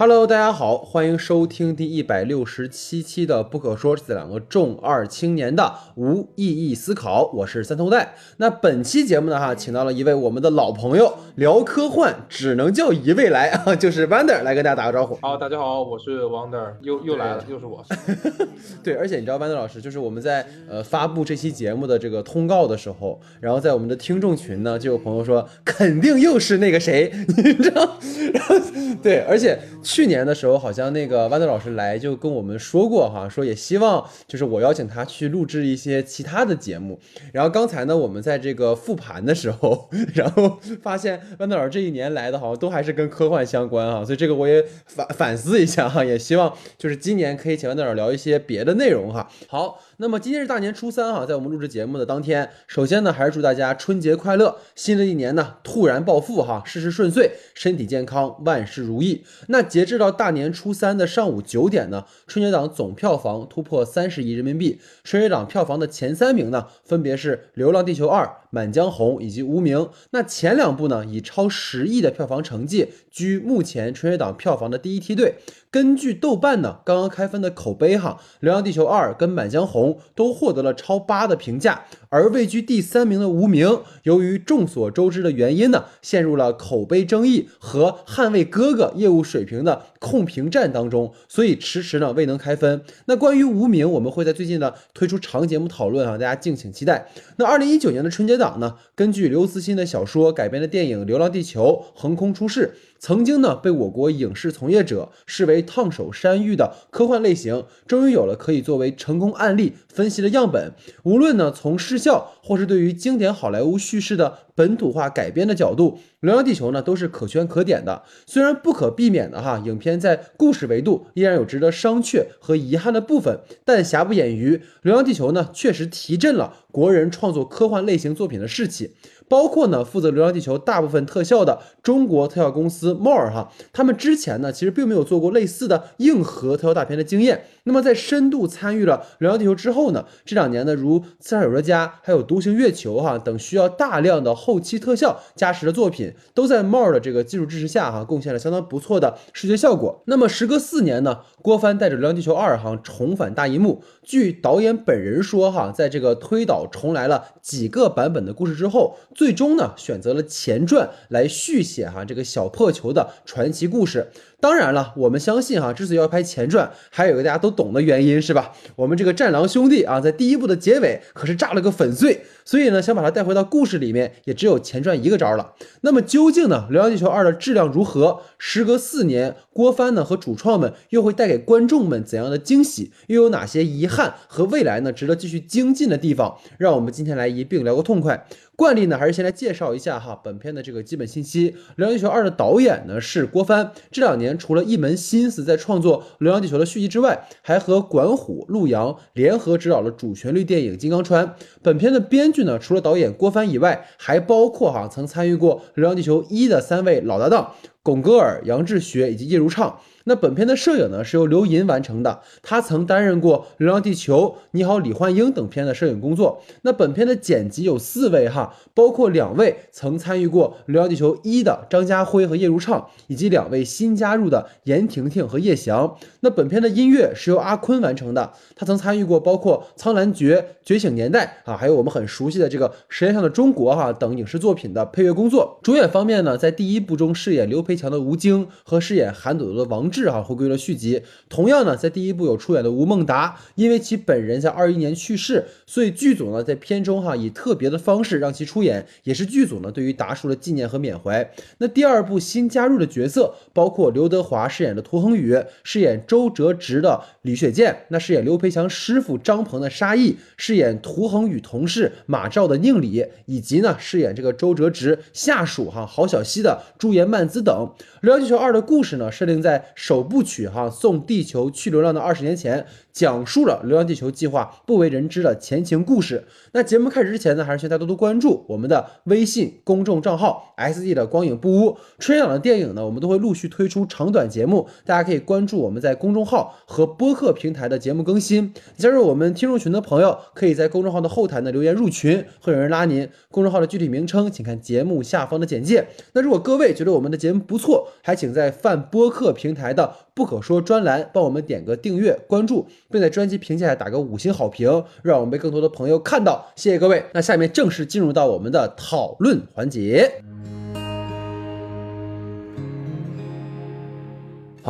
[0.00, 8.14] Hello，大家好，欢迎收听第一百六十七期的《不可说》，这两个重二青年的无意义思考，我是三头带。
[8.38, 15.18] 那本期节目呢，哈，请到了一位我们的老朋友，聊科幻只能叫一位来啊， 就是 Wander 来跟大家打个招呼。
[15.20, 17.84] 好，大家好，我是 Wonder，又又来了，又是我。
[18.82, 27.98] 对，而且你知道 Wander 老师，就是我们在呃发布这期节目的这个通告的时候，然后在我们的听众群呢，就有朋友说，肯定又是那个谁，你知道？
[28.32, 28.54] 然 后
[29.02, 29.58] 对，而且。
[29.92, 36.96] 去年的时候，好像那个豌豆老师来就跟我们说过哈，说也希望就是我邀请他去录制一些其他的节目。
[37.32, 49.28] 然后刚才呢，我们在这个复盘的时候， 然后发现豌豆老师这一年来的好像都还是跟科幻相关哈，所以这个我也反反思一下哈，也希望就是今年可以请豌豆老师聊一些别的内容哈。
[49.48, 49.80] 好。
[50.02, 59.22] 那么今天是大年初三哈，在我们录制节目的当天，首先呢，还是祝大家春节快乐，新的一年呢，突然暴富哈，事事顺遂，身体健康，万事如意。
[59.48, 68.24] 那截至到大年初三的上午九点呢，春节档总票房突破三十亿人民币，春节档票房的前三名呢，分别是《流浪地球二》。
[68.50, 69.78] 《满江红》以及《无名》，
[70.10, 75.36] 那前两部呢，以超十亿的票房成绩居目前春节档票房的第一梯队。
[75.70, 81.84] 根据豆瓣呢刚刚开分的口碑哈，《流浪地球二》跟《满江红》都获得了超八的评价。
[82.08, 83.68] 而位居第三名的《无名》，
[84.02, 92.82] 由于众所周知的原因呢，陷入了口碑争议和捍卫哥哥业务水平的控评战当中，所以迟迟呢未能开分。
[93.04, 97.06] 那关于《无名》，我们会在最近呢推出长节目讨论啊，大家敬请期待。
[97.36, 102.74] 那二零一九年的春节档呢，根据刘慈欣的小说改编的电影《流浪地球》横空出世。
[103.00, 110.74] 曾经呢，被我国影视从业者视为烫手山芋的科幻类型，终于有了可以作为成功案例分析的样本。
[111.02, 118.02] 无论呢从视效，或是对于经典好莱坞叙事的本土化改编的角度，《流浪地球》呢都是可圈可点的。
[118.26, 128.94] 虽然不可避免的哈，影片在故事维度依然有值得商榷和遗憾的部分，但瑕不掩瑜，《流浪地球》呢确实提振了国人创作科幻类型作品的士气。
[129.30, 137.44] 包括呢，负责《流浪地球》大部分特效的中国特效公司 More 哈，他们之前呢其实并没有做过类似的硬核特效大片的经验。
[137.62, 150.02] 那么在深度参与了《流浪地球》之后呢，这两年呢，如《刺杀小说家》还有《独行月球》哈等需要大量的后期特效加持的作品，都在 More 的这个技术支持下哈，贡献了相当不错的视觉效果。
[150.06, 153.82] 那么时隔四年呢，郭帆带着《流浪地球二》哈重返大银幕。
[154.02, 158.96] 据导演本人说哈，在这个推导重来了几个版本的故事之后。
[159.14, 164.10] 最终呢，选择了前传来续写哈这个小破球的传奇故事。
[164.40, 168.52] 当然了，我们相信哈，之所以要拍前传，还有一个大家都懂的原因，是吧？
[168.76, 175.52] 我们这个战狼兄弟啊，在第一部的结尾可是炸了个粉碎，所以呢，想把它带回到故事里面，也只有前传一个招了。
[175.82, 178.22] 那么究竟呢，《流浪地球二》的质量如何？
[178.38, 182.90] 时隔四年，郭帆呢和主创们又会带给观众们怎样的惊喜？
[183.06, 186.36] 又有哪些遗憾和未来呢值得继续精进的地方？
[186.58, 188.26] 让我们今天来一并聊个痛快。
[188.56, 191.50] 惯例呢，还是先来介绍一下哈本片的这个基本信息。
[191.76, 201.26] 《流浪地球二》的导演呢是郭帆，这两年除了一门心思在创作《流浪地球》的续集之外，还和管虎、陆阳联合执导了主旋律电影《金刚川》。
[201.62, 207.54] 本片的编剧呢，除了导演郭帆以外，还包括哈曾参与过《流浪地球一》的三位老搭档。
[207.82, 209.80] 巩戈尔、杨志学以及叶如畅。
[210.04, 214.22] 那本片的摄影呢是由刘银完成的，他曾担任过《流浪地球》
[214.52, 216.42] 《你好，李焕英》等片的摄影工作。
[216.62, 225.94] 那本片的剪辑有四位哈，包括两位曾参与过《流浪地球一》的张家辉和叶如畅，以及两位新加入的严婷婷和叶翔。
[226.20, 235.58] 那本片的音乐是由阿坤完成的，他曾参与过包括《苍兰诀》《觉醒年代》啊，还有我们很熟悉的这个《舌尖上的中国》哈等影视作品的配乐工作。
[235.62, 239.89] 主演方面呢，在第一部中饰演刘培强的吴京和饰演韩朵朵的王。
[239.90, 251.28] 志哈回归了续集，同样呢，在第一部有出演的吴孟达，因为其本人在二一年去世，所以剧组呢在片中哈以特别的方式让其出演，也是剧组呢对于达叔的纪念和缅怀。
[251.58, 267.68] 那第二部新加入的角色包括刘德华饰演的涂恒宇，饰演周哲直的李雪健，那饰演刘培强师傅张鹏的沙溢，饰演涂恒宇同事马照的宁理，以及呢饰演这个周哲直下属哈郝小西的朱颜曼姿等。
[268.02, 269.60] 《流浪地球二》的故事呢设定在。
[269.80, 276.26] 首部曲哈送地球去流浪的二十年前，讲述了流浪地球计划不为人知的前情故事。
[276.52, 281.78] 那节目开始之前呢，还是请大家多多关注我们的微信公众账号 S D 的光影不污。
[281.98, 288.52] 春节档的电影呢，我们都会陆续推出长短节目，大家可以关注我们在公众号和播客平台的节目更新。
[288.76, 293.08] 加入我们听众群的朋友，可以在公众号的后台呢留言入群，会有人拉您。
[293.30, 295.86] 公众号的具体名称，请看节目下方的简介。
[296.12, 306.46] 那如果各位觉得我们的节目不错，还请在泛播客平台的不可说专栏帮我们点个订阅、关注，并在专辑评价下打个五星好评，让我们被更多的朋友看到。
[306.56, 307.04] 谢谢各位。
[307.12, 310.10] 那下面正式进入到我们的讨论环节。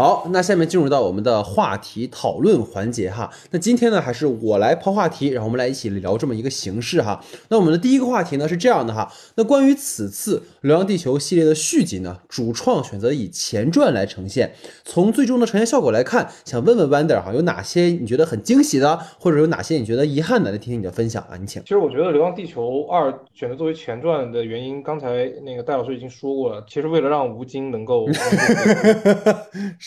[0.01, 3.31] 好，那下面进入到我们的话题讨论环节哈。
[3.51, 7.23] 那今天呢，还是我来抛话题，然后我们来一起聊这么一个形式哈。
[7.51, 9.13] 那我们的第一个话题呢是这样的哈。
[9.35, 14.55] 那关于此次《流浪地球》系列的续集呢，主创选择以前传来呈现。
[14.87, 20.51] 从最终的呈现效果来看，想问问 Wander 哈，有哪些你觉得很惊喜的，或者有哪些你觉得遗憾的？
[20.51, 21.61] 来听听你的分享啊，你请。
[21.65, 26.65] 其实我觉得《流浪地球二》选择作为前传的原因，刚才那个戴老师已经说过了。
[26.67, 28.09] 其实为了让吴京能够。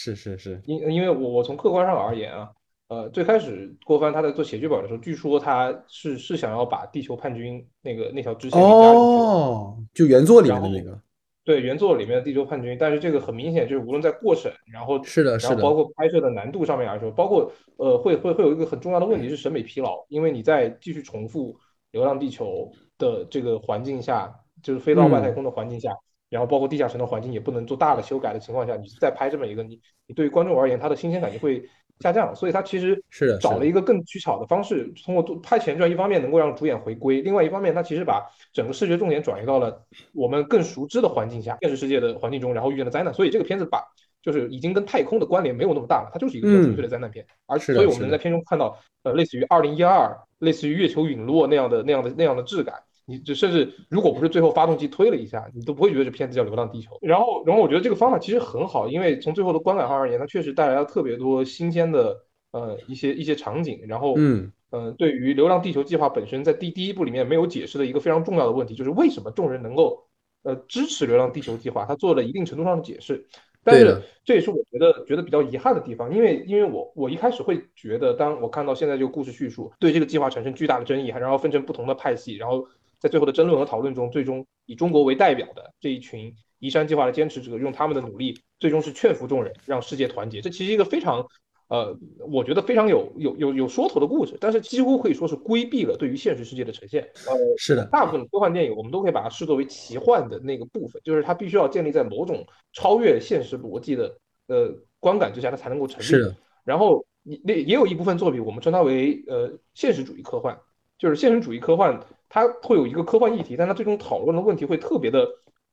[0.03, 2.51] 是是是，因因为我我从客观上而言啊，
[2.89, 10.99] 呃，最开始郭帆他在做写剧本的时候，据说他是是想要把地球叛军那个那条支线给加进去，哦，就原作里面的那个，
[11.45, 21.57] 对原作里面的地球叛军，但是这个很明显就是无论在过审，然后是的，是的，然后包括拍摄的难度上面来说，包括呃会会会有一个很重要的问题是审美疲劳，因为你在继续重复
[21.91, 25.95] 流浪地球的这个环境下，就是飞到外太空的环境下。
[26.33, 31.63] 然后包括地下城的环境也不能做大的修改的情况下，你再拍这么一个，你你对于观众而言，它的新鲜感就会
[31.99, 32.35] 下降。
[32.35, 43.13] 所以它其实是找了一个更取巧的方式，通过拍前传，一方面能够让主演回归，另外一方面，它其实把整个视觉重点转移到了我们更熟知的环境下，现实世界的环境中，然后遇见了灾难。
[43.13, 43.83] 所以这个片子把
[44.23, 47.25] 就是已经跟太空的关联没有那么大了，它就是一个纯粹的灾难片。
[47.45, 52.75] 而所以我们能在片中看到，呃，类似于二零一二，类似于月球陨落那样的那样的那样的质感。
[53.05, 56.91] 你就甚至如果不是最后发动机推了一下，你都不会觉得这片子叫《流浪地球》。
[57.01, 62.17] 然后，然后我觉得这个方法其实很好，因为从最后的观感上而言，它确实带来了特别多新鲜的
[62.51, 63.81] 呃一些一些场景。
[63.87, 70.07] 然后，嗯嗯，对于《流浪地球》计划本身，在第第一部里面没有解释的一个非常重要的问题，就是为什么众人能够
[70.43, 73.27] 呃支持《流浪地球》计划，他做了一定程度上的解释。
[73.65, 82.65] 但是这也是我觉得觉得比较遗憾的地方，因为因为我我一开始会觉得，当我看到现在这个故事叙述对这个计划产生巨大的争议，然后分成不同的派系，然后。
[83.03, 90.39] 在最后的争论和讨论中，最终以中国为代表的这一群移山计划的坚持者，用他们的努力，最终是劝服众人，让世界团结。
[90.39, 91.27] 这其实一个非常，
[91.67, 91.93] 呃，
[92.31, 97.03] 我觉得非常有有有有说头的故事，但是几乎可以说是规避了对于现实世界的呈现。
[97.27, 104.17] 呃，是的，大部分科幻电影我们都可以把它视作为奇幻的那个部分，就是它必须要建立在某种超越现实逻辑的
[104.47, 106.03] 呃观感之下，它才能够成立。
[106.03, 106.33] 是的。
[106.63, 110.57] 然后也也有一部分作品，我们称它为呃现实主义科幻，
[110.97, 111.99] 就是现实主义科幻。
[112.33, 115.29] 它会有一个科幻议题，但它最终讨论的问题会特别的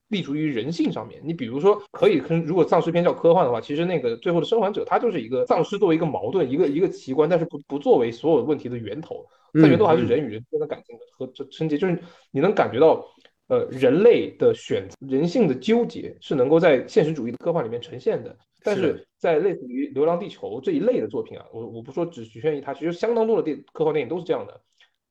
[0.08, 1.18] 立足于人性上面。
[1.24, 9.24] 你比如说，可以跟如果丧尸片叫科幻的话，其实那个最后的生还者，它就是一个丧尸作为一个矛盾，一个一个奇观，但是不不作为所有问题的源头。
[9.54, 11.98] 它源头还是人与人之间的感情和这承接，就是
[12.30, 13.06] 你能感觉到，
[13.48, 18.36] 呃，人类的选择、人性的纠结是能够在现实主义的科幻里面呈现的。
[18.62, 24.60] 但是在类似于《流浪地球》这一类的作品啊，我我不说只局限于它，其实相当多的电科幻电影都是这样的。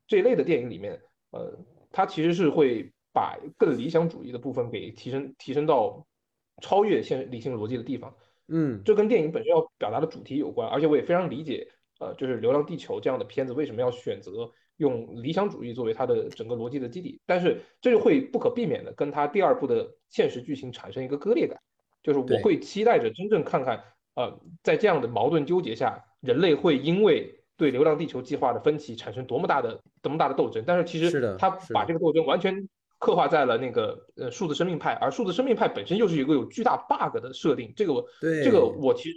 [0.08, 1.02] 这一类的电影里面。
[1.32, 1.58] 呃，
[1.92, 6.06] 它其实是会把更理想主义的部分给提升提升到
[6.62, 8.16] 超越现理性逻辑的地方。
[8.48, 11.68] 嗯，这跟电影本身要表达的主题有关，而且我也非常理解，
[12.00, 17.22] 呃，就是《流浪地球》这样的片子为什么要选择用理想主义作为它的整个逻辑的基底。
[17.26, 21.60] 但是这就会不可避免的跟它第二部的现实剧情产生一个割裂感，
[22.02, 23.84] 就是我会期待着真正看看，
[24.16, 27.39] 呃，在这样的矛盾纠结下，人类会因为。
[27.60, 37.74] 对《流浪地球》计划的分歧产生多么大的、多么大的斗争，但是其实他把这个斗争完全刻画在了那个呃数字生命派，而数字生命派本身又是一个有巨大 bug 的设定。
[37.76, 38.06] 这个我，
[38.44, 39.16] 这个我其实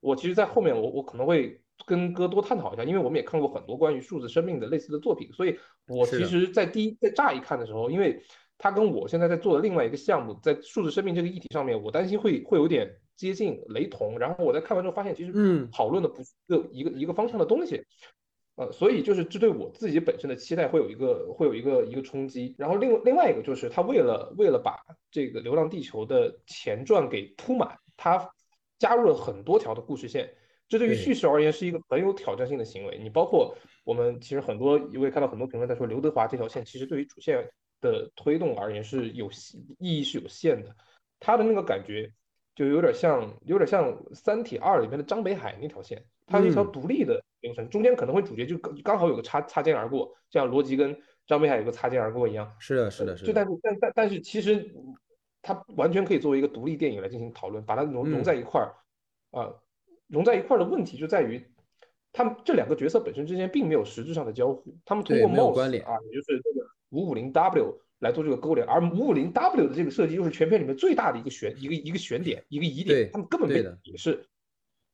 [0.00, 8.22] 我其实，在后面我我可能会跟哥多探讨一下，因为我们也看过很多关于数字生命的类似的作品，所以我其实，在第一在乍一看的时候，因为
[8.58, 12.94] 他跟我现在在做的另外一个项目，在数字生命这个议题上面，我担心会会有点。
[13.18, 17.82] 接近雷同，然后我在看完之后发现，其实嗯，讨论的不是一个一个一个方向的东西，
[18.54, 22.54] 呃，所以就是这对我自己本身的期待会有一个会有一个一个冲击。
[22.56, 24.76] 然后另另外一个就是他为了为了把
[25.10, 28.30] 这个《流浪地球》的前传给铺满，他
[28.78, 30.32] 加入了很多条的故事线，
[30.68, 33.00] 这对于叙事而言是一个很有挑战性的行为。
[33.02, 39.30] 你包括我们其实很多也会看到很多评论在说，刘德华这条线其实对于主线的推动而言是有
[39.78, 40.74] 意义是有限的，
[41.20, 42.12] 他的那个感觉。
[42.54, 52.52] 就有点像，有点像《三体二》里面的张北海那条线，它是一条独立的流程，中间可能会主角就刚好有个擦擦肩而过，像罗辑跟张北海有个擦肩而过一样。
[52.58, 53.28] 是的，是的，是的。
[53.28, 54.74] 就但是但但但是其实
[55.40, 58.74] 它完全可以作为一个独立电影来进行讨论，把它融融在一块儿
[59.30, 59.54] 啊，
[60.08, 61.40] 融在一块儿的问题就在于，
[62.12, 66.57] 他们这两个角色本身之间并没有实质上的交互，他们通过 MOS 啊，也就是这个
[66.90, 74.26] 五五零 W 来做这个勾连，而五五零 W 的这个设计又是全片里面最大的一个悬一个一个悬点一个疑点，他们根本没解释。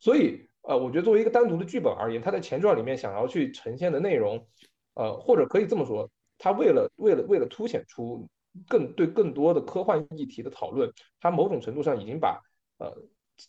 [0.00, 4.46] 所以呃，我觉得作为一个单独的剧本而言，它在前传里面想要去呈现的内容，
[4.94, 8.28] 呃，或者可以这么说，它为了为了为了凸显出
[8.68, 12.40] 更对更多的科幻议题的讨论，它某种程度上已经把
[12.78, 12.90] 呃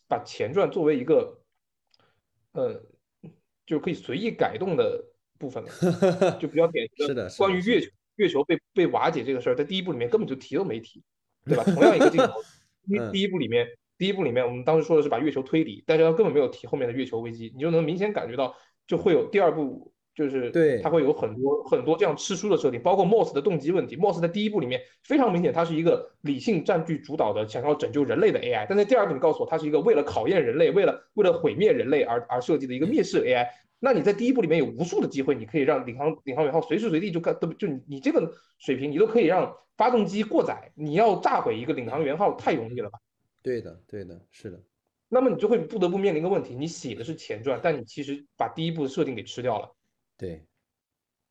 [0.07, 1.41] 把前传作为一个
[2.51, 2.83] 呃
[3.65, 5.03] 就可以随意改动的
[5.39, 5.69] 部分了，
[6.39, 7.89] 就比较典型的关于月球。
[8.15, 11.03] 月球被被瓦解这个事儿，在第一部里面根本就提都没提，
[11.45, 11.63] 对吧？
[11.73, 12.33] 同样一个镜头，
[12.87, 13.67] 因为第一部里面，
[13.97, 18.55] 第一部里面我们当时说的是把月球推离，但是他根本没有提后面的月球危机，你就能明显感觉到
[18.87, 23.97] 就会有第二部，就是对它会有很多很多这样吃书的设定，包括 Moss 的动机问题。
[23.97, 33.45] Moss 在第一部里面非常明显，它是一个理性占据主导的，想要拯救人类的 AI，但在第二部你告诉我，它是一个为了考验人类，为了为了毁灭人类而而设计的一个灭世 AI。
[33.85, 40.71] 那你在第一部里面有无数的机会，你可以让领航领航员号随时随地就干，都就你你这个水平，你都可以让发动机过载。
[40.73, 42.97] 你要炸毁一个领航员号太容易了吧？
[43.43, 44.59] 对的，对的，是的。
[45.07, 49.71] 那么你就会不得不面临一个问题：你写的是前传，但你其实把第一部的设定给吃掉了。
[50.17, 50.43] 对，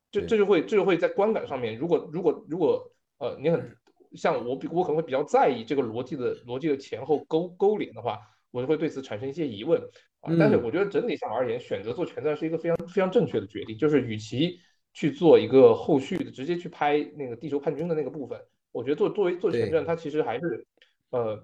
[0.09, 3.75] 这这就会这就会在观感上面，如果如果如果呃你很
[4.13, 8.21] 像我，我可能会比较在意这个逻辑的逻辑的前后勾勾连的话，
[8.55, 9.81] 我就会对此产生一些疑问
[10.21, 10.33] 啊。
[10.39, 13.77] 但是我觉得整体上而言，选择做全战是一个非常非常正确的决定。
[13.77, 14.57] 就是与其
[14.93, 18.39] 去做一个后续的，直接去拍那个地球叛军的那个部分，
[18.71, 20.65] 我觉得做作为做全战，它其实还是
[21.09, 21.43] 呃，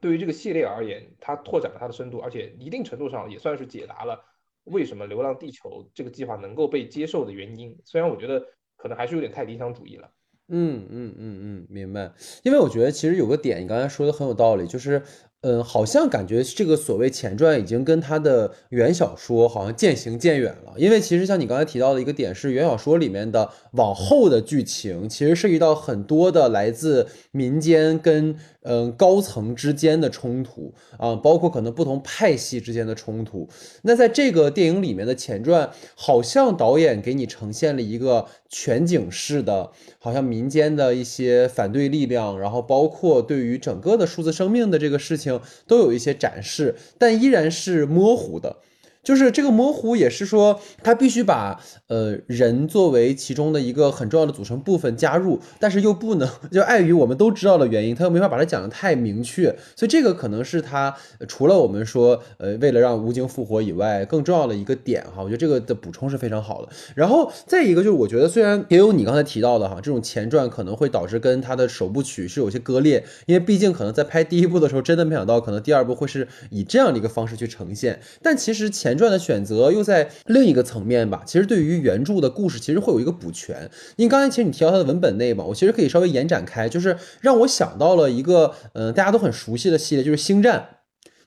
[0.00, 4.20] 对于这个系列而言，它拓展了它的深度，而且一定程度上也算是解答了
[4.64, 7.78] 为什么《流浪地球》这个计划能够被接受的原因。
[7.84, 8.44] 虽然我觉得
[8.76, 10.10] 可能还是有点太理想主义了。
[10.48, 12.12] 嗯嗯嗯嗯，明白。
[12.42, 15.00] 因为我觉得其实有个点，你刚才说的很有道理，就是。
[15.46, 20.72] 嗯，好像感觉这个所谓前传已经跟他的原小说好像渐行渐远了。
[20.76, 33.46] 因为其实像你刚才提到的一个点是，原小说里面的往后的剧情，其实涉及到很多的来自民间跟嗯高层之间的冲突啊，包括可能不同派系之间的冲突。
[33.82, 38.24] 那在这个电影里面的前传，好像导演给你呈现了一个
[38.56, 45.40] 全景式的，好像民间的一些反对力量，然后包括对于整个的数字生命的这个事情。
[45.66, 48.58] 都有一些展示，但依然是模糊的。
[49.04, 60.96] 就是这个模糊，也是说他必须把呃人作为其中的一个很重要的组成部分加入，但是又不能就碍于我们都知道的原因，他又没法把它讲的太明确，所以这个可能是他
[61.28, 65.22] 除了我们说呃为了让吴京复活以外，更重要的一个点哈。
[65.22, 66.68] 我觉得这个的补充是非常好的。
[66.94, 78.93] 然后再一个就是，我觉得虽然也有你刚才提到的哈，这种前传可能会导致跟他的首部曲是有些割裂，因为毕竟可能在拍第一部的时候，真的没想到可能第二部会是以这样的一个方式去呈现，但其实前。
[78.96, 83.70] 传的选择又在另一个层面吧，其实对于原著的故事，其实会有一个补全。
[83.96, 90.68] 因为刚才其实你提到它的文本内嘛，我其实可以稍微延展开，就是让我想到了一个，嗯，大家都很熟悉的系列，就是《星战》，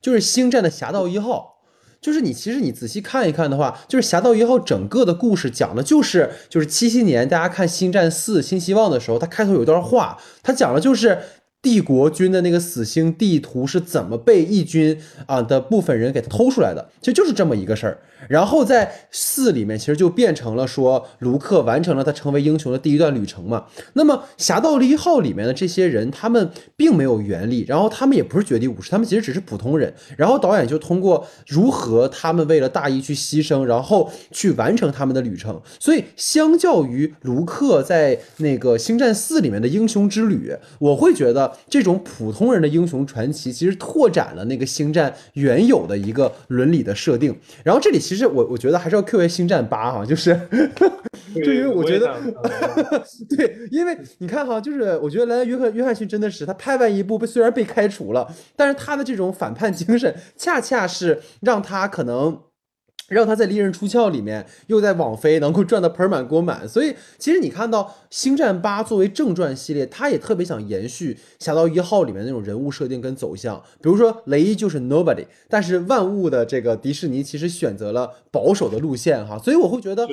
[0.01, 1.53] 就是《星战》的《侠盗一号》。
[1.99, 11.17] 就是你其实你仔细看一看的话，就是《侠盗一号》整个的故事讲的就是，就是七七年大家看《星战四：新希望》的时候，它开头有一段话，它讲的就是。
[11.67, 16.89] 帝国军的那个死星地图是怎么被义军啊的部分人给偷出来的？
[17.01, 17.99] 其实就是这么一个事儿。
[18.29, 23.65] 然后在四里面，其实就变成了说，卢克完成了他成为英雄的第一段旅程嘛。
[23.93, 29.93] 那么《侠盗一号》里面的这些人，他们并没有原力，然后他们也不是绝地武士，他们其实只是普通人。
[30.17, 35.61] 然后导演就通过如何他们为了大义去牺牲，然后去完成他们的旅程。
[35.79, 47.37] 所以相较于卢克在那个《星战四》里面的英雄之旅，我会觉得这种普通人的英雄传奇，其实拓展了那个星战原有的一个伦理的设定。
[47.63, 47.97] 然后这里。
[48.07, 50.39] 其实我我觉得还是要 Q 一星战八哈，就是，
[51.43, 52.15] 就因为我觉得，
[53.35, 62.39] 对，因为你看哈，就是我觉得莱恩约翰约翰逊真的是他拍完一部被虽然被开除了，但是他的这种反叛精神，恰恰是让他可能。
[63.07, 73.61] 让他在利刃出鞘里面，又在网飞能够赚得盆满锅满，所以其实你看到《星战八》作为正传系列，他也特别想延续《侠盗一号》里面那种人物设定跟走向。
[73.81, 80.07] 比如说雷伊就是 Nobody，但是万物的这个迪士尼其实选择了保守的路线哈，所以我会觉得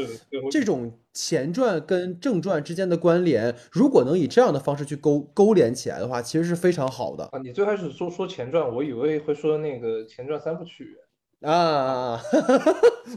[0.51, 7.39] 这种前传跟正传之间的关联，如果能以这样的方式去勾勾连起来的话，其实是非常好的啊。
[7.43, 10.97] 你最开始说说前传，我以为会说那个前传三部曲。
[11.45, 12.21] 啊，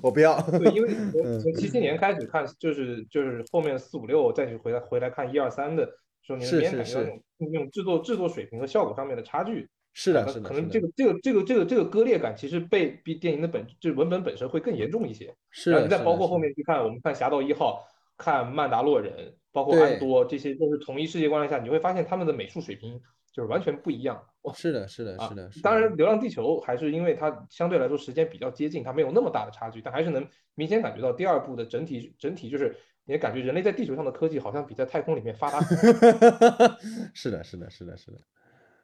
[0.03, 0.39] 我不要。
[0.41, 5.85] 对，因为从从七七年开始看，就是就是后面四五六再去回来回来看一二三的
[6.21, 9.67] 时候，你能感觉那种那种制作制作水平和效果上面的差距。
[9.93, 10.47] 是的，是的。
[10.47, 15.33] 可能这个这个这个这个这个割裂感，其实被比电影的本就是文本本身会更严重一些。
[15.49, 15.81] 是的。
[15.81, 17.87] 你再包括后面去看，我们看《侠盗一号》，
[18.23, 19.13] 看《曼达洛人》。
[19.53, 23.01] 包括安多这些都是同一世界观下，你会发现他们的美术水平
[23.33, 24.21] 就是完全不一样。
[24.47, 32.75] 哇是的，是的，啊是的，是当然，《流浪地球》还是因为它相对来说时间比较接近，它没有那么大的差距，但还是能明显感觉到第二部的整体整体就是
[33.05, 35.59] 也感觉人类在地球上的科技好像比在太空里面发达
[37.13, 38.17] 是的，是的，是的，是的，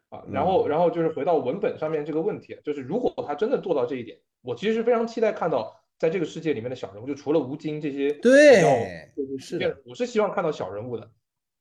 [0.09, 0.23] 啊。
[0.31, 8.61] 然后，嗯然后就是回到文本上面这个问题，就是如果他真的做到这一点，我其实是非常期待看到在这个世界里面的小人物，就除了吴京这些对
[9.39, 11.09] 是是的，我是希望看到小人物的。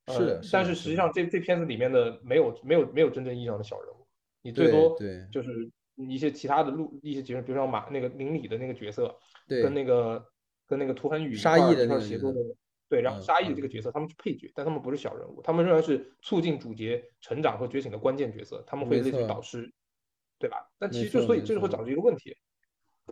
[0.07, 4.07] 呃是的但是实际上这这片子里面的没有没有没有真正意义上的小人物，
[4.43, 5.27] 你最多对。
[5.31, 9.15] 就是一些其他的路一些角色，比如说马那个林里的那个角色，
[9.47, 10.25] 对，跟那个
[10.67, 12.39] 跟那个涂恒宇一沙溢的那个协作的，
[12.89, 19.73] 对，然后嗯沙溢这个角色，他们是配角，但他们不是小人物，他们仍然是促进主角成长和觉醒的关键角色，他们会类似于导师，
[20.39, 20.67] 对吧？
[20.79, 22.35] 但其实就所以这就会导致一个问题，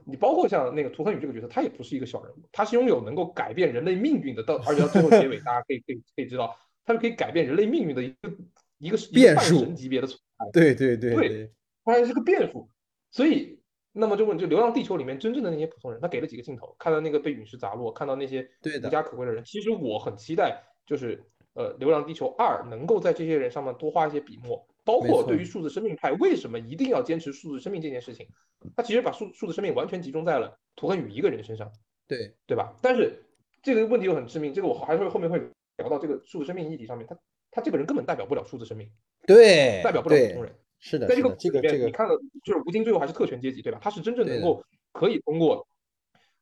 [0.06, 6.56] 你包括像那个涂恒宇这个角色，他也不是一个小人物，他是拥有能够改变人类命运的，到而且到最后结尾，大家可以可以可以知道，
[6.90, 8.32] 他是可以改变人类命运的一个
[8.78, 10.50] 一个变数神级别的存在。
[10.52, 11.50] 对对对对对，
[11.84, 12.68] 它还是个变数。
[13.12, 13.60] 所以，
[13.92, 18.48] 那么就问，就《流浪地球》里面真正的那些普通人，他给了几个镜头，看到那个被陨石砸落，看到那些
[18.84, 19.44] 无家可归的人。
[19.44, 21.22] 其实我很期待，就是
[21.54, 28.26] 呃，《流浪地球二》能够在这些人上面多花一些笔墨，包括对于数字生命派为什么一定要坚持数字生命这件事情，
[28.74, 31.70] 他其实把数数字生命完全集中在了图恒宇一个人身上，
[32.08, 32.74] 对对吧？
[32.82, 33.22] 但是
[33.62, 35.40] 这个问题又很致命，这个我还会后面会
[35.80, 37.18] 聊到这个数字生命议题上面，他
[37.50, 38.88] 他这个人根本代表不了数字生命，
[39.26, 40.54] 对，代表不了普通人。
[40.82, 43.78] 是的，在这个这里面，个这个你看了就是吴京最后还是特权阶级，对吧？
[43.82, 45.66] 他是真正能够可以通过，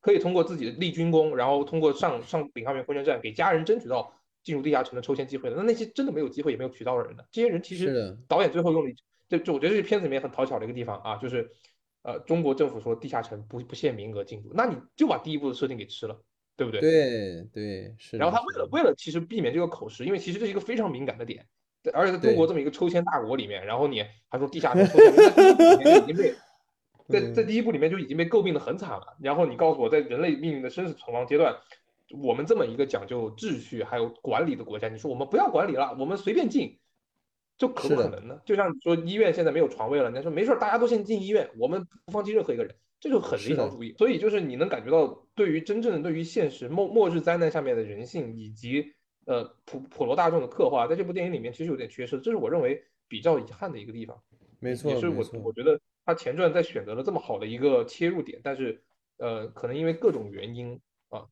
[0.01, 4.13] 可以通过自己的立军功，然后通过上上领航员空间站给家人争取到
[4.45, 5.57] 进入地下城的抽签机会的。
[5.57, 7.25] 那那些真的没有机会也没有渠道的人呢？
[7.33, 8.95] 这些人其实导演最后用了一，
[9.29, 11.51] 就就我觉得这片子里面很讨巧的一个地方啊，就是
[12.03, 16.17] 呃中国政府说地下城不不限名额进入，那你就把第一步的设定给吃了，
[16.59, 16.81] 对不对？
[16.81, 18.17] 对对是。
[18.19, 21.47] 然后他为了为了其实避免这个口实，因为其实这是一个非常敏感的点，
[21.95, 26.35] 而且在中国这么一个抽签大国里面，然后你还说地下城抽签，已经被
[27.09, 29.17] 在 在嗯第一部里面就已经被诟病的很惨了。
[29.21, 31.57] 然后你告诉我，在人类命运的生死存亡阶段，
[32.21, 36.77] 我们这么一个讲究秩序还有管理的国家，你说我们不要管理了，我们随便进，
[37.57, 38.41] 就可不可能呢？
[38.45, 42.75] 就像说医院现在没有床位了，人家说没事儿，大家都先进医院，我们不放弃任何一个人。
[43.01, 48.93] 这就很理想主义，所以就是你能感觉到，对于真正的对于现实末末日灾难下面的人性以及
[49.25, 54.21] 呃普普罗大众的刻画，在这部电影里面其实有点缺失，这是我认为比较遗憾的一个地方。
[54.59, 58.83] 没错也是我我觉得他前传在选择了这么好的一个切入点，但是
[59.19, 61.27] 呃可能因为各种原因啊，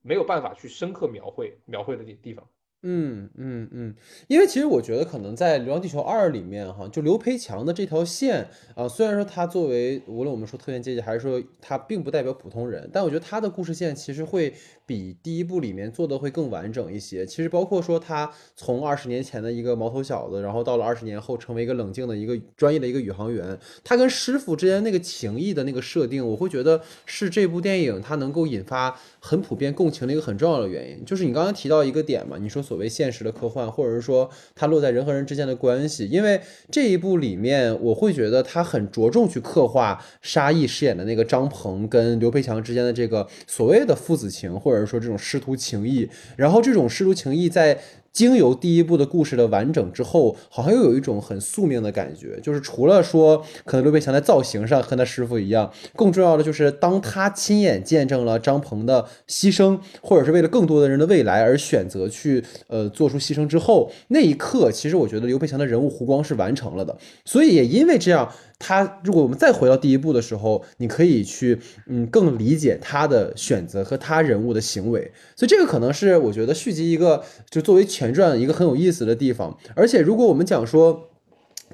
[0.00, 2.48] 没有办法去深刻描绘描绘的地地方。
[2.82, 3.94] 嗯嗯嗯，
[4.28, 14.54] 因为其实我觉得可能在《流浪地球二》里面哈，就刘培强的这条线啊，虽然说他作为无论我们说特权阶级，还是说他并不代表普通人，但我觉得他的故事线其实会
[14.86, 17.26] 比第一部里面做的会更完整一些。
[17.26, 31.04] 其实包括说他从二十年前的一个毛头小子，然后到了二十年后成为一个冷静的一个专业的一个宇航员，他跟师傅之间那个情谊的那个设定，我会觉得是这部电影它能够引发很普遍共情的一个很重要的原因。
[31.04, 36.38] 就是你刚刚提到一个点嘛，你说所谓现实的科幻，或者是说它落在人和人之间的关系，因为
[36.70, 47.80] 这一部里面，我会觉得他很着重去刻画沙溢饰演的那个张鹏跟刘培强之间的这个所谓的父子情，或者说这种师徒情谊，然后这种师徒情谊在。
[48.18, 66.98] 经由第一部的故事的完整之后，好像又有一种很宿命的感觉，就是除了说可能刘培强在造型上和他师傅一样，更重要的就是当他亲眼见证了张鹏的牺牲，或者是为了更多的人的未来而选择去呃做出牺牲之后，那一刻，其实我觉得刘培强的人物弧光是完成了的。
[67.24, 75.12] 所以也因为这样，他如果我们再回到第一部的时候，你可以去嗯更理解他的选择和他人物的行为。
[75.36, 79.56] 所以这个可能是我觉得续集一个就作为前传一个很有意思的地方。
[79.74, 81.07] 而且如果我们讲说。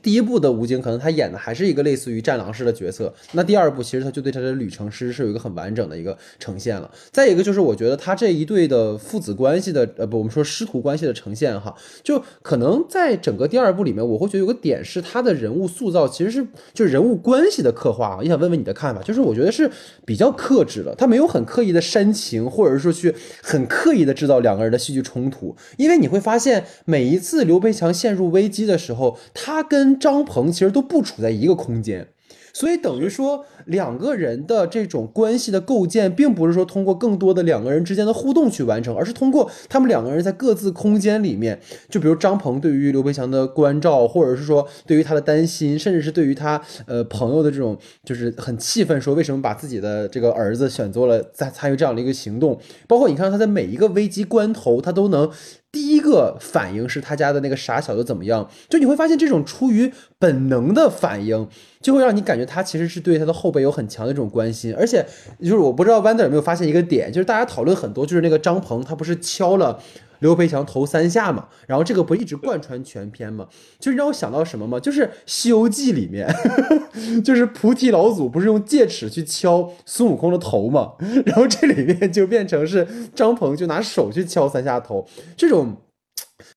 [0.05, 6.91] 第一部的吴京可能他演的还是一个类似于战狼式的角色，那第二部其实他就对他的旅程其实是有一个很完整的一个呈现了。
[7.11, 19.71] 再一个就是我觉得他这一对的父子关系的呃不，我们说师徒关系的呈现哈，就可能在整个第二部里面，我会觉得有个点是他的人物塑造其实是就人物关系的刻画啊，也想问问你的看法，就是我觉得是
[20.05, 32.09] 比较克制的，他没有很刻意的煽情，或者说去很刻意的制造两个人的戏剧冲突，因为你会发现每一次刘培强陷入危机的时候，他跟张鹏其实都不处在一个空间。
[32.53, 55.31] 所以等于说，两个人的这种关系的构建，并不是说通过更多的两个人之间的互动去完成，而是通过他们两个人在各自空间里面，就比如张鹏对于刘培强的关照，或者是说对于他的担心，甚至是对于他呃朋友的这种就是很气愤，说为什么把自己的这个儿子选做了在参与这样的一个行动，包括你看他在每一个危机关头，他都能。
[55.73, 58.49] 第一个反应是他家的那个傻小子怎么样？
[58.69, 61.49] 就你会发现，这种出于本能的反应，
[61.81, 64.75] 就会让你感觉他其实是对他的后辈有很强的这种关心。
[64.75, 65.07] 而且，
[65.41, 69.81] 就是我不知道 Wander 有没有发现一个点，就是大家讨论很多，就是那个张鹏他不是敲了
[70.19, 73.47] 刘培强头三下嘛，然后这个不一直贯穿全篇嘛，
[73.79, 76.27] 就是让我想到什么嘛，就是《西游记》里面，
[77.25, 80.93] 就是菩提老祖不是用戒尺去敲孙悟空的头嘛，
[81.25, 85.77] 然后这里面就变成是张鹏就拿手去敲三下头，这种。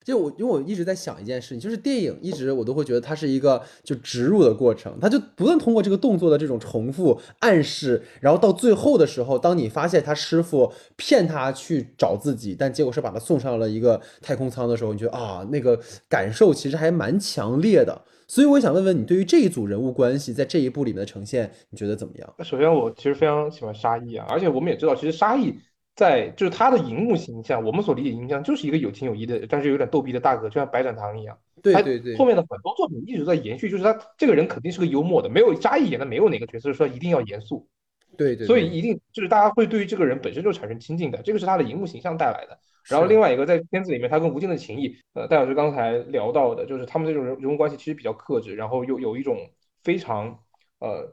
[0.08, 18.02] 就我，因为我一直在想一件事情，就是电影一直我都会觉得它是一个就植入的过程，它就不断通过这个动作的这种重复暗示，然后到最后的时候，当你发现他师傅骗他去找自己，但结果是把他送上了一个太空舱的时候，你觉得啊，那个感受其实还蛮强烈的。
[18.30, 22.34] 所以我想问问你，对于这一组人物关系在这一部里面的呈现，你觉得怎么样？
[22.46, 25.54] 首先，我其实非常喜欢沙溢啊，而且我们也知道，其实沙溢。
[25.98, 31.36] 在就是他的荧幕形象，我们所理解形象就是一个有情有义的，但是有点逗逼的大哥，就像白展堂一样。
[31.64, 32.16] 对对对。
[32.16, 37.68] 后面的很多作品一直在延续，就是他这个人肯定是个幽默的，没有扎一演的没有哪个角色说一定要严肃。
[38.16, 38.46] 对对。
[38.46, 42.60] 所以一定就是大家会对于这个人本身就产生亲近感，这个是他的荧幕形象带来的。
[42.88, 49.36] 然后另外一个在片子里面，他跟吴京的情谊，呃，戴老师刚才聊到的，就是他们这种人人物关系其实比较克制，然后又有一种
[49.84, 50.44] 非常
[50.78, 51.12] 呃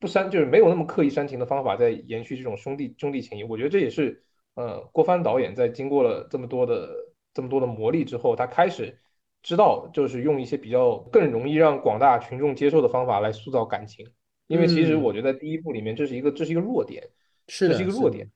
[0.00, 3.44] 不煽，就是没有那么刻意煽情的方法在延续这种兄弟兄弟情谊。
[3.44, 4.23] 我觉得这也是。
[4.54, 6.88] 呃，郭帆导演在经过了这么多的
[7.32, 8.96] 这么多的磨砺之后，他开始
[9.42, 14.06] 知道，就是用一些比较更容易让广大群众接受的方法来塑造感情。
[14.46, 17.02] 因为其实我觉得第一部里面这是一个这是一个弱点，
[17.48, 18.30] 是这是一个弱点，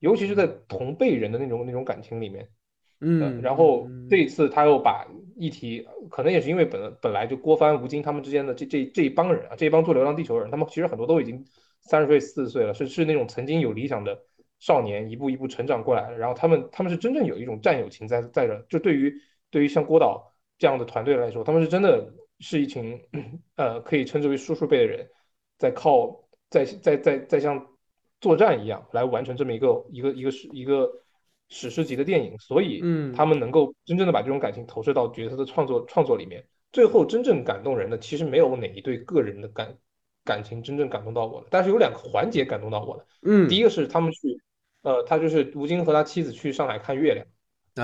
[0.00, 2.48] 尤其是在同辈人的那种那种感情里面。
[3.00, 5.06] 嗯，然后这一次他又把
[5.36, 11.44] 议题，可能也是因为本本来就郭帆、吴京他们之间的这这这一帮人啊，这一帮做《流浪地球》的人，他们其实很多都已经
[11.80, 14.22] 三十岁、四十岁了，是是那种曾经有理想的。
[14.60, 19.14] 少年一步一步成长过来然后他们他们是真正有一种战友情在在这，就对于
[19.50, 23.00] 对于像郭导这样的团队来说，他们是真的是一群
[23.56, 25.08] 呃可以称之为叔叔辈的人，
[25.58, 27.66] 在靠在在在在像
[28.20, 30.90] 作战一样来完成这么一个一个一个史一个
[31.50, 32.82] 史诗级的电影，所以
[33.14, 39.76] 他们能够真正的把这种感情投射到角色的创作创作里面，最后真正感动人的其实没有哪一对个人的感
[40.24, 44.40] 感情真正感动到我的，但是有两个环节感动到我的，嗯，第一个是他们去。
[44.82, 47.26] 呃，他就是吴京和他妻子去上海看月亮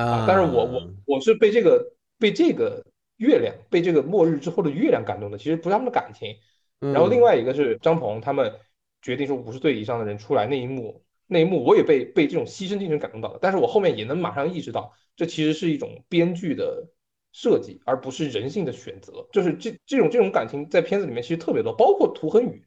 [0.06, 2.84] 啊，但是我我我是被这个被这个
[3.16, 6.36] 月亮被这个末日之后的月亮感动的，其实不是他们的感情。
[6.78, 8.52] 然后另外一个是张鹏他们
[9.00, 16.86] 决定说五十岁以上的人出来那一幕，那一幕我也被被这种牺牲精神感动到了，但是我后面也能马上意识到，这其实是一种编剧的
[17.32, 19.26] 设计，而不是人性的选择。
[19.32, 22.62] 就是这这种这种感情在片子里面其实特别多，包括涂恒宇。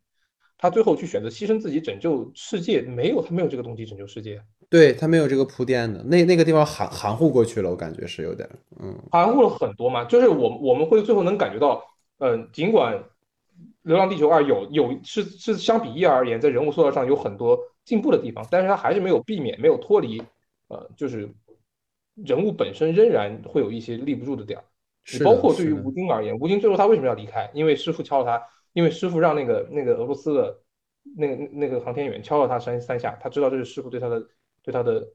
[0.56, 8.50] 他最后去选择牺牲自己拯救世界，没有他没有这个动机拯救世界，对他没有这个铺垫的，那那个地方含含糊过去了，我感觉是有点，
[8.80, 10.06] 嗯，含糊了很多嘛。
[10.06, 11.84] 就是我我们会最后能感觉到，
[12.20, 12.98] 嗯，尽管
[13.82, 20.24] 《流浪地球二》有有是是相比一而言，在人物塑造上有很多进步的地方，但是他还是没有避免没有脱离，
[20.70, 21.30] 呃，就是
[22.16, 24.66] 人物本身仍然会有一些立不住的点儿。
[25.24, 27.50] 包括对于吴京而言，吴京最后他为什么要离开？
[27.54, 28.42] 因为师傅敲了他。
[28.74, 30.60] 因为师傅让那个那个俄罗斯的
[31.16, 34.28] 那个那个航天员敲了他三三下，他知道这是师傅对他的
[34.64, 35.08] 对他的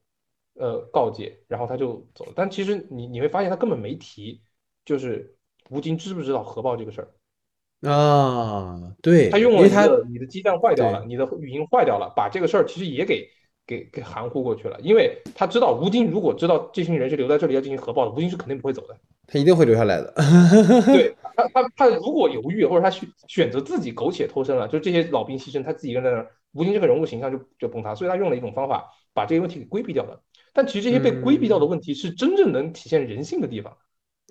[0.54, 2.32] 呃告诫，然后他就走了。
[2.36, 4.40] 但其实你你会发现他根本没提，
[4.84, 5.34] 就是
[5.70, 8.94] 吴京知不知道核爆这个事儿啊？
[9.02, 13.28] 对，他用了一个你的基站坏掉了，你的语音坏掉了，把这个事儿其实也给
[13.68, 14.80] 给给含糊过去了。
[14.80, 18.96] 因为他知道吴京如果知道这群人是留在这里要进行核爆的，吴京是肯定不会走的。
[19.26, 20.12] 他一定会留下来的。
[20.86, 27.94] 对他，他他如果犹豫，或者他选选择自己苟且偷生了，就这些老兵牺牲，他自己一个人在那儿，吴京这个人物形象就就崩塌。
[27.94, 30.20] 所以他用了一种方法，把这些问题给规避掉了。
[30.54, 33.76] 但其实这些被规避掉的问题，是真正能体现人性的地方。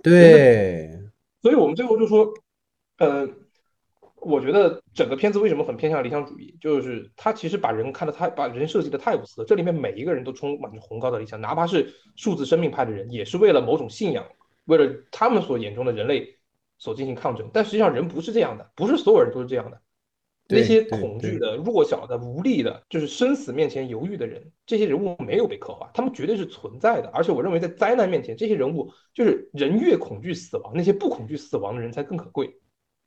[0.04, 1.00] 对，
[1.42, 2.34] 所以我们最后就说，
[2.98, 3.30] 呃，
[4.28, 9.46] 我觉得整个片子为什么很偏向理想主义，就是他其实把人看得太，把人设计的太无私。
[9.46, 14.26] 这里面每一个人都充满着崇高的理想，哪怕是数字生命派的人，也是为了某种信仰。
[14.66, 16.28] 为了他们所眼中的人类
[16.78, 19.82] 所进行抗争，但实际上人不是这样的，不是所有人都是这样的。
[20.50, 27.10] 那些恐惧的、弱小的、无力的，就是生死面前犹豫的人，这些人物没有被刻画，他们绝对是存在的。
[27.10, 32.54] 而且我认为，在灾难面前，这些人物就是人越恐惧死亡，那些不恐惧死亡的人才更可贵。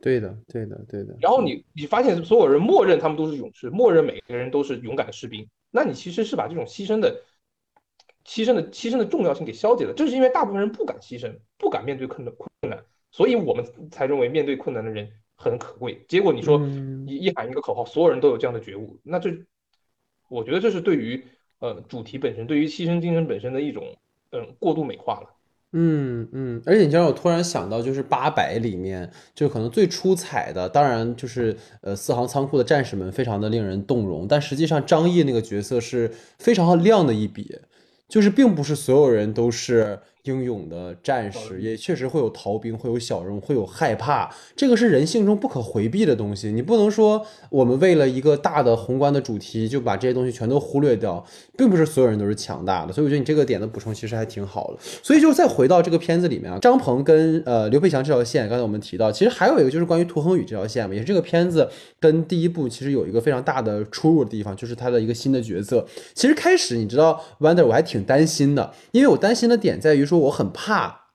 [0.01, 1.17] 对的，对的，对的。
[1.21, 7.23] 然后你你发现所有人默认他们都是勇士，默认每个人都是勇敢的士兵，那你其实是把这种牺牲的。
[8.23, 16.05] 牺牲的牺牲的重要性给消解了，正是因为大部分人不敢牺牲，不敢面对困难困难，所以我们才认为面对困难的人很可贵。
[16.07, 16.61] 结果你说
[17.07, 19.31] 一一喊一个口号，所有人都有这样的觉悟，那这
[20.29, 21.25] 我觉得这是对于
[21.61, 23.97] 呃主题本身，对于牺牲精神本身的一种
[24.33, 25.35] 嗯过度美化了。
[25.73, 34.27] 嗯嗯，而且你知道，我突然想到，就是八百里面，就可能最出彩的，当然就是呃四行仓库的战士们，非常的令人动容。
[34.27, 37.57] 但实际上，张译那个角色是非常亮的一笔，
[38.09, 39.99] 就是并不是所有人都是。
[40.25, 46.53] 英勇的战士也确实会有逃兵，会有小人，会有害怕，这个是人性中不可回避的东西。
[46.53, 51.25] 你不能说我们为了一个大的宏观的主题就把这些东西全都忽略掉，
[51.57, 52.93] 并不是所有人都是强大的。
[52.93, 54.79] 所以我觉得你这个点的补充其实还挺好的。
[55.03, 65.87] 所以就再回到这个片子里面啊，张鹏跟呃刘培强这条线，刚才我们提到，其实还有一个就是关于涂恒宇这条线嘛，也是这个片子跟第一部其实有一个非常大的出入的地方，就是他的一个新的角色。
[66.15, 70.19] 其实开始你知道 Wonder 我还挺担心的，因为我担心的点在于说。
[70.19, 71.07] 我很怕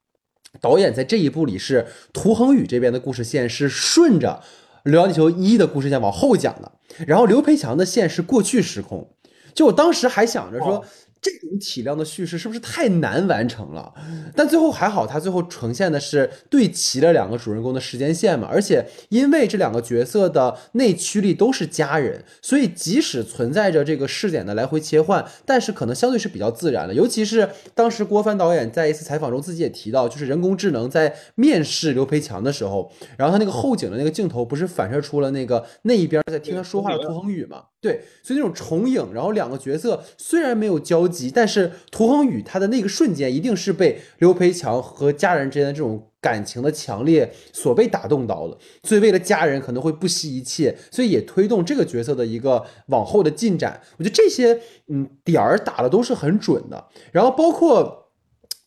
[0.60, 4.41] 导演在这一部里是涂恒宇这边的故事线是顺着
[4.89, 6.71] 《流浪地球一》的故事线往后讲的，
[7.05, 9.15] 然后刘培强的线是过去时空。
[9.53, 10.84] 就我当时还想着说。
[11.21, 13.91] 这种体量的叙事是不是太难完成了？
[14.36, 18.47] 但最后还好，他最后呈现的是对齐了两个主人公的时间线嘛。
[18.51, 26.93] 而且因为这两个角色的内驱力都是家人，所以即使存在着这个视点的来回切换，但是可能相对是比较自然的。
[26.93, 37.63] 尤其是当时郭帆导演在一次采访中自己也提到，就是人工智能在面试刘培强的时候，然后他那个后景的那个镜头不是反射出了那个那一边在听他说话的涂恒宇嘛？
[37.86, 53.80] 对，所以那种重影，然后两个角色虽然没有交集，但是涂恒宇他的那个瞬间一定是被刘培强和家人之间的这种感情的强烈所被打动到了，所以为了家人可能会不惜一切，所以也推动这个角色的一个往后的进展。
[54.00, 58.05] 我觉得这些嗯点儿打的都是很准的，然后包括。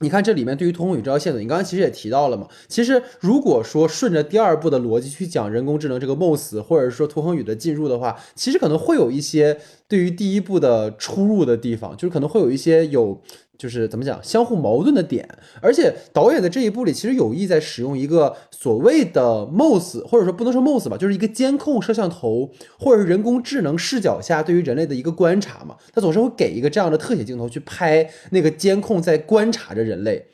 [0.01, 2.47] 你看这里面对于涂恒宇这条线索，你刚才其实也提到了嘛。
[2.69, 9.59] 其实如果说顺着第二步的逻辑去讲人工智能这个 MOS，或者说图恒宇的进入的话，其实可能会有一些
[9.89, 13.21] 对于第一步的出入的地方，就是可能会有一些有。
[13.59, 15.29] 就是怎么讲，相互矛盾的点，
[15.61, 30.25] 而且导演的这一部里其实有意在使用一个所谓的 MOS，或者说不能说 MOS 吧，就是一个监控摄像头或者是人工智能视角下对于人类的一个观察嘛，他总是会给一个这样的特写镜头去拍那个监控在观察着人类。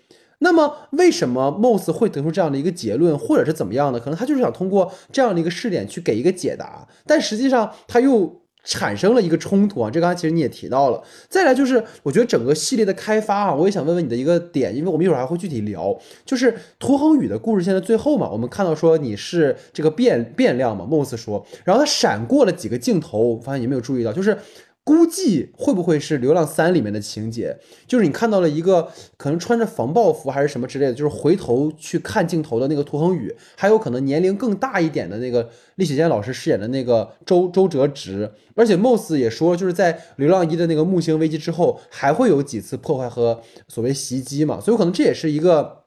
[0.40, 3.98] 那么为什么 MOS 会得出这样的一个结论，或者是怎么样的？
[3.98, 8.43] 可能他就是想通过这样的一个试点去给一个解答，但实际上他又。
[8.64, 11.02] 产生了一个冲突啊，这刚才其实你也提到了。
[11.28, 24.36] 再来就是，我觉得整个系列的开发啊，我也想问问你的一个点，因为我们一会儿还会具体聊，就是涂恒宇的故事线在最后嘛，我们看到说你是这个变变量嘛，Moss 说，然后他闪过了几个镜头，我发现你没有注意到，就是。
[24.84, 27.56] 估计会不会是《流浪三》里面的情节？
[27.86, 38.30] 就是你看到了一个可能穿着防爆服还是什么之类的，就是回头去看镜头的那个涂恒宇，还有可能年龄更大一点的那个厉雪健老师饰演的那个周周哲直。
[38.54, 45.84] 而且 Moss 也说，就是在《流浪一》的那个木星危机之后，还会有几次破坏和所谓袭击嘛，所以可能这也是一个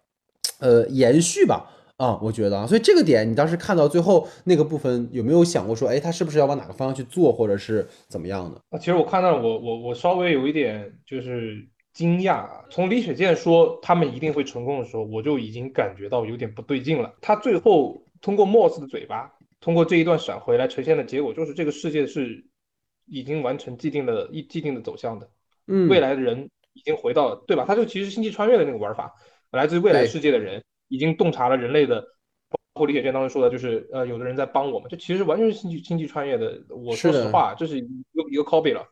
[0.58, 1.72] 呃延续吧。
[1.98, 8.62] 啊，我觉得啊，所以这个点你当时看到最后那个部分，有没有想过说，哎，他是不是要往哪个方向去做，或者是怎么样的？
[8.70, 12.48] 啊，其实我看到我我我稍微有一点就是惊讶。
[12.70, 17.12] 从李雪健说他们一定会成功的时候，我就已经感觉到有点不对劲了。
[17.20, 22.46] 他最后通过 Moss 的嘴巴，通过这一段闪回来呈现的结果，就是这个世界是
[23.08, 25.28] 已经完成既定的一既定的走向的。
[25.66, 27.66] 嗯，未来的人已经回到了，对吧？
[27.68, 29.12] 他就其实星际穿越的那个玩法，
[29.50, 30.64] 来自于未来世界的人。
[30.88, 32.02] 已经洞察了人类的，
[32.50, 36.62] 包括李雪健当时说的，就是呃，有的人在帮我们，这其实完全是星际星际穿越的。
[36.70, 38.88] 我说实话，这是一个一个 copy 了。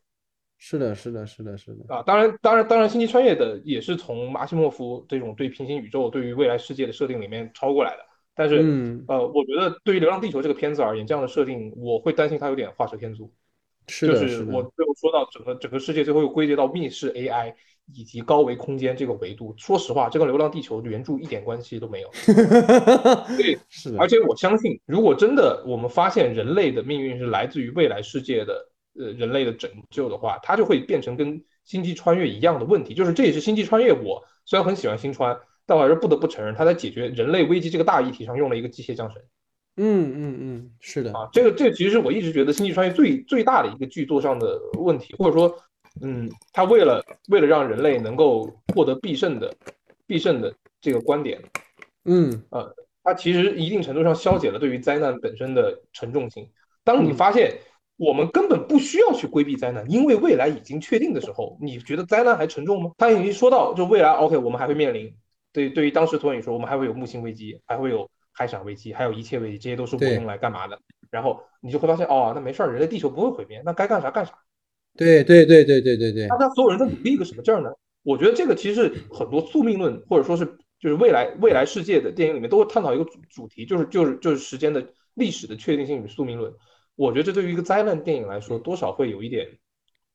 [0.58, 1.94] 是的，是的，是的，是的。
[1.94, 8.06] 啊，当然，当然，当然，星际穿越的也是从阿西莫夫这种对平行宇宙、对于未来世界的设定里面抄过来的。
[8.34, 13.32] 但是，呃，我觉得对于《流浪地球》这个片子而言，这样的设定我会担心它有点画蛇添足。
[13.88, 17.54] 是的，就是我最后说到整个整个世界最后又归结到密室 AI。
[17.94, 22.10] 以及高维空间这个维度，说实话，这跟《流浪地球》原著一点关系都没有。
[23.38, 23.96] 对，是。
[24.00, 28.68] 而且我相信，如果真的我们发现人类的命运是来自于未来世界的，
[29.00, 32.96] 呃，人类的拯救的话，它就会变成跟星际穿越一样的问题。
[32.96, 33.94] 就是这也是星际穿越。
[33.94, 39.22] 我虽然很喜欢星穿，但我还是不得不承认，他在解决人类危机这个大议题上用了一个机械降神。
[39.78, 45.56] 嗯嗯嗯，是的啊，这个这个其实是我一直觉得星际穿越最最大的一个剧作上的问题，或者说。
[46.02, 49.54] 嗯，他为了为了让人类能够获得必胜的
[50.06, 51.42] 必胜的这个观点，
[52.04, 56.50] 嗯呃，他其实一定程度上消解了对于灾难本身的沉重性。
[56.84, 57.58] 当你发现
[57.98, 62.92] 我们根本不需要去规避灾难，因为未来已经确定的时候，你觉得灾难还沉重吗？
[62.98, 65.16] 他已经说到，就未来 OK，我们还会面临
[65.54, 70.78] 对对于当时托尼说，我们还会有木星危机，还会有海闪危机，还有一切危机，这些都是我用来干嘛的？
[71.10, 74.34] 然后你就会发现，哦，那没事儿，人类地球不会毁灭，那该干啥干啥。
[74.98, 77.70] 对对对对对对对，大家所有人在努力一个什么劲儿呢？
[78.04, 80.46] 我觉得这个其实很多宿命论或者说是
[80.80, 86.54] 就是未来未来世界的电影里面都会探讨一个主主题，就是就是就是时间的历史的确定性与宿命论。
[86.96, 89.48] 我觉得这对于一个灾难电影来说，多少会有一点，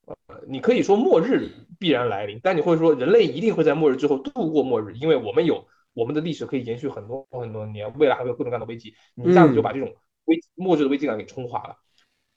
[0.07, 0.17] 呃，
[0.49, 9.93] 你可以说末日必然来临，但你会说人类一定会在末日之后度过末日，因为我们有我们的历史可以延续很多很多年，未来还会有各种各样的危机，你一下子就把这种
[10.27, 11.77] 危末日的危机感给冲垮了。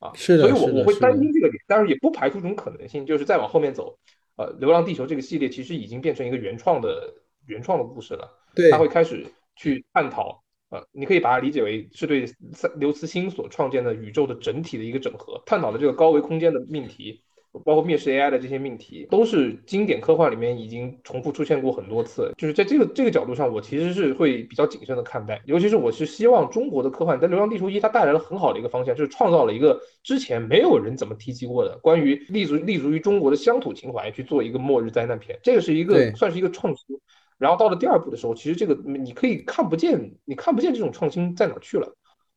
[0.04, 3.98] 啊，是的，所以我我会担心这个点，但是也不排除这种可能性，就是再往后面走，
[4.36, 7.14] 呃，《流浪地球》这个系列其实已经变成一个原创的
[7.46, 17.22] 原创的故事了，对它会开始去探讨，呃，你可以把它理解为是对三刘慈欣所创建的宇宙的整体的一个整合，探讨的这个高维空间的命题。
[17.64, 22.32] 包括灭世 AI 的这些命题，都是经典科幻里面已经重复出现过很多次。
[22.38, 25.42] 就是在这个这个角度上，我其实是会比较谨慎的看待。
[25.46, 35.38] 尤其是我是希望中国的科幻在《流浪地球一》它带来了很好的一个方向，就是创造了一个之前没有人怎么提及过的关于立足立足于中国的乡土情怀去做一个末日灾难片。
[35.44, 37.00] 这个是一个算是一个创新。
[37.38, 41.94] 然后到了第二部的时候，其实这个你可以看不见，你看不见这种创新在哪去了。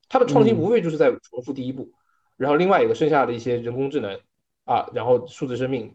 [0.09, 1.91] 它的创新嗯无非就是在重复第一部，
[2.37, 4.19] 然后另外一个剩下的一些人工智能
[4.67, 5.95] 啊，然后数字生命，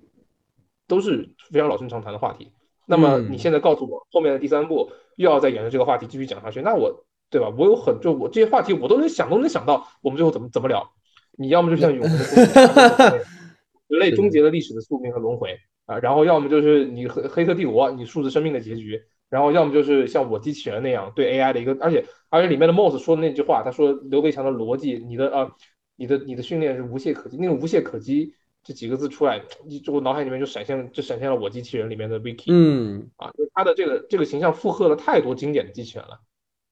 [0.88, 2.52] 都是非常老生常谈的话题。
[2.88, 7.54] 那么嗯你现在告诉我，后面的第三步又要再沿着这个话题继续讲下去，那我对吧？
[7.56, 10.92] 我有很就我这些话题我都能想都能想到，我们最后怎么怎么聊？
[11.38, 13.18] 你要么就像永恒的终结
[13.88, 25.52] 人类终结了历史的宿命和轮回啊，然后要么就是你黑黑客帝国，你数字生命的结局，然后要么就是像我机器人那样对 AI 的一个，而且而且里面的 Moss 说的那句话，他说刘培强的逻辑，你的啊，
[25.96, 36.16] 你的你的训练是无懈可击，那种无懈可击这几个字出来，一我脑海里面就闪现就闪现了我机器人里面的 Vicky 嗯，啊，就是他的这个这个形象附和了太多经典的机器人了。
[36.16, 36.20] 吧？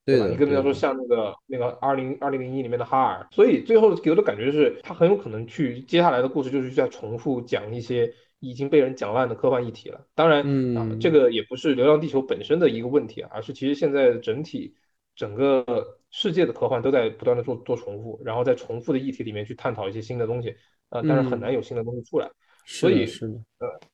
[0.06, 10.08] 对吧，你跟人家说像那个那个二零二零零一里面的哈尔，所以最后给我的感觉是，他很有可能去接下来的故事就是在重复讲一些已经被人讲烂的科幻议题了。
[10.16, 10.40] 当然
[10.76, 14.74] 啊，嗯这个也不是《流浪地球》本身的一个问题，而是其实现在整体
[15.16, 15.64] 整个
[16.10, 20.56] 世界的科幻都在不断的做做重复，然后在重复的议题里面去探讨一些新的东西，
[20.90, 22.30] 呃，但是很嗯难有新的东西出来。
[22.66, 23.36] 是所以的是的，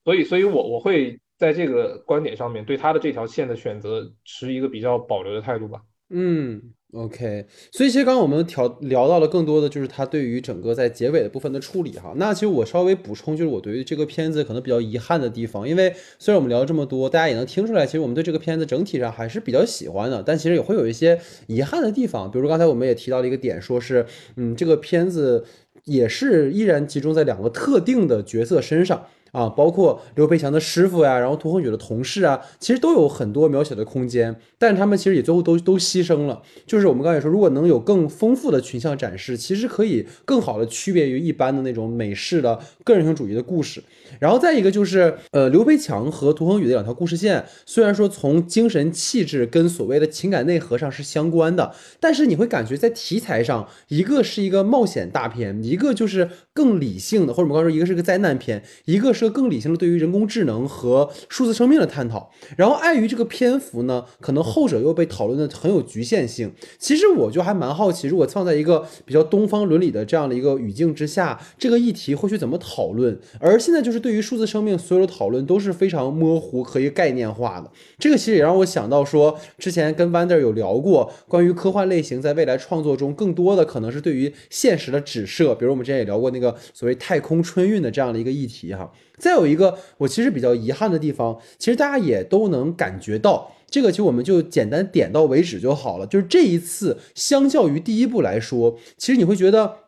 [0.03, 5.79] 所以，所以我我会在这个观点上面对他的这条线的选择持一个比较保留的态度吧。
[6.09, 6.61] 嗯
[6.93, 12.13] ，OK，所以其实刚刚我们调聊到了更多的就是他对于整个在结尾的部分的处理哈。
[12.17, 24.05] 那其实我稍微补充就是我对于这个片子可能比较遗憾的地方，因为虽然我们聊了这么多，大家也能听出来，其实我们对这个片子整体上还是比较喜欢的，但其实也会有一些遗憾的地方，比如说刚才我们也提到了一个点，说是
[24.35, 25.43] 嗯这个片子
[25.85, 29.05] 也是依然集中在两个特定的角色身上。
[29.31, 34.33] 啊，包括刘培强的师傅呀，然后屠恒宇的同事啊，其实都有很多描写的空间，
[34.65, 36.41] 但他们其实也最后都都牺牲了。
[36.65, 43.83] 就是我们刚才说，如果能有更丰富的群像展示，其实可以更好的区别于一般的那种美式的个人性主义的故事。
[44.19, 62.31] 然后再一个就是，呃，刘培强和涂恒宇的两条故事线，虽然说从精神气质跟所谓的情感内核上是相关的，但是你会感觉在题材上，一个是一个冒险大片，一个就是更理性的，或者我们刚才说一个是个灾难片，一个是更理性的对于人工智能和数字生命的探讨。
[62.57, 66.49] 然后碍于这个篇幅呢，可能后者又被讨论的很有局限性。
[66.79, 73.19] 其实我就还蛮好奇，如果放在一个比较东方伦理的这样的一个语境之下，这个议题会去怎么讨论？
[73.41, 77.69] 而现在就是对于数字生命所有的讨论都是非常模糊和一个概念化的。
[77.99, 88.89] 这个其实也让我想到说，之前跟 Wander 有聊过关于科幻类型在未来创作中更多的可能是对于现实的指涉，比如我们之前也聊过那个所谓太空春运的这样的一个议题哈。
[89.17, 93.51] 再有一个我其实比较遗憾的地方，其实大家也都能感觉到。
[93.75, 96.07] 这个其实我们就简单点到为止就好了。
[96.07, 99.79] 就是这一次，相较于第一部来说，其实你会觉得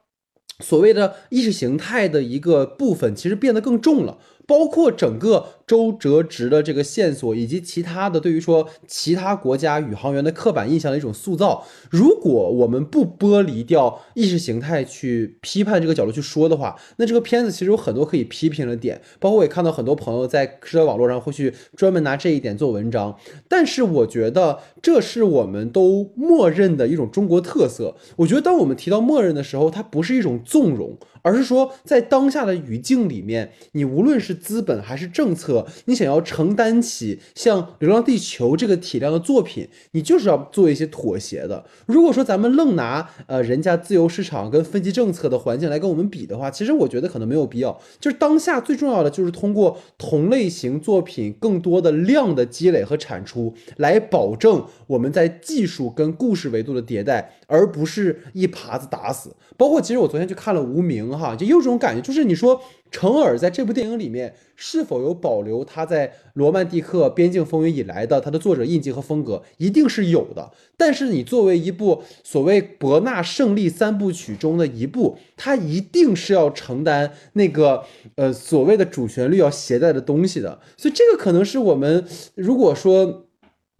[0.60, 4.18] 所谓的意识形态的一个部分，其实变得更重了。
[4.46, 19.02] 包括整个周折直的这个线索，以及其他的对于说其他国家宇航员的刻板印象的一种塑造，如果我们不剥离掉意识形态去批判这个角度去说的话，那这个片子其实有很多可以批评的点。
[19.20, 23.18] 包括我也看到很多朋友在社交网络上会去专门拿这一点做文章，
[23.50, 27.98] 但是我觉得这是我们都默认的一种中国特色。
[28.16, 41.64] 我觉得当我们提到默认的时候，它不是一种纵容，而是说在当下的语境里面，你无论是资本还是政策，你想要承担起像《流浪地球》这个体量的作品，你就是要做一些妥协的。
[41.86, 47.80] 如果说咱们愣拿呃人家自由市场跟分级政策的环境来跟我们比的话，其实我觉得可能没有必要。
[48.00, 59.36] 就是当下最重要的就是通过同类型作品更多的量的积累和产出，来保证我们在技术跟故事维度的迭代，而不是一耙子打死。
[59.56, 62.60] 包括其实我昨天去看了《无名》哈，就有种感觉，就是你说
[62.92, 70.52] 成尔在这部电影里面是否有保留他在《罗曼蒂克边境风云》以来的他的作者印记和风格，一定是有的。
[70.76, 77.84] 但是你作为一部所谓伯纳胜利三部曲中的一部，它一定是要承担那个
[78.16, 80.60] 呃所谓的主旋律要携带的东西的。
[80.76, 83.27] 所以这个可能是我们如果说。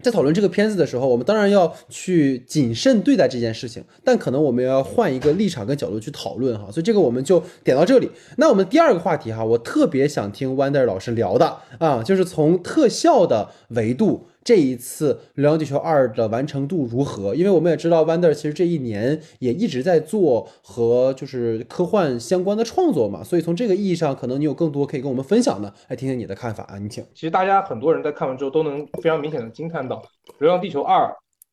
[0.04, 8.12] 在讨论这个片子的时候，我们当然要去谨慎对待这件事情，但可能我们要换一个立场跟角度去讨论哈，所以这个我们就点到这里。
[8.36, 14.28] 那我们第二个话题哈，我特别想听 Wonder 老师聊的啊，就是从特效的维度。
[14.48, 17.36] 这一次《流浪地球二》的完成度如何？
[17.36, 27.04] 因为我们也知道，Wonder 其实这一年也一直在做和就是科幻相关的创作嘛，所以从这个意义上，可能你有更多可以跟我们分享的，来听听你的看法啊，你请。
[27.14, 29.98] 其实大家很多人在看完之后都能非常明显的惊叹到，
[30.40, 31.04] 《流浪地球二》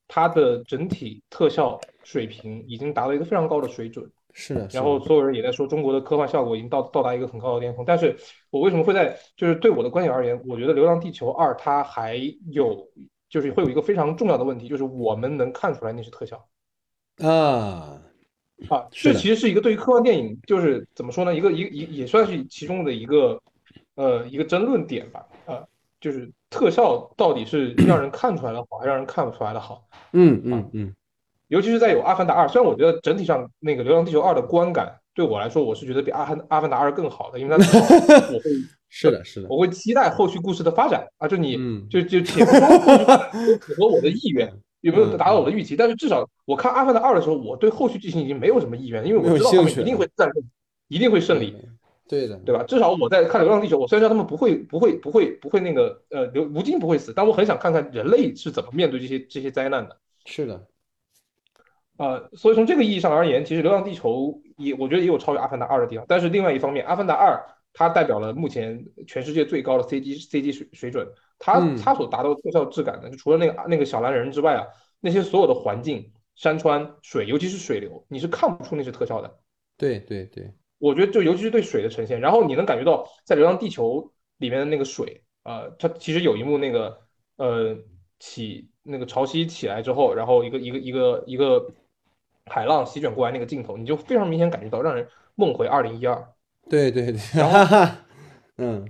[0.07, 4.09] 它的整体特效水平已经达到一个非常高的水准。
[4.37, 7.85] 是的，然后所有人也在说中国的科幻效果已经到到达一个很高的巅峰。
[7.87, 8.17] 但是
[8.51, 12.17] 我为什么会在就是对我的观点而言，我觉得《流浪地球二》它还
[12.51, 12.87] 有
[13.29, 16.45] 就是会有一个非常重要的问题，就是我们能看出来那是特效
[17.19, 18.03] 啊
[18.69, 23.41] 啊，这其实是一个对于科幻电影就是怎么说呢，一个一一也算是其中的一个
[23.95, 25.65] 呃一个争论点吧啊，
[26.01, 29.87] 就是特效到底是让人看出来的好，还是让人看不出来的好？
[30.13, 30.95] 嗯嗯嗯。
[31.55, 37.65] 尤其是在有《阿凡达二》，虽然我觉得整体上那个《流浪地球二》的观感对我来说，我是觉得比《阿凡阿凡达二》更好的，因为它
[38.35, 38.51] 我会
[38.89, 41.29] 是的，是的，我会期待后续故事的发展啊！
[41.29, 41.57] 就你
[41.89, 44.53] 就就且不说符合我的意愿，
[44.83, 50.43] 有没有达到我的预期，但是至少我看《阿凡达二》的时候，我对后续剧情已经没有什么意愿，因为我知道他们一定会战胜，
[50.89, 51.57] 一定会胜利。
[52.09, 52.65] 对的，对吧？
[52.65, 59.97] 至少我在看《流浪地球》，我虽然知道他们不会不会不会不会那个呃刘吴京不会死，但我很想看看人类是怎么面对这些这些灾难的。
[60.27, 60.67] 是的。
[61.97, 64.11] 呃，所以从这个意义上而言，其实《流浪地球》
[64.57, 66.05] 也我觉得也有超越《阿凡达二》的地方。
[66.09, 67.35] 但是另外一方面，《阿凡达二》
[67.73, 71.07] 它代表了目前全世界最高的 CG CG 水水准，
[71.39, 74.67] 它它所达到的特效质感呢，就除了那个那个小蓝人之外啊，
[74.99, 79.39] 那些所有的环境、山川、水，尤其是水流，你是看不出那是特效的。
[79.77, 84.03] 对对对，我觉得就尤其是对水的呈现，然后你能感觉到在《流浪地球》
[84.39, 86.99] 里面的那个水，呃，它其实有一幕那个
[87.37, 87.77] 呃
[88.19, 91.73] 起那个潮汐起来之后，然后一个一个一个一个。
[92.47, 96.23] 海浪席卷过来那个镜头，你就非常明显感觉到让人梦回二零一二。
[96.69, 97.95] 对对对，然后，
[98.59, 98.87] 嗯，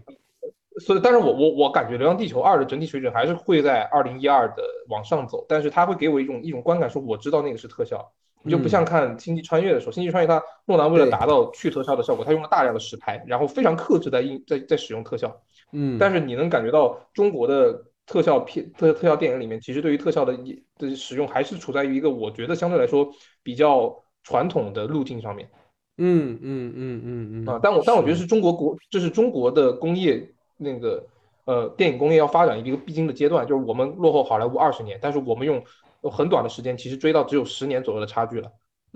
[0.80, 15.40] 所以，但是我我我感觉《流浪地球二》的整体水准还是会在二零一二的往上走，但是它会给我一种一种观感，说我知道那个是特效，你就不像看《星际穿越》的时候，《星际穿越》它诺兰为了达到去特效的效果，他用了大量的实拍，然后非常克制在应在在使用特效。
[15.72, 17.84] 嗯，但是你能感觉到中国的。
[18.06, 20.38] 特效片特特效电影里面，其实对于特效的
[20.76, 23.08] 的使用还是处在于一个我觉得相对来说
[23.42, 25.48] 比较传统的路径上面。
[25.96, 31.06] 嗯嗯嗯嗯嗯啊，但我但我觉得是中国国这是中国的工业那个
[31.44, 35.62] 呃电影工业要发展一个必经的阶段，就是我们落后好莱坞二十年，但是我们用
[36.02, 38.50] 很短的时间其实追到只有十年左右的差距了。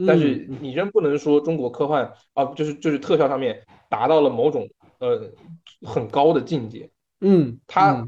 [0.06, 5.32] 但是你仍不能说中国科幻啊，就是就是特效上面达到了某种呃
[5.82, 6.90] 很高的境界。
[7.20, 8.06] 嗯，它。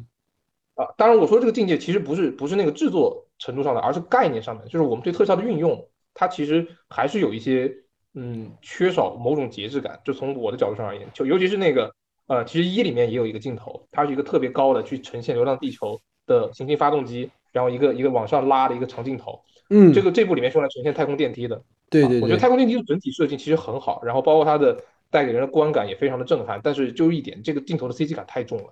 [0.81, 7.71] 啊，当然我说这个境界其实不是不是那个制作程度上的，而是概念上面，就是我们对特效的运用，它其实还是有一些
[8.15, 10.01] 嗯缺少某种节制感。
[10.05, 11.95] 就从我的角度上而言，就尤其是那个
[12.29, 19.39] 呃，其实一里面也有一个镜头，它是一个特别高的去呈现《流浪地球》的行星发动机，然后一个一个往上拉的一个长镜头。
[19.69, 21.63] 嗯，这个这部里面是用来呈现太空电梯的。
[21.91, 26.61] 对对，我觉得太空电梯的整体设计其实很好，然后包括它的带给人的观感也非常的震撼。
[26.63, 28.71] 但是就一点，这个镜头的 CG 感太重了。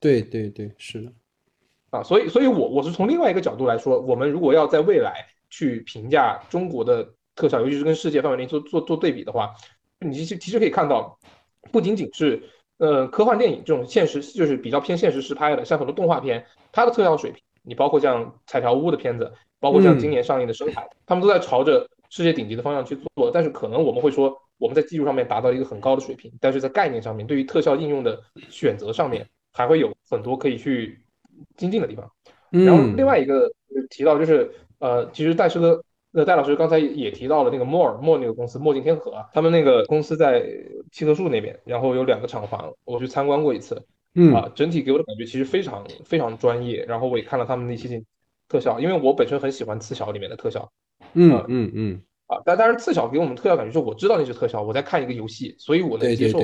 [0.00, 1.12] 对对对，是的。
[1.92, 9.54] 啊，所以，所以我我是从另外一个角度来说，我们如果要在未来去评价中国的特效，尤其是跟世界范围内做做做对比的话，
[10.00, 11.18] 你其实其实可以看到，
[11.70, 12.42] 不仅仅是
[12.78, 19.30] 呃科幻电影这种现实，就是比较偏现实实拍的，像很多动画片，它的特效水平，你包括像彩条屋的片子，
[19.60, 28.18] 包括像今年上映的深海，他们都在朝着世界顶级的方向去做，但是可能我们会说，我们在技术上面达到一个很高的水平，但是在概念上面，对于特效应用的
[28.48, 31.01] 选择上面，还会有很多可以去。
[31.56, 32.10] 精进的地方，
[32.50, 33.50] 然后另外一个
[33.90, 40.44] 提到就是，呃，其实戴师哥，那戴老师刚才也提到了那个墨尔墨那个公司墨镜天河，他们那个公司在
[40.90, 43.82] 七棵树那边，然后有两个厂房，我去参观过一次，
[44.14, 44.34] 嗯。
[44.34, 48.02] 啊，整体给我的感觉其实非常非常专业，然后我也看了他们那些
[48.48, 50.70] 特效，因为我本身很喜欢刺小里面的特效，
[51.14, 52.02] 嗯嗯嗯。
[52.26, 56.38] 啊，但但是，刺小给我们特效感觉，是我知道那是特效，我在看一个游戏，所以我能接受，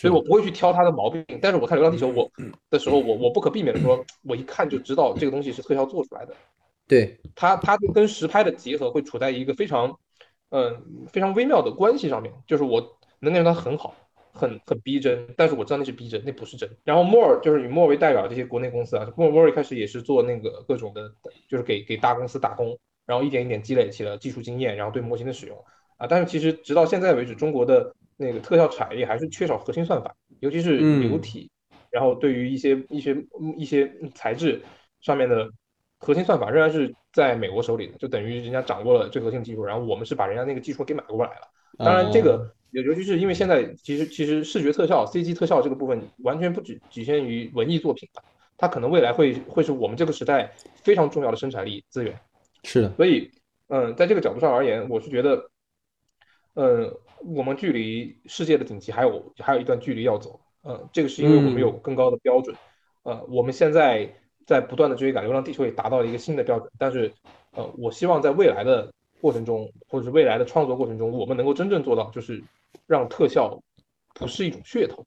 [0.00, 1.24] 所以我不会去挑他的毛病。
[1.40, 2.30] 但是我看《流浪地球》我
[2.70, 6.34] 的时候，我我不可避免的说，我一看就知道这个东西是特效做出来的。
[6.88, 9.98] 对它，它跟实拍的结合会处在一个非常，
[10.50, 13.94] 嗯，非常微妙的关系上面，就是我能感觉它很好，
[14.32, 16.70] 很很逼真，但是我知道那是逼真，那不是真。
[16.84, 21.12] 然后 More 就是以 More 为代表这些国内公司啊，More More 一开始也是做那个各种的，
[21.48, 25.58] 就是给给大公司打工，然后一点一点积累起了技术经验，然后对模型的使用
[25.96, 26.06] 啊。
[26.06, 31.50] 但是其实直到现在为止，中国的那个特效产业还是缺少核心算法，尤其是流体，
[31.90, 33.16] 然后对于一些一些
[33.56, 34.60] 一些材质
[35.00, 35.48] 上面的
[35.98, 41.42] 核心算法仍然是在美国手里的，就等于人家掌握了最核心技术，然后我们是把人家那个技术给买过来了。
[41.78, 42.52] 当然这个。
[42.72, 48.22] 也尤其是因为现在其实其实视觉特效 CG 特效这个部分完全不只局限于文艺作品了，
[48.58, 52.18] 它可能未来会会是我们这个时代非常重要的生产力资源。
[52.64, 53.30] 是的，所以
[53.68, 55.48] 嗯，在这个角度上而言，我是觉得，
[56.54, 56.92] 嗯，
[57.24, 60.40] 我们距离世界的顶级还有还有一段距离要走。
[60.64, 62.56] 嗯，这个是因为我们有更高的标准。
[63.02, 64.12] 呃，我们现在
[64.46, 66.70] 在不断的追赶，流浪地球也达到了一个新的标准。
[66.78, 67.12] 但是，
[67.52, 68.92] 呃，我希望在未来的。
[69.18, 72.44] 过程中，或者是未来的创作过程中，我们能够真正做到，就是
[72.86, 73.58] 让特效
[74.14, 75.04] 不是一种噱头，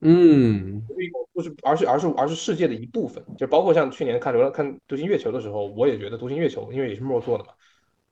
[0.00, 0.80] 嗯，
[1.32, 3.22] 不是，而是而是而是世界的一部分。
[3.36, 7.50] 就包括像去年看流浪看《独行月球》的时候，我也觉得《独行月球》因为也是莫做的嘛。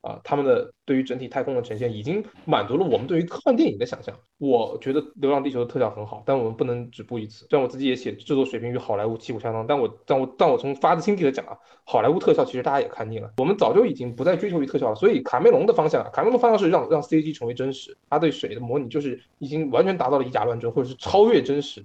[0.07, 4.15] 啊，他们的对于整体太空的呈现已经满足了我们对于科幻电影的想象。
[4.39, 7.47] 我觉得《流浪地球》的特效很好，但我们不能止步于此。
[7.51, 14.95] 虽然我自己也写制作水平与好莱坞旗鼓相当，但我但我但我从发自心底的讲啊，好莱坞特效其实大家也看腻了，我们早就已经不再追求于特效了。
[14.95, 21.81] 所以卡梅隆的方向，卡梅隆方向是让让 CG 成为真实，他对水的模拟就是已经完全达到了以假乱真，或者是超越真实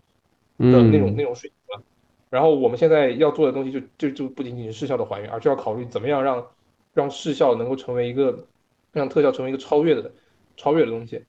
[0.58, 1.84] 的那种那种水平了。
[2.30, 6.46] 然后我们现在要做的东西就就就不仅仅是视效的还原，而是要考虑怎么样让。
[6.94, 8.46] 让视效能够成为一个，
[8.92, 10.12] 让特效成为一个超越的、
[10.58, 11.22] 超越的东西。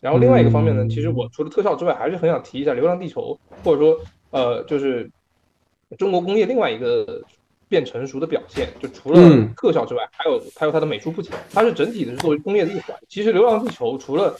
[0.00, 4.00] 然后另外一个方面呢，其实我除了特效之外，还是很想提一下《流浪地球》，或者说，
[4.30, 5.10] 呃，就是
[5.98, 7.22] 中国工业另外一个
[7.68, 8.68] 变成熟的表现。
[8.80, 9.20] 就除了
[9.56, 12.96] 特效之外，还有还有它的美术布景，它是整体的是作为工业的一环。
[13.08, 14.34] 其实《流浪地球》除了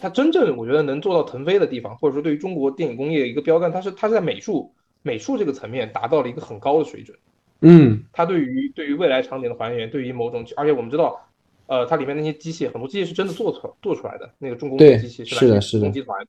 [0.00, 4.72] 它真正我觉得能做到腾飞的地方，或者说对于中国电影工业一个标杆，它是它是在美术
[5.02, 7.14] 美术这个层面达到了一个很高的水准。
[7.62, 11.28] 嗯，它对于对于未来场景的还原，对于某种，而且我们知道，
[11.66, 16.26] 呃，它里面那些机械，很多机械是真的做出做出来的，那个重工业机器是来自重集团，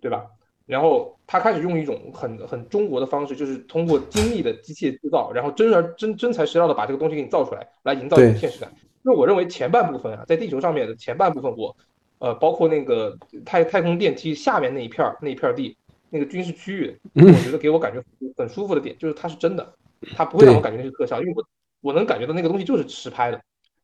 [0.00, 0.26] 对吧？
[0.66, 8.68] 然后他开始用一种很很中国的方式，就是通过精密的机械制造，然后真而真真材实料的把这个东西给你造出来，来营造一种现实感。
[9.04, 11.76] 因为我认为前半部分啊，在地球上面的前半部分，我
[12.18, 15.76] 呃，包括那个太太空电梯下面那一片儿那一片地，
[16.10, 18.02] 那个军事区域，我觉得给我感觉
[18.36, 19.72] 很舒服的点，就是它是真的。
[20.16, 21.44] 它不会让我感觉那是特效，因为我
[21.80, 23.40] 我能感觉到那个东西就是实拍的，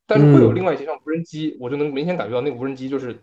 [0.07, 3.17] 但是会有另外一些像无人机，我就能明显感觉到那个无人机就是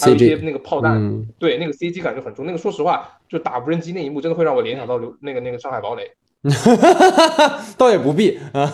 [0.00, 2.44] 还有一些那个炮弹，对那个 CG 感觉很重。
[2.46, 6.10] 那个说实话，就打无人机那一幕，真的会让我联想到刘那个那个上海堡垒。
[7.78, 8.70] 倒也不必啊，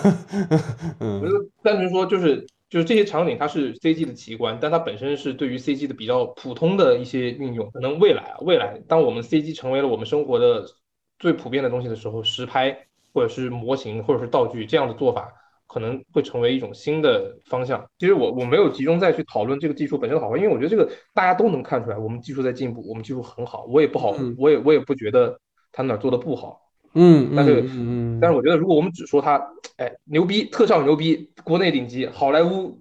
[0.99, 7.70] 我就单纯说就是就是这些场景它是 CG 的奇观，但它本身是对于 CG 的比较普通的一些运用。
[7.70, 10.66] 可能未来啊未来，当我们 CG 成为了我们生活的
[11.20, 12.87] 最普遍的东西的时候，实拍。
[13.12, 15.32] 或者是模型，或者是道具，这样的做法
[15.66, 17.84] 可能会成为一种新的方向。
[17.98, 23.64] 其实我我没有集中再去讨论这个技术本身的好坏，因为我觉得这个大家都能看出来，我们技术在进步，我们技术很好。
[23.68, 25.38] 我也不好，我也我也不觉得
[25.70, 26.61] 他哪做的不好。
[26.94, 29.40] 嗯，但是嗯，但是我觉得如果我们只说他，
[29.76, 32.76] 哎，牛逼，特效牛逼，国内顶级，好莱坞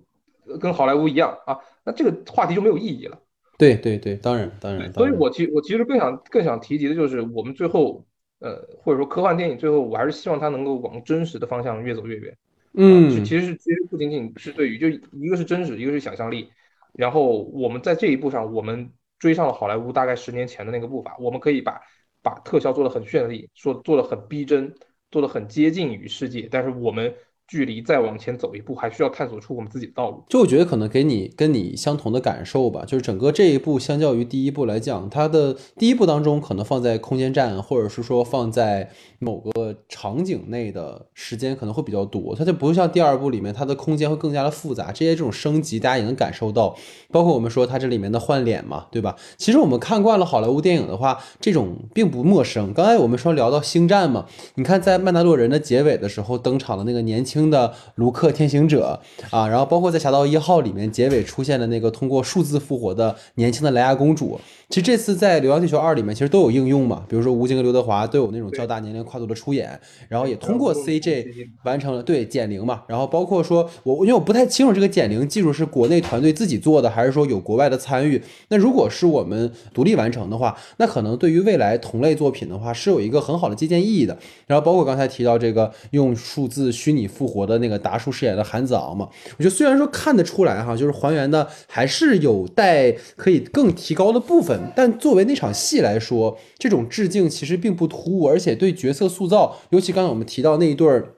[0.60, 3.20] 跟好莱坞一样啊，那这个话题就没有意义了。
[3.60, 4.92] 对对对，当然当然。
[4.94, 8.04] 所以我其我其实更想更想提及的就是我们最后。
[8.40, 12.38] 呃，或者说科幻电影最后，我还是希望它能够往真实的方向越走越远。
[12.74, 16.50] 嗯，其实是其实不仅仅是对于，就一个是真实，一个是想象力。
[16.94, 21.82] 然后我们在这一步上，我们追上了好莱坞大概十年前的那个步伐，我们可以把
[22.22, 24.74] 把特效做的很绚丽，说做的很逼真，
[25.12, 27.14] 做的很接近于世界，但是我们。
[27.50, 30.24] 距离再往前走一步，还需要探索出我们自己的道路。
[30.30, 44.92] 就我觉得可能给你跟你相同的感受吧，就是整个这一步相较于第一步来讲，它的第一步当中可能放在空间站，或者是说放在某个场景内的时间可能会比较多，它就不会像第二部里面它的空间会更加的复杂。
[44.92, 46.76] 这些这种升级大家也能感受到，
[47.12, 49.16] 包括我们说它这里面的换脸嘛，对吧？
[49.38, 52.74] 其实我们看惯了好莱坞电影的话，这种并不陌生。
[52.74, 57.40] 刚才我们说聊到星战嘛，你看在曼达洛人的结尾的时候登场的那个年轻。
[57.50, 59.00] 的卢克天行者
[59.32, 71.26] 啊，然后包括在《侠盗一号》里面结尾出现的那个通过数字复活的年轻的莱娅公主，其实这次在《流浪地球二》里面其实都有应用嘛，比如说吴京和刘德华都有那种较大年龄 跨度的出演，然后也通过 CJ
[71.64, 78.22] 完成了对减龄嘛，然后包括说我因为我不太清楚这个减龄技术是国内团队自己做的，还是说有国外的参与。
[78.50, 84.16] 那如果是我们独立完成的话，那可能对于未来同类作品的话是有一个很好的借鉴意义的。
[84.46, 89.10] 然后包括刚才提到这个用数字虚拟复活的那个达叔饰演的韩子昂嘛。
[89.38, 101.16] 我觉得虽然说看得出来哈，就是还原的还是有待可以更提高的部分，但作为那场戏来说，这种致敬其实并不突兀，而且对角色塑造，尤其刚才我们提到那一对儿。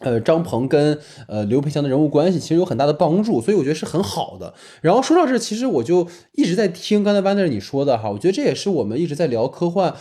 [0.00, 0.98] 呃，张鹏跟
[1.28, 4.52] 呃刘培强的人物关系其实有很大的帮助，所以我觉得是很好的。
[4.82, 9.94] 然后说到这，其实我就一直在听刚才 Wander 你说的哈，我觉得这也是我们一直在聊科幻，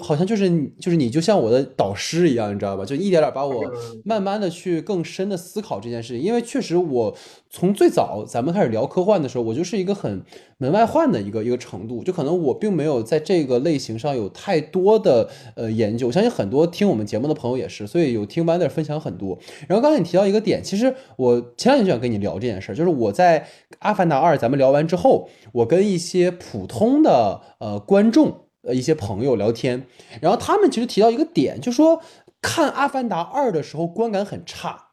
[0.00, 0.48] 好像就是
[0.78, 2.84] 就是你就像我的导师一样，你知道吧？
[2.84, 3.64] 就一点点把我
[4.04, 7.16] 慢慢的去更深的思考这件事情，因为确实我。
[7.50, 10.22] 从最早咱们开始聊科幻的时候，我就是一个很
[10.58, 16.08] 门外汉的一个一个程度，就可能我并没有在这个类型上有太多的呃研究。
[16.08, 19.38] 我相信很多听我们节目的朋友也是，所以有听 Wander 分享很多。
[19.66, 23.40] 然后刚才你提到一个点，其实我前两天就想跟你聊这件事儿，就是我在
[23.78, 29.86] 《阿凡达二》咱们聊完之后，我跟一些普通的呃观众呃一些朋友聊天，
[30.20, 32.02] 然后他们其实提到一个点，就说
[32.42, 34.87] 看《阿凡达二》的时候观感很差。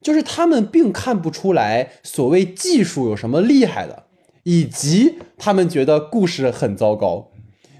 [0.00, 4.04] 就是他们并看不出来所谓技术有什么厉害的，
[4.44, 7.30] 以及他们觉得故事很糟糕。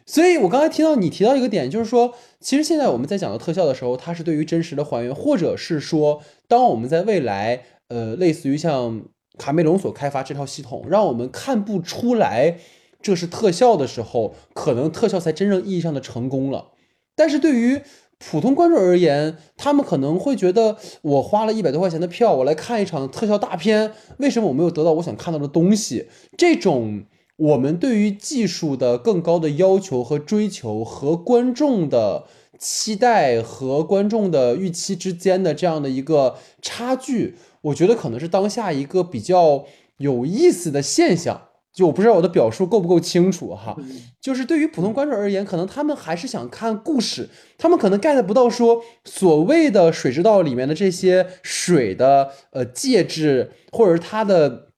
[0.04, 9.02] 所以我刚才听到你提到一个点，就是说，其实现在我们在讲到特效的时候，它是对于真实的还原，或者是说，当我们在未来，呃，类似于像
[9.36, 12.56] 卡梅隆所开发这套系统，让我们看不出来
[13.02, 16.68] 这是特效的时候，可能特效才真正意义上的成功了。
[17.14, 17.82] 但是对于
[18.18, 26.08] 普通观众而言，他们可能会觉得，我花了一百多块钱的票，我来看一场特效大片，为什么我没有得到我想看到的东西？
[26.36, 27.04] 这种
[27.36, 32.24] 我们对于技术的更高的要求和追求，和观众的
[32.58, 39.64] 期待和观众的预期之间的这样的一个差距，我觉得可能是当下一个比较
[39.98, 41.47] 有意思的现象。
[41.78, 43.76] 就我不知道我的表述够不够清楚哈，
[44.20, 54.70] 就是对于普通观众而言，可能他们还是想看故事，他们可能 get 不到说所谓的水之道里面的这些水的呃介质，或者是它的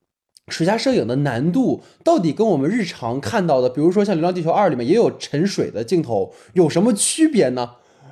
[0.49, 7.71] 水下摄影的难度，到底跟我们日常看到的，比如说像《流浪地球二》里面也有沉水的镜头，有什么区别呢？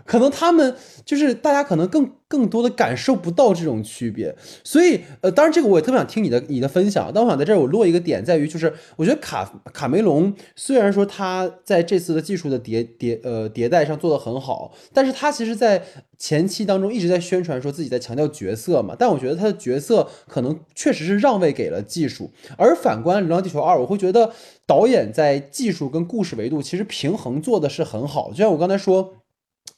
[0.08, 4.34] 可能他们就是大家可能更更多的感受不到这种区别，
[4.64, 7.12] 所以呃，当然这个我也特别想听你的你的分享。
[7.14, 9.44] 但我想在这儿我落一个点，在于就是我觉得卡
[9.74, 15.82] 卡梅隆虽然说他在这次的技术的迭迭呃迭代上做的很好，但是他其实在
[16.16, 18.96] 前期当中一直在宣传说自己在强调角色嘛。
[18.98, 24.32] 但我觉得他的角色可能确实是让位给了技术，而反观《流浪地球二》，我会觉得
[24.66, 28.30] 导演在技术跟故事维度其实平衡做的是很好。
[28.30, 29.12] 就像我刚才说。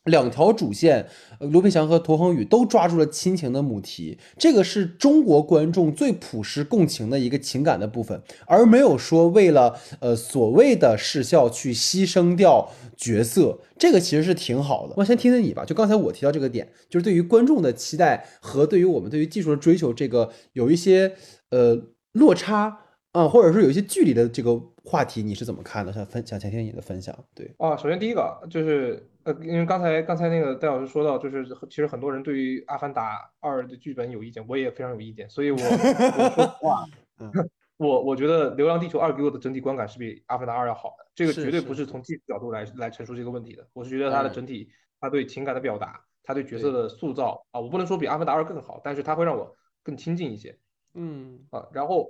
[0.04, 1.06] 两条主线，
[1.40, 14.94] 卢培强和涂恒宇都抓住了亲情的母题，这个是中国观众最朴实共情的一个情感的部分，而没有说为了呃所谓的视效去牺牲掉角色，这个其实是挺好的。
[14.96, 21.12] 我先听听你吧，就刚才我提到这个点，就是对于观众的期待和对于我们对于技术的追求，这个有一些
[21.50, 21.78] 呃
[22.12, 22.79] 落差
[23.12, 25.92] 啊，或者说有一些距离的这个话题，你是怎么看的？
[25.92, 27.16] 想分想听听你的分享。
[27.34, 29.06] 对啊，首先第一个就是。
[29.22, 36.86] 呃，因为刚才刚才那个戴老师说到，就是其实很多人对于《阿凡达二》的剧本有意见，我也非常有意见，所以我我说实话
[37.76, 50.58] 我我觉得《流浪地球二》给我的整体观感是比《阿凡达二》要好的，这个绝对不是从技术角度来来陈述这个问题的，我是觉得它的整体，它对情感的表达，它对角色的塑造啊，我不能说比《阿凡达二》更好，但是它会让我更亲近一些，
[50.94, 52.08] 嗯啊，然后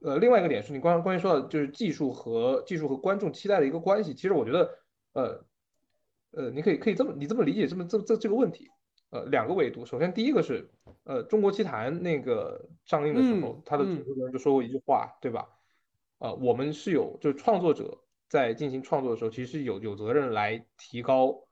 [0.00, 4.78] 呃，另外一个点是你关关于说到就是技术和技术和观众期待的一个关系，其实我觉得
[5.12, 5.44] 呃。
[6.30, 8.68] 呃，你可以可以这么你这么理解这么这这这个问题，
[9.08, 9.86] 呃，两个维度。
[9.86, 10.68] 首先第一个是，
[11.04, 15.48] 呃，中国奇谭那个上映的时候，他的主持人就说过一句话，对吧？
[16.18, 21.48] 呃，我们是有就是创作者在进行创作的时候，其实是有有责任来提高，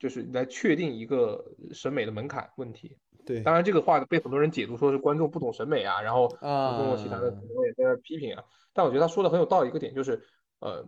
[0.00, 2.98] 就是来确定一个审美的门槛问题。
[3.24, 8.44] 对，当然这个话被很多人解读说是观众不懂审美啊，然后中国其他的很多也在那批评啊。
[8.72, 10.22] 但我觉得他说的很有道理一个点就是，
[10.60, 10.86] 呃。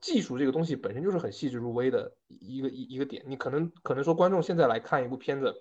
[0.00, 5.54] 技术这个东西本身就是很细致入微的一个一一个点，你可能可能说观众现在来看一部片子，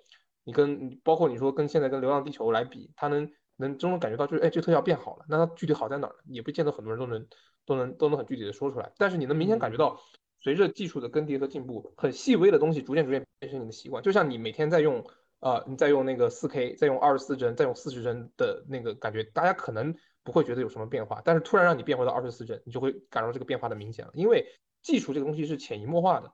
[0.44, 6.24] 你跟包括你说跟现在跟《流浪地球》来比，他能能真能感觉到就是哎这特效变好了，那它具体好在哪儿呢？
[6.26, 7.28] 也不见得很多人都能
[7.68, 10.02] 都能都能很具体的说出来，但是你能明显感觉到
[10.40, 15.06] 随着技术的更迭和进步，很细微的东西逐渐逐渐变成你的习惯，就像你每天在用
[15.42, 19.94] 啊你再用那个四 K，再用二十四帧，再用四十帧的那个感觉，大家可能。
[20.24, 24.12] 不会觉得有什么变化，但是突然让你变回到二十四帧，你就会感受这个变化的明显了。
[24.14, 24.46] 因为
[24.84, 26.32] 技术这个东西是潜移默化的。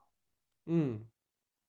[0.66, 1.08] 嗯，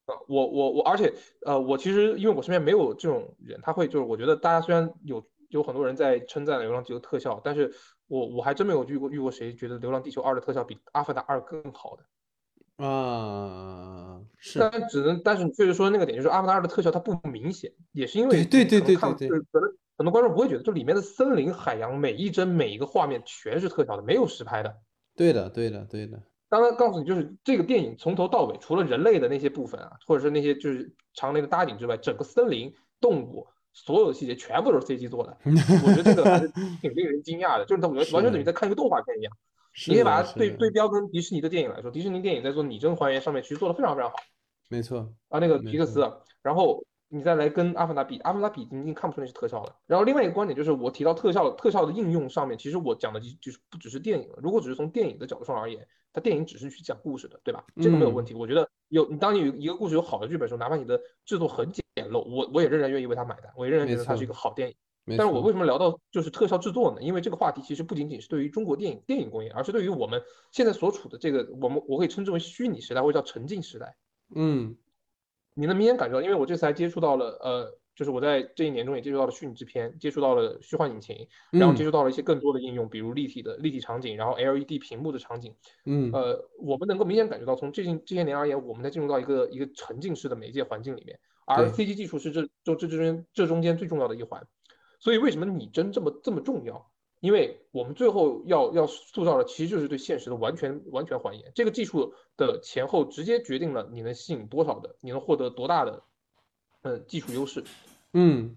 [0.06, 1.14] 呃，我我我，而且
[1.46, 7.72] 呃，我其实因为我身边没有这种人，他会就是我觉得大家虽然有有很多人在称赞《流浪地球》特效，但是
[8.08, 12.84] 我我还真没有遇过遇过谁觉得《流浪地球二》的特效比《阿凡达二》更好的。
[12.84, 24.76] 啊，是，但只能，但是你确实说那个点，就是《阿凡达二》的特效它不明显，也是因为对对对对对可能很多观众不会觉得，就里面的森林、海洋每一帧每一个画面全是特效的，没有实拍的。
[25.16, 35.36] 对的，对的，对的，刚刚告诉你，就是这个电影从头到尾，除了人类的那些部分啊，或者是那些就是常年的搭景之外，整个森林、动物所有的细节全部都是 CG 做的。
[35.44, 36.48] 我觉得这个还是
[36.80, 39.32] 挺令人惊讶的，就是它完是完全等于在看一个动画片一样。
[39.78, 44.16] 是你可以把它对对标跟迪士尼的电影来说，迪士尼电影在做拟真还原上面其实做的非常非常好。
[44.68, 46.12] 没错，啊，那个皮克斯啊，
[46.42, 49.76] 然后你再来跟阿凡达比，阿凡达比你已经看不出那是特效了。
[49.86, 54.38] 然后另外一个观点就是，我提到特效特效的应用上面，其实我讲的就就是不只是电影了。
[54.42, 57.64] 如果只是从电影的角度上而言，它电影只是去讲故事的，对吧？
[57.76, 58.34] 这个没有问题。
[58.34, 64.74] 我觉得有你当你有一个故事有好的剧本的时候，哪怕你的制作很简陋，我我也仍然愿意为它买单，我也仍然觉得它是一个好电影。
[65.08, 67.02] 没但是我为什么聊到就是特效制作呢？
[67.02, 73.96] 因为这个话题其实不仅仅是对于中国电影电影工业，而是对于我们现在所处的这个我们我可以称之为虚拟时代或者叫沉浸时代。
[74.34, 74.76] 嗯。
[75.54, 81.84] 你能明显感觉到，因为我这次还接触到了，呃，就是我在这一年中也接触到了虚拟制片，接触到了虚幻引擎，然后接嗯。
[81.84, 85.54] 触到了一些更多的应用，比如立体的立体场景，然后 LED 屏幕的场景，
[85.86, 86.12] 嗯。
[86.12, 94.46] 呃，我们能够明显感觉到，从最近这些年而言，我们在进入到一个一个沉浸式的媒介环境里面，而 CG 技术是这就这之间这中间最重要的一环。
[94.98, 96.90] 所以为什么拟真这么这么重要？
[97.20, 101.50] 因为我们最后要要塑造的其实就是对现实的完全完全还原。
[101.52, 106.02] 这个技术的前后直接决定了你能吸引多少的，你能获得多大的，
[106.82, 107.64] 嗯，技术优势。
[108.12, 108.56] 嗯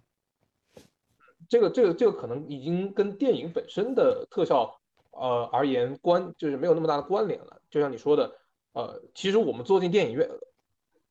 [1.49, 4.79] 这个这个这个可能已经跟电影本身的特效
[5.09, 7.59] 呃而言关就是没有那么大的关联了。
[7.71, 8.31] 就像你说的，
[8.73, 10.29] 呃，其实我们坐进电影院，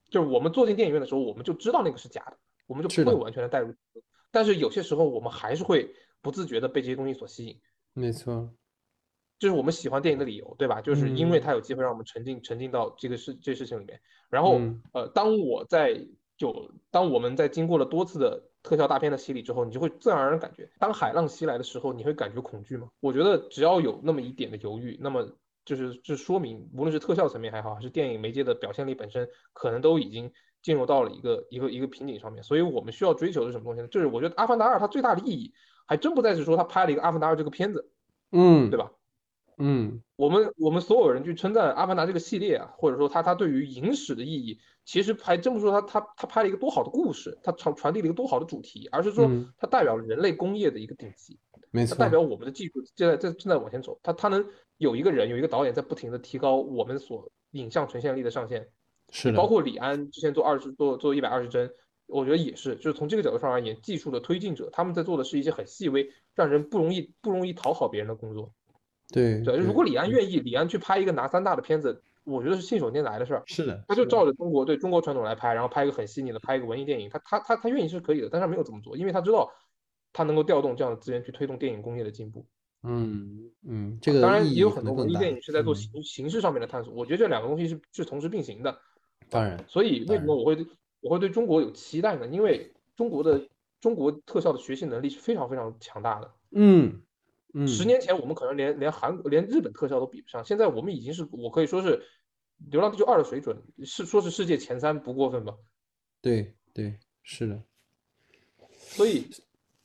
[0.09, 2.37] 就是我们坐进电影院的时候，我们就知道那个是假的，
[2.69, 3.75] 我们就不会完全的带入。
[4.31, 7.61] 但是有些时候我们还是会不自觉的被这些东西所吸引，
[7.93, 8.53] 没错，
[9.39, 10.81] 这是我们喜欢电影的理由，对吧？
[10.81, 14.01] 就是因为嗯它有机会让我们沉浸沉浸到这个事这事情里面。
[14.29, 16.07] 然后嗯呃，当我在
[16.37, 22.89] 就当我们在经过了多次的特效大片的洗礼之后，你就会自然而然感觉，当海浪袭来的时候，你会感觉恐惧吗？
[23.01, 25.27] 我觉得只要有那么一点的犹豫，那么
[25.65, 32.43] 就是这说明，无论是特效层面还好，还是电影媒介的表现力本身，可能都已经进入到了一个一个一个瓶颈上面。
[32.43, 33.89] 所以我们需要追求的是什么东西呢？
[33.89, 35.53] 就是我觉得《阿凡达二》它最大的意义，
[35.87, 37.91] 还真不再是说它拍了一个《阿凡达二》这个片子，
[38.33, 38.91] 嗯对吧？
[39.63, 51.39] 嗯我们我们所有人去称赞《阿凡达》这个系列啊，或者说它它对于影史的意义，其实还真不是说它它它拍了一个多好的故事，它传传递了一个多好的主题，而是说嗯它代表了人类工业的一个顶级，
[51.71, 54.47] 没错它代表我们的技术现在在正在往前走，它它能
[54.79, 58.69] 有一个人有一个导演在不停的提高我们所影像呈现力的上限，
[59.11, 61.71] 是的，包括李安之前做二十做做一百二十帧，
[62.07, 68.53] 我觉得也是，就是从这个角度上而言，技术的推进者他们在做的是一些很细微，让人不容易不容易讨好别人的工作。
[69.13, 73.43] 对对，如果李安愿意，李安去拍一个拿三大的片子，我觉得是信手拈来的事儿。
[73.47, 79.51] 是的，他就照着中国对中国传统来拍，然后拍一个很细腻的，拍一个文艺电影，他他他他愿意是可以的，但是他没有这么做，因为他知道
[80.13, 82.47] 他能够调动这样的资源去推动电影工业的进步。
[82.83, 88.79] 嗯嗯，这个当然也有很多文艺电影是在做嗯形形式上面的探索，我觉得这两个东西是是同时并行的。
[89.31, 90.67] 当然所以为什么我会
[91.01, 92.27] 我会对中国有期待呢？
[92.27, 93.49] 因为中国的
[93.81, 96.31] 中国特效的学习能力是非常非常强大的。
[96.51, 97.01] 嗯
[97.55, 101.99] 嗯，十年前我们可能连连韩国连日本特效都比不上，现在我们已经是我可以说是
[102.71, 105.57] 《流浪地球二》的水准，是说是世界前三不过分吧。
[106.21, 107.63] 对对是的，
[108.69, 109.31] 所以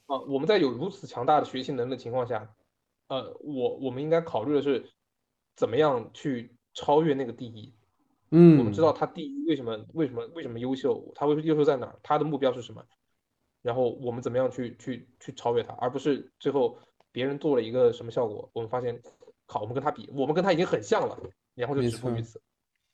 [0.07, 2.53] 啊，我们在有如此强大的学习能力的情况下，
[3.07, 4.85] 呃，我我们应该考虑的是
[5.55, 7.73] 怎么样去超越那个第一。
[8.31, 12.83] 嗯，我们知道他第一为什么为什么为什么优秀，他为优秀在哪儿，他的目标是什么，
[13.61, 16.77] 然后我们怎么样去去去超越他，而不是最后
[17.11, 19.01] 别人做了一个什么效果，我们发现，
[19.45, 21.17] 好，我们跟他比，我们跟他已经很像了，
[21.53, 22.41] 然后就止步于此，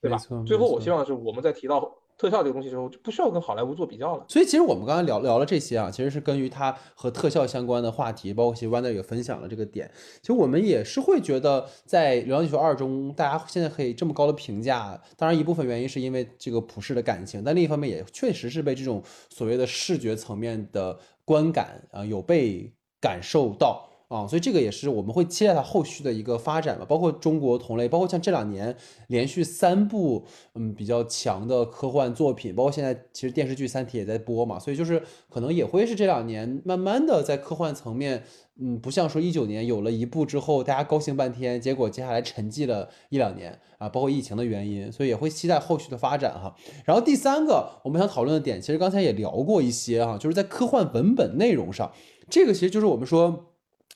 [0.02, 0.18] 对吧？
[0.46, 4.24] 最后我希望是我们在提到特效这个东西之后，就不需要跟好莱坞做比较了。
[4.28, 9.90] 所以其实我们刚才聊聊了这些啊，其实是根据它和特效相关的话题，包括其实 Wander 也分享了这个点。
[10.22, 23.91] 其实我们也是会觉得，在《流浪地球二》中，大家现在可以这么高的评价，当然一部分原因是因为这个普世的感情，但另一方面也确实是被这种所谓的视觉层面的观感啊、有被感受到。
[24.12, 28.76] 啊，所以这个也是我们会期待它后续的一个发展嘛，包括中国同类，包括像这两年
[29.08, 38.22] 连续三部嗯比较强的科幻作品，包括现在其实电视剧《三体》也在播嘛，所以就是可能也会是这两年慢慢的在科幻层面，
[38.60, 46.54] 嗯，不像说一九年有了一部之后大家高兴半天，结果接下来沉寂了一两年啊，包括疫情的原因，所以也会期待后续的发展哈。
[46.84, 51.90] 然后第三个我们想讨论的点，其实刚才也聊过一些哈，就是在科幻文本内容上，
[52.30, 53.46] 这个其实就是我们说。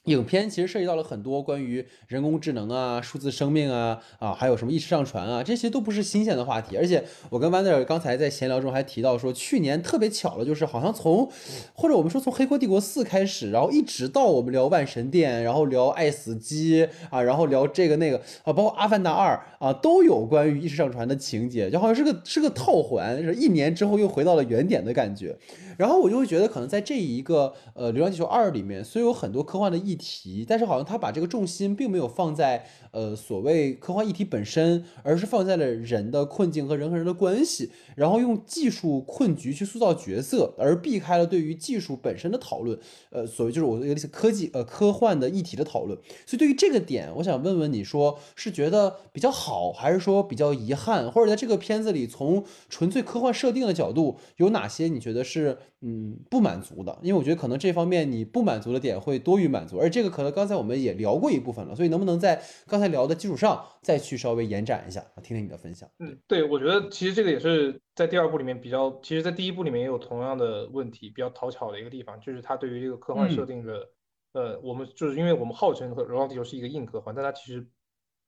[0.05, 6.77] 影片其实涉及到了很多关于人工智能啊、数字生命啊啊，还有什么意识上传啊，这些都不是新鲜的话题。
[6.77, 11.29] 而且我跟 Wander 刚才在闲聊中还提到说，去年特别巧了，就是好像从
[11.73, 19.33] 或者我们说从《黑客帝国四》开始，然后一直到我们聊《万神殿》，然后聊《爱死机》啊，然后聊这个那个啊，包括《阿凡达二》
[19.65, 25.35] 啊，都有关于意识上传的情节，就好像是个是个套环，是一年之后又回到了原点的感觉。
[25.77, 42.77] 然后我就会觉得，可能在这一个呃《流浪地球二》里面，虽有很多科幻的议题，但是好像他把这个重心并没有放在呃所谓科幻议题本身，而是放在了人的困境和人和人的关系，然后用技术困局去塑造角色，而避开了对于技术本身的讨论，
[43.09, 45.97] 呃，所谓就是我一个科技呃科幻的议题的讨论。
[46.25, 55.57] 所以对于这个点，我想问问你说是觉得比较好，还是说比较遗憾，或者在这个片子里从纯粹科幻设定的角度，有哪些你觉得是？
[55.87, 65.87] 嗯，不满足的，因为我觉得可能这方面你不满足的点会多于满足，而这个可能刚才我们也聊过一部分了，所以能不能在刚才聊的基础上再去稍微延展一下，听听你的分享？
[65.99, 73.87] 嗯，对，我觉得其实这个也是在第二部里面比较，其实在第一部里面也有同样的问题，比较讨巧的一个地方，就是它对于这个科幻设定的，
[74.33, 77.63] 呃，我们就是因为我们号称《流浪地球》是一个硬科幻，但它其实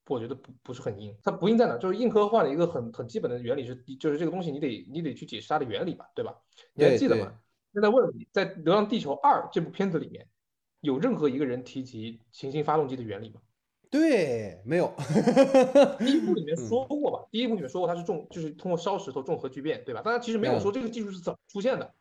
[0.07, 1.75] 我觉得不不是很硬，它不硬在哪？
[1.79, 6.35] 就是硬科幻的一个很很基本的原理是，就是这个东西你得你得去解释它的原理吧，对吧？
[6.75, 7.33] 你还记得吗？
[7.73, 10.25] 现在问你，在《流浪地球二》这部片子里面，
[10.81, 13.41] 有任何一个人提及行星发动机的原理吗？
[13.89, 14.93] 对，没有。
[15.99, 17.25] 第一部里面 说过吧？
[17.31, 20.01] 第一部里面说过它是重，就是通过烧石头重核聚变，对吧？
[20.03, 21.93] 但它其实没有说这个技术是怎么出现的。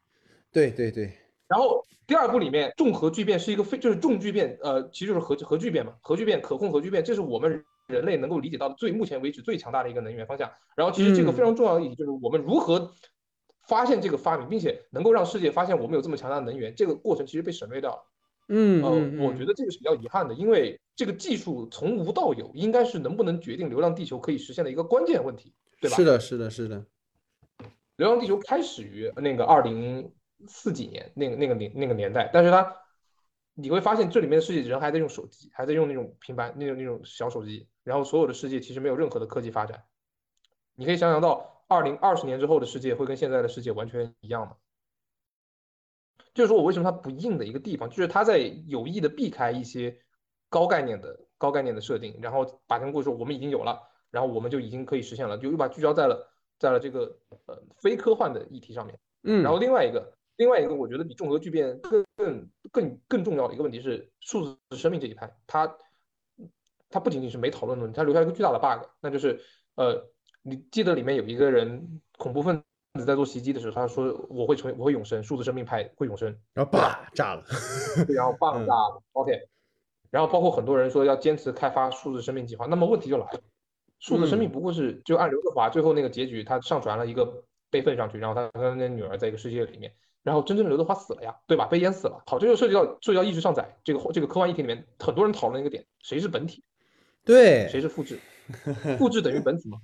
[0.51, 1.13] 对对对。
[1.47, 10.51] 然后第二部里面重核聚变是一个非，就是重聚变，呃，其实就是核核聚变嘛，核聚变可控核聚变，这是我们人类能够理解到的最目前为止最强大的一个能源方向。
[10.75, 12.95] 然后其实这个非常重要的议题就是我们如何。
[13.67, 18.03] 发现这个发明，并且能够让世界发现我们有这么强大的能源，这个过程其实被省略掉了。
[18.49, 25.97] 嗯，呃，我觉得这个是比较遗憾的，因为这个技术从无到有，应该是能不能决定流浪地球可以实现的一个关键问题，对吧？
[25.97, 26.87] 是的，是的，是的。
[27.97, 30.13] 流浪地球开始于那个二零
[30.47, 32.73] 四几年，那个那个年那个年代，但是它
[33.55, 39.83] 你会发现这里面的世界人还在用手机，还在用那种平板那种那种小手机，然后所有的世界其实没有任何的科技发展。
[40.77, 41.56] 你可以想象到。
[41.69, 44.57] 二零二十年之后的世界会跟现在的世界完全一样吗？
[46.33, 49.99] 就是说我为什么它不硬的一个地方，就是它在有意的避开一些
[50.51, 58.99] 高概念的高概念的设定，然后把他们故事说我们已经有了，然后我们就已经可以实现了，就又把聚焦在了在了这个呃非科幻的议题上面。
[59.23, 65.77] 嗯，然后另外一个另外一个我觉得比重核聚变更更更更重要的一个问题是数字生命这一派，它
[66.91, 69.41] 它不仅仅是没讨论的问题，它留下一个巨大的 bug，那就是
[69.75, 70.07] 呃。
[70.49, 72.63] 你记得里面有一个人恐怖分
[72.95, 77.43] 子在做袭击的时候，他说我会成为我会永生，数字生命派会永生，然后叭炸了，
[78.07, 79.33] 对，然后爆炸了，OK，
[80.09, 83.41] 然后包括很多人说要坚持开发数字生命计划，那么问题就来了，
[83.99, 89.93] 数字生命不过是就按刘德华最后那个结局，他上传了一个备份上去，然后他跟那女儿在一个世界里面，
[90.23, 91.67] 然后真正的刘德华死了呀，对吧？
[91.67, 92.23] 被淹死了。
[92.25, 96.63] 好，这就涉及到涉及到意识上载这个这个科幻议题里面很多人讨论一个点，谁是本体？
[97.25, 98.21] 对，谁是复制？
[98.97, 99.79] 复制等于本体吗？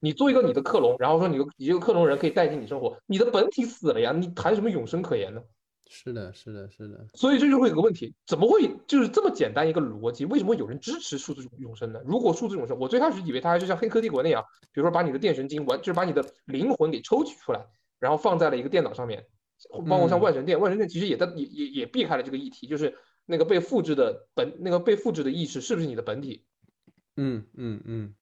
[0.00, 5.42] 你做一个你的克隆，然后说你你这个克隆人可以代替你生活，你的本体死了呀，你谈什么永生可言呢？
[5.88, 7.06] 是的，是的，是的。
[7.14, 10.24] 所以这就会有个问题，怎么会就是这么简单一个逻辑？
[10.24, 12.00] 为什么有人支持数字永生呢？
[12.04, 17.64] 如果数字永生，我最开始以为它还是像黑客帝国那样，比如说把你的电神经完，就是把你的灵魂给抽取出来，
[18.00, 19.24] 然后放在了一个电脑上面，
[19.88, 26.44] 包括像万神殿，万神殿其实也在也也也避开了这个议题，就是那个被复制的本那个被复制的意识是不是你的本体？
[27.16, 28.14] 嗯嗯嗯。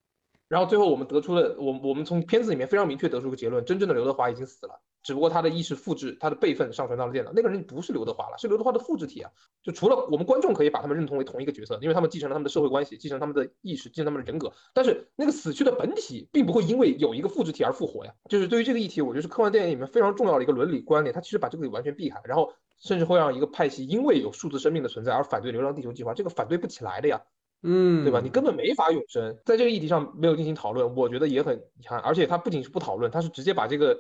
[0.54, 7.32] 然后最后我们得出了，我我们从片子里面非常明确得出个结论：真正的刘德华已经死了，只不过他的意识复制、他的备份上传到了电脑。
[7.34, 9.28] 那个人不是刘德华了，是刘德华的复制体啊！
[9.64, 14.52] 就除了我们观众可以把他们认同为同一个角色，因为他们继承了他们的社会关系，继承他们的意识，继承他们的人格。
[14.72, 18.14] 但是那个死去的本体并不会因为有一个复制体而复活呀。
[18.28, 27.22] 就是对于这个议题，我觉得是科幻电影里面非常重要的一个伦理观点，它其实把这个完全避开，然后甚至会让一个派系因为有数字生命的存在而反对流浪地球计划，这个反对不起来的呀。
[27.66, 28.20] 嗯，对吧？
[28.20, 31.98] 你根本没法永生，在这个议题上没有进行讨论，我觉得也很遗憾。
[32.00, 33.98] 而且他不仅是不讨论，他是直接把这个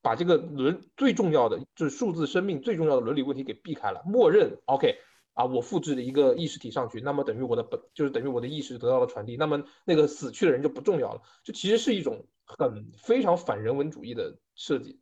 [0.00, 4.96] 把这个伦最重要的就是数字生命最重要的伦理问题给避开了，默认 OK
[5.34, 11.20] 啊，我复制了一个意识体上去，那么等于我的本就是等于我的意识得到了传递，那么那个死去的人就不重要了。
[11.42, 14.98] 这其实是一种很非常反人文主义的设计，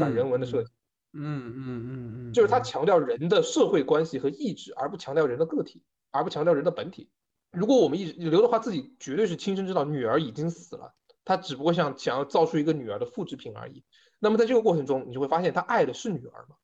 [0.00, 0.70] 反人文的设计。
[1.12, 7.10] 嗯嗯嗯嗯，就是他强调人的社会关系和意志，而不强调人的个体，而不强调人的本体。
[7.50, 10.94] 如果我们一直刘德华自己绝对是亲身知道女儿已经死了，
[11.24, 13.84] 他只不过想想要造出一个女儿的复制品而已。
[14.18, 16.56] 那么在这个过程中，你就会发现他爱的是女儿吗？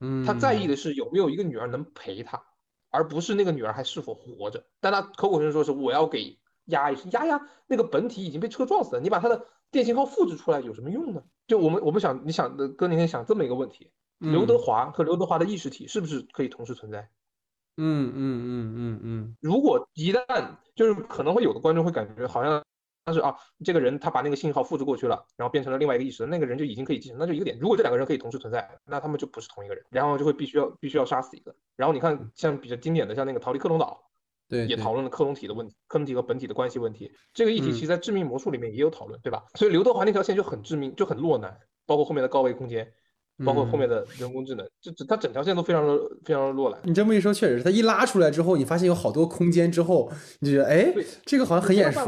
[0.00, 2.42] 嗯，他在意的是有没有一个女儿能陪他，
[2.90, 4.66] 而不是那个女儿还是否活着。
[4.80, 11.22] 但他口口声声说是我要给丫一丫丫，那个本体已经被车撞死了，你把他的电信号复制出来有什么用呢？
[11.46, 17.10] 就我们我们想，你想的哥那天想这么一个问题：刘德华和刘德华的意识体是不是可以同时存在？
[17.76, 22.62] 嗯嗯嗯嗯嗯，如果一旦就是可能会有的观众会感觉好像。
[23.06, 27.58] 但是啊，这个人他把那个信号复制过去了，然后变成了另外一个意识，那个人就已经可以继承，那就一个点。
[27.60, 31.54] 如果这两个人可以同时存在，那他们就不是同一个人，然后就会必须要必须要杀死一个。
[31.76, 34.08] 然后你看，像比较经典的，像那个逃离克隆岛，
[34.48, 37.12] 对，也讨论了克隆体的问题，克隆体和本体的关系问题。
[37.34, 39.44] 这个议题其实在致命魔术里面也有讨论，对吧？
[39.54, 42.90] 所以刘德华那条线就很致命，就很落难，包括后面的高维空间。
[43.44, 46.78] 包括后面的人工智能，就它整条线都非常的非常的落难。
[46.84, 47.64] 你这么一说，确实是。
[47.64, 50.08] 它一拉出来之后，你发现有好多空间之后，
[50.40, 52.00] 你就觉得，哎，这个好像很眼熟。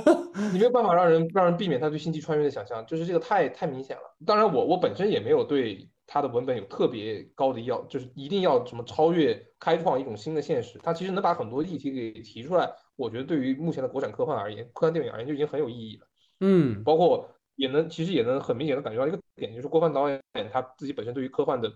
[0.52, 4.02] 你没有办法让人让人避免他对星际穿越的想象，就是这个太太明显了。
[4.26, 10.78] 当然，我我本身也没有对它的文本有特别高的要，就是一定要什么超越、开创一种新的现实。
[10.82, 16.06] 它其实能把很多议题给提出来，我觉得对于目前的国产科幻而言，科幻电影而言就已经很有意义了。
[16.40, 17.30] 嗯，包括。
[17.58, 20.20] 也能其实也能很明显的感觉到一个点，就是郭帆导演
[20.52, 21.72] 他自己本身对于科幻的，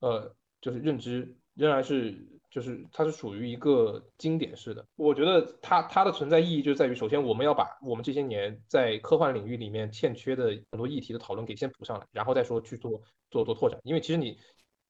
[0.00, 2.14] 呃，就是认知仍然是
[2.50, 4.84] 就是它是属于一个经典式的。
[4.96, 13.00] 我觉得它它的存在意义就在于，首先我们要把我们这些年在科幻领域里面欠缺的很多议题的讨论给先补上来，然后再说去做
[13.30, 13.80] 做做拓展。
[13.82, 14.38] 因为其实你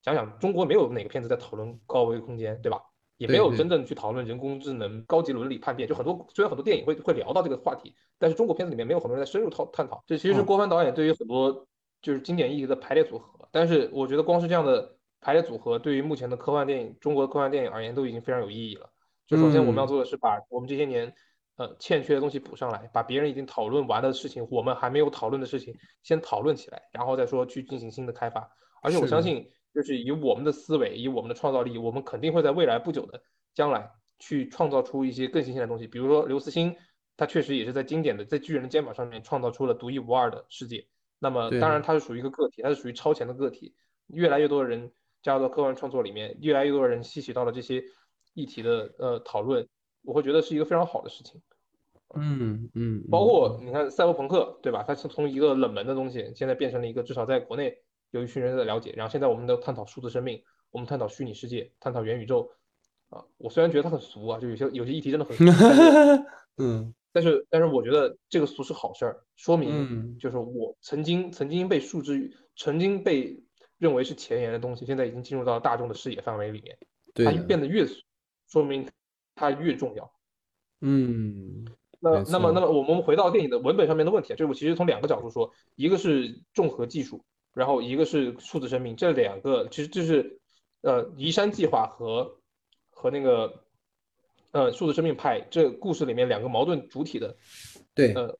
[0.03, 2.79] 想想，中国没有哪个片子在讨论高维空间，对吧？
[3.17, 10.03] 也没有真正去讨论人工智能、高级伦理叛变，就很多虽然很多电影会会聊到这个话题，但是中国片子里面没有很多人在深入讨探讨。
[10.05, 11.65] 这其实是郭帆导演对于很多
[12.05, 13.49] 就是经典意义的排列组合。
[13.51, 18.89] 但是我觉得光是这样的排列组合，对于目前的科幻电影、中国的科幻电影而言，都已经非常有意义了。
[19.27, 21.13] 就首先我们要做的是把我们这些年
[21.57, 25.75] 呃欠缺的东西补上来，把别人已经讨论完的事情，我们还没有讨论的事情
[26.05, 28.49] 先讨论起来，然后再说去进行新的开发。
[28.83, 29.51] 而且我相信。
[29.75, 33.21] 就是以我们的思维，以我们的创造力，我们肯定会在未来不久的
[33.55, 33.91] 将来
[34.21, 35.89] 去创造出一些更新鲜的东西。
[35.89, 36.77] 比如说刘慈欣，
[37.17, 40.87] 他确实也是在经典的在巨人的肩膀上面创造出了独一无二的世界。
[41.25, 43.75] 那么当然它是属于一个个体，它是属于超前的个体。
[44.09, 47.83] 越来越多的人加入到科幻创作里面，越来越多的人吸取到了这些
[48.35, 49.67] 议题的呃讨论，
[50.03, 51.41] 我会觉得是一个非常好的事情。
[52.15, 54.85] 嗯嗯，包括你看赛博朋克，对吧？
[54.87, 57.79] 它是从一个冷门的东西，现在变成了一个至少在国内。
[58.11, 62.49] 有一群人在了解，然后现在我们都探讨数字生命，我们探讨虚拟世界，探讨元宇宙，
[63.11, 65.45] 啊，我虽然觉得它很俗啊，就有些有些议题真的很俗，
[66.59, 73.41] 嗯，但是但是我觉得这个俗是好事儿，说明就是我曾经曾经被束之于，曾经被
[73.79, 76.77] 认为是前沿的东西，现在已经进入到大众的视野范围里面，
[77.15, 78.03] 它变得越俗，
[78.49, 78.87] 说明
[79.35, 80.13] 它越重要，
[80.83, 81.65] 嗯，
[82.01, 87.25] 那那么那么我们回到电影的文本上面的问题，就是我其实从两个角度说，一个是综合技术。
[87.55, 90.41] 然后一个是数字生命，这两个其实就是
[90.81, 92.41] 呃移山计划和
[92.91, 93.64] 和那个
[94.55, 97.37] 呃数字生命派这故事里面两个矛盾主体的
[97.93, 98.39] 对呃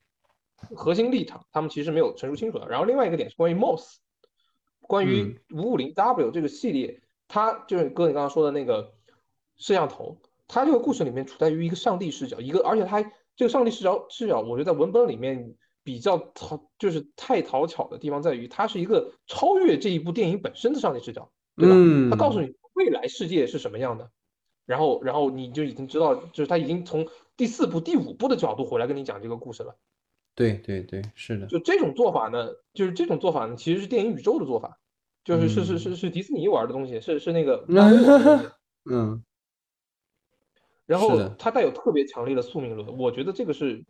[0.75, 2.67] 核心立场，他们其实没有陈述清楚的。
[2.69, 3.97] 然后另外一个点是关于 MOS，
[4.81, 8.95] 关于五五零 W 这个系列，它就是哥你刚刚说的那个
[9.57, 10.17] 摄像头，
[10.49, 13.03] 它这个故事里面处在于一个上帝视角，一个而且它
[13.37, 15.55] 这个上帝视角视角，我觉得在文本里面。
[15.87, 21.77] 比较讨就是太讨巧的地方在于，它是一个超越这一部电影本身的上帝视角，对吧？
[22.11, 24.11] 它告诉你未来世界是什么样的，
[24.67, 27.07] 然后然后你就已经知道，就是他已经从
[27.37, 29.77] 第四部、第五部的角度回来跟你讲这个故事了。
[30.35, 31.47] 对对对，是的。
[31.47, 34.79] 就这种做法呢，就是这种做法呢，其实是电影宇宙的做法，
[35.25, 37.65] 就是是是是是迪士尼玩的东西，是是那个
[38.91, 39.23] 嗯。
[40.87, 43.85] 然后它带有特别强烈的宿命论，我觉得这个是。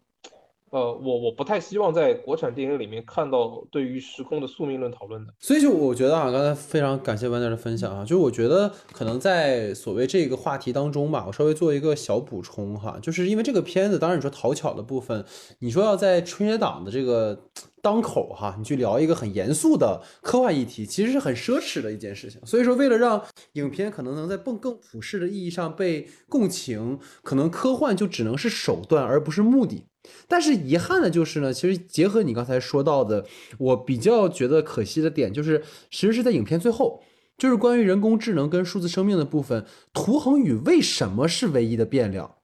[0.74, 15.24] 呃，我我不太希望在国产电影里面看到对于时空的宿命论讨论的，所以就我觉得啊，刚才非常感谢 w 德 n 的分享啊，就我觉得可能在所谓这个话题当中吧，我稍微做一个小补充哈，就是因为这个片子，当然你说讨巧的部分，
[15.60, 17.38] 你说要在春节档的这个
[17.80, 22.44] 当口哈，你去聊一个很严肃的科幻议题，其实是很奢侈的一件事情。
[22.44, 23.22] 所以说，为了让
[23.52, 29.84] 影片可能能在更更普世的意义上被共情，可能科幻就只能是手段而不是目的。
[30.26, 33.24] 但是遗憾的就是呢，其实结合你刚才说到的，
[33.58, 37.02] 我比较觉得可惜的点就是，其实是在影片最后，
[37.36, 42.34] 就是关于人工智能跟数字生命的部分，涂恒宇为什么是唯一的变量？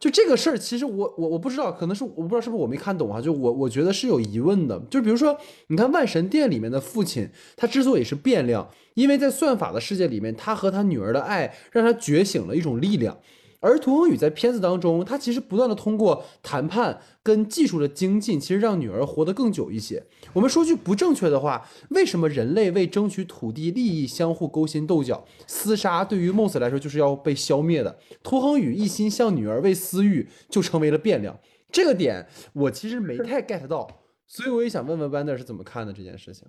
[0.00, 3.20] 就这个事儿，其实我我我不知道，可能是我不知道是不是我没看懂啊？
[3.20, 4.80] 就我我觉得是有疑问的。
[4.90, 13.18] 就比如说，你看万神殿里面的父亲，他之所以是变量，因为在算法的世界里面，他和他女儿的爱让他觉醒了一种力量。
[13.60, 20.02] 而涂恒宇在片子当中，他其实不断的通过谈判跟技术的精进，其实让女儿活得更久一些。
[20.32, 27.98] 我们说句不正确的话，为什么人类为争取土地利益相互勾心斗角、厮杀，对于 Moss 来说就是要被消灭的？
[28.22, 31.38] 涂恒宇一心向女儿为私欲，就成为了变量。
[31.70, 33.86] 这个点我其实没太 get 到，
[34.26, 36.48] 所以我也想问问 Wander 是怎么看的这件事情。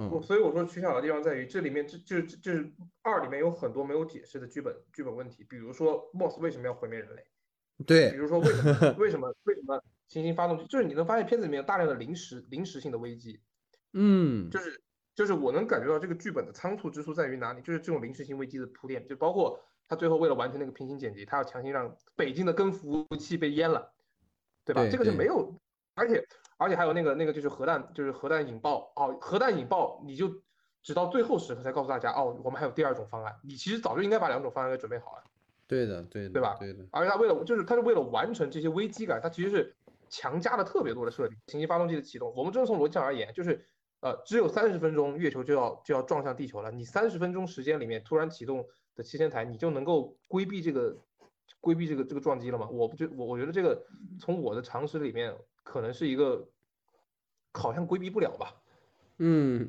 [0.00, 2.72] 嗯，所以我说取巧的地方在于，这里面这就是就是
[3.02, 7.24] 二里面有很多没有解释的剧本剧本问题，比如说 Moss 为什么要毁灭人类？
[7.86, 10.64] 对，比如说为什么 为什么为什么行星发动机？
[10.66, 13.40] 就是你能发现片子里面有大量的临时临时性的危机，
[13.92, 14.82] 嗯，就是
[15.14, 17.60] 就是我能感觉到这个剧本的仓促之处在于哪里？
[17.62, 23.92] 就是这种临时性危机的铺垫，就包括他最后为了完成那个平行剪辑，他要强行让北京的根服务器被淹了，
[24.64, 24.82] 对吧？
[24.82, 25.54] 对这个是没有，
[25.94, 26.24] 而且
[26.60, 30.30] 而且还有那个那个就是核弹就是核弹引爆哦，核弹引爆你就
[30.82, 35.24] 直到最后时刻才告诉大家哦，我们还有第二种方案，你其实早就应该把两种方案给准备好了。
[35.66, 39.74] 对的，对的，对吧对的，而且他为了就是他是为了完成这些危机感，他其实是
[40.10, 41.38] 强加了特别多的设定。
[41.46, 43.64] 行星发动机的启动，我们真的从逻辑上而言，就是
[44.00, 50.94] 呃只有三十分钟月球就要就要撞向地球了，你三十分钟时间里面突然启动的七天台，你就能够规避这个
[51.60, 52.68] 规避这个这个撞击了吗？
[52.70, 53.84] 我不觉我我觉得这个
[54.18, 56.48] 从我的常识里面可能是一个
[57.52, 58.54] 好像规避不了吧。
[59.22, 59.68] 嗯，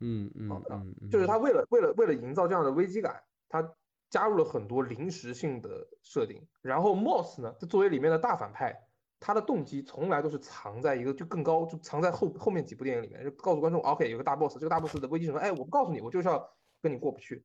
[0.00, 3.74] 嗯嗯嗯嗯，就是他为了为了为了营造这样的危机感，他
[4.08, 6.46] 加入了很多临时性的设定。
[6.62, 8.74] 然后 Moss 呢，他作为里面的大反派，
[9.20, 15.38] 他的动机从来都是藏在一个就更高，就藏在后后面几部电影里面，就告诉观众，OK，有个大 boss，这个大 boss 的危机什么？
[15.38, 16.48] 哎，我不告诉你，我就是要
[16.80, 17.44] 跟你过不去。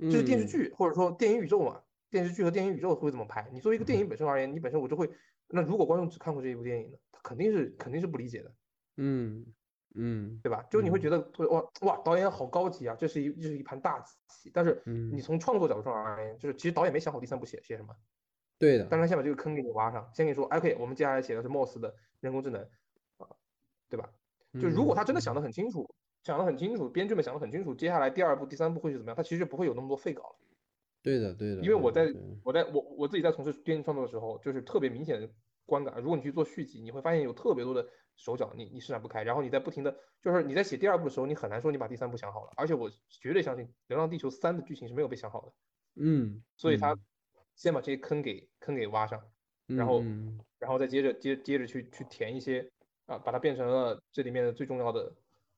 [0.00, 3.48] 这是电视嗯剧或者说电影宇宙嘛，电视剧和电影宇宙会怎么拍？
[3.52, 5.10] 你作为一个电影本身而言，你本身我就会，
[5.48, 8.52] 那如果观众只看过这一部电影呢，他肯定是肯定是不理解的。
[8.96, 9.46] 嗯
[9.94, 10.64] 嗯对吧？
[10.70, 11.18] 就你会嗯觉得
[11.48, 14.50] 哇哇，导演好高级啊，这是一这是一盘大棋。
[14.52, 17.94] 但是嗯你从创作角度上而言，就是其实导演没想好第三部写写什么，
[18.58, 22.60] 对的，但是他先把这个坑给你挖上，先跟你说哎，OK，我们接下来写的是 Moss 的人工智能
[23.16, 23.26] 啊，
[23.88, 24.10] 对吧？
[24.60, 25.88] 就如果他真的想得很清楚，
[26.22, 30.36] 想得很清楚，编剧们想得很清楚，接下来第二部、第三部会是怎么样，他其实就不会有那么多废稿了。
[31.08, 32.12] 对的对的，因为我在
[32.44, 35.30] 我在我我自己在从事电影创作的时候，就是特别明显的
[35.64, 35.94] 观感。
[36.02, 42.52] 如果你去做续集，你会发现有特别多的手脚你你施展不开，然后你在不停的，就是你在写第二部的时候，你很难说你把第三部想好了。
[42.56, 45.52] 而且我绝对相信《流浪地球三》的剧情是没有被想好的，
[45.96, 47.00] 嗯，所以他嗯
[47.54, 49.22] 先把这些坑给坑给挖上，
[49.66, 52.70] 然后嗯然后再接着接接着去去填一些
[53.06, 55.12] 啊，把它变成了这里面的最重要的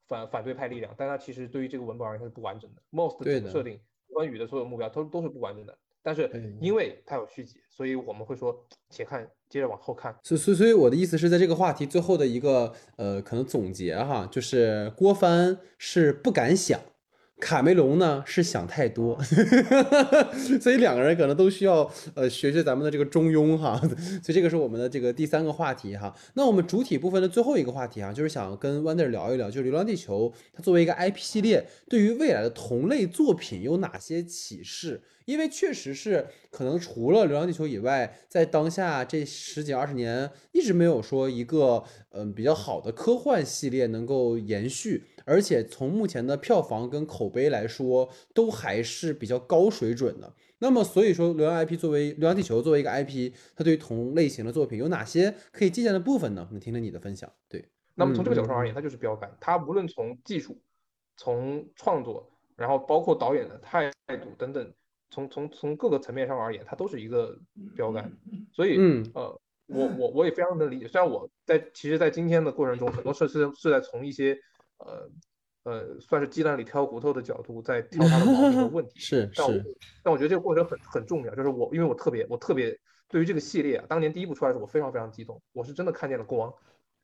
[0.07, 2.83] 反反对派力量，但它其实对于这个文本而言它是不完整的。
[2.91, 3.81] Most 的设定，
[4.13, 6.31] 关羽的所有目标都都是不完整的，但是
[6.61, 8.55] 因为它有续集，所以我们会说
[8.89, 10.15] 且看，接着往后看。
[10.23, 16.81] 所所以所以我的意思是在这个话题最后的一个呃可能总结哈，就是郭帆是不敢想，
[17.41, 19.19] 卡梅隆呢是想太多，
[20.61, 23.81] 所以两个人可能都需要呃学学咱们的这个中庸哈，
[24.23, 26.15] 所以这个是我们的这个第三个话题哈。
[26.35, 35.01] 那我们主体部分的最后一个话题啊，就是想跟 Wonder 聊一聊，就是《流浪地球》它作为一个 IP 系列，对于未来的同类作品有哪些启示？
[35.27, 50.33] 因为确实是可能除了《流浪地球》以外，在当下这十几二十年，一直没有说一个嗯比较好的科幻系列能够延续，而且从目前的票房跟口碑来说，都还是比较高水准的。
[50.59, 56.47] 那么，所以说，流浪 IP 作为《流浪地球》作为一个 IP，它对于同类型的作品有哪些可以借鉴的部分呢？
[56.49, 57.33] 我们听听你的分享。
[57.49, 57.65] 对，
[57.95, 59.35] 那么从这个角度上嗯而言，它就是标杆。
[59.41, 60.61] 它无论从技术、
[61.17, 63.91] 从创作，然后包括导演的态
[64.23, 64.71] 度等等，
[65.11, 67.39] 从从从各个层面上而言，它都是一个
[67.75, 68.13] 标杆。
[68.53, 70.87] 所以，嗯呃，我我我也非常能理解。
[70.87, 74.39] 虽然我在其实，在今天的过程中，很多事是是在从一些
[74.81, 75.11] 呃
[75.65, 78.99] 呃算是鸡蛋里挑骨头的角度在挑他的毛病和问题。
[79.01, 82.79] 是但我是，但我觉得这个过程很很重要，就是我因为我特别我特别
[83.09, 86.53] 对于这个系列啊，当年第一部出来的时候，我非常非常激动，我是真的看见了光，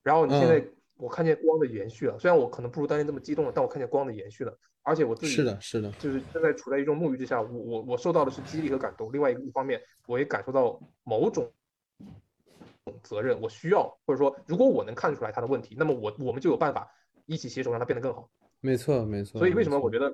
[0.03, 11.53] 然后你现在嗯我看见光的延续了，虽然我可能不如当年这么激动了，但我看见光的延续了，而且我自己是的，是的，就是正在处在一种沐浴之下，我我我受到的是激励和感动，另外一个一方面我也感受到某种
[13.03, 16.91] 责任，我需要或者说如果我能看出来他的问题，那么我我们就有办法
[17.27, 18.29] 一起携手让它变得更好。
[18.61, 19.39] 没错，没错。
[19.39, 20.11] 所以为什么我觉得，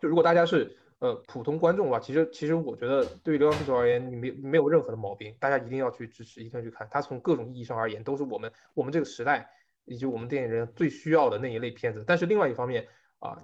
[0.00, 6.88] 就如果大家是呃普通观众的话，其实其实我觉得对于《流浪地球》而言，你没没有任何的毛病，大家一定要去支持，一定要去看。
[6.90, 9.48] 它从各种意义上而言，都是我们我们这个时代
[9.84, 12.02] 以及我们电影人最需要的那一类片子。
[12.06, 12.86] 但是另外一方面
[13.18, 13.38] 啊，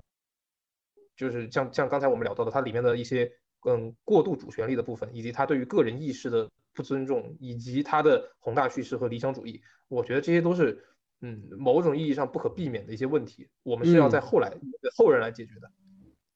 [1.17, 3.31] 就是像像刚才我们聊到的，它里面的一些
[3.67, 10.83] 嗯过度主旋律的部分，以及它对于个人意识的不尊重，以及它的宏大叙事和理想主义，我觉得这些都是
[11.23, 14.53] 嗯某种意义上不可避免的一些问题，我们是要在嗯后来、
[14.97, 15.71] 后人来解决的，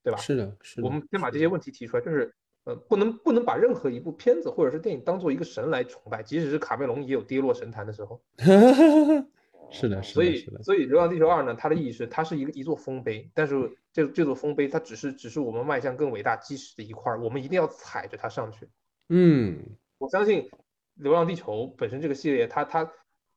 [0.03, 0.19] 对吧？
[0.19, 0.87] 是的，是的。
[0.87, 2.35] 我们先把这些问题提出来，就是
[2.65, 8.23] 呃，不能不能把任何一部片子或者是电影当做一个神来崇拜，即使是卡梅隆也有跌落神坛的时候。
[9.71, 18.69] 是的，是的，所以，所以《流浪地球二》呢，它的意义是它是一个一座丰碑，但是这这座丰碑它只是只是我们迈向更伟大基石的一块儿，我们一定要踩着它上去。
[19.09, 19.59] 嗯，
[19.99, 20.43] 我相信
[20.95, 22.89] 《流浪地球》本身这个系列，它它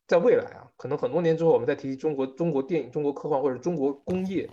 [0.08, 4.50] 在未来啊，可能很多年之后，我们再提起中国中国电影、中国科幻或者中国工业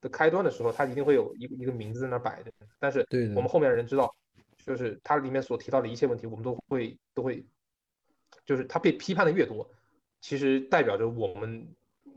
[0.00, 2.52] 的开端的时候，它一定会有一个一个名字在那儿摆着。
[2.78, 4.14] 但是对我们后面的人知道，
[4.64, 7.44] 就是它里面所提到的一切问题，我们都会都会，
[8.46, 9.68] 就是它被批判的越多，
[10.20, 11.66] 其实代表着我们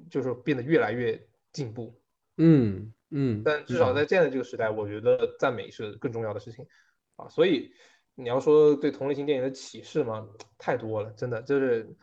[0.09, 1.19] 就是变得越来越
[1.51, 1.99] 进步。
[2.37, 6.67] 嗯嗯，但至少在这样的这个时代，我觉得赞美是更重要的事情
[7.15, 7.27] 啊。
[7.29, 7.71] 所以
[8.13, 10.27] 你要说对同类型电影的启示嘛，
[10.57, 11.95] 太多了，真的就是，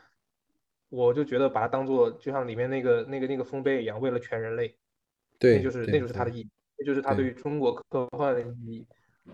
[0.95, 4.75] 我就觉得把它当做就像里面那个那个那个丰碑一样，为了全人类，
[5.39, 8.87] 对，那就是那就是它的意义，那就是它对对于中国科幻的意义。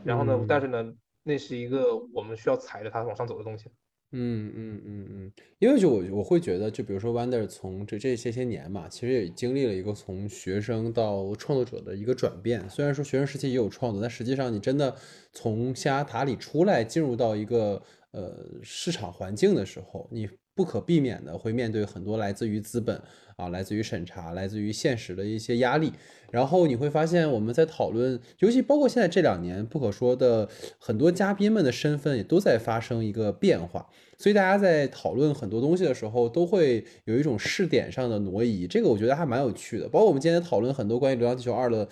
[0.04, 3.68] 然后呢嗯，但是呢，那是一个我们需要踩着它往上走的东西。
[4.12, 12.68] 嗯嗯嗯嗯，因为就我我会觉得，就比如说 Wonder 从这这些些年嘛，其实也经历了一个从学生到创作者的一个转变。
[12.68, 14.96] 虽然说学生时期也有创作，但实际上你真的
[15.32, 17.80] 从象牙塔里出来，进入到一个
[18.10, 18.34] 呃
[18.64, 20.28] 市场环境的时候，你
[20.60, 23.00] 不可避免的会面对很多来自于资本
[23.36, 25.90] 啊、来自于审查、来自于现实的一些压力。
[26.30, 30.46] 然后你会发现，我们在讨论，尤其包括现在这两年，不可说的
[30.78, 33.88] 很多嘉宾们的身份也都在发生一个变化。
[34.18, 39.88] 所以大家在讨论很多东西的时候，都会有一种视点上的挪移，这个我觉得还蛮有趣的。
[39.88, 41.88] 包括我们今天讨论很多关于《流浪地球二》的。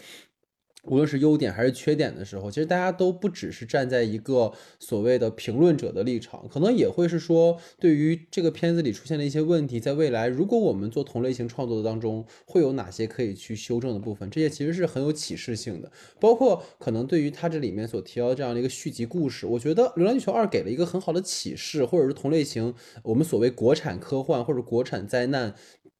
[0.88, 14.28] 无论是优点还是缺点的时候，其实大家都不只是站在一个所谓的评论者的立场，可能也会是说，对于这个片子里出现的一些问题，在未来如果我们做同类型创作的当中，会有哪些可以去修正的部分？
[14.30, 15.90] 这些其实是很有启示性的。
[16.18, 25.54] 包括可能对于它这里面所提到的这样的一个续集故事，我觉得《流浪地球二》给了一个很好的启示，或者是同类型我们所谓国产科幻或者国产灾难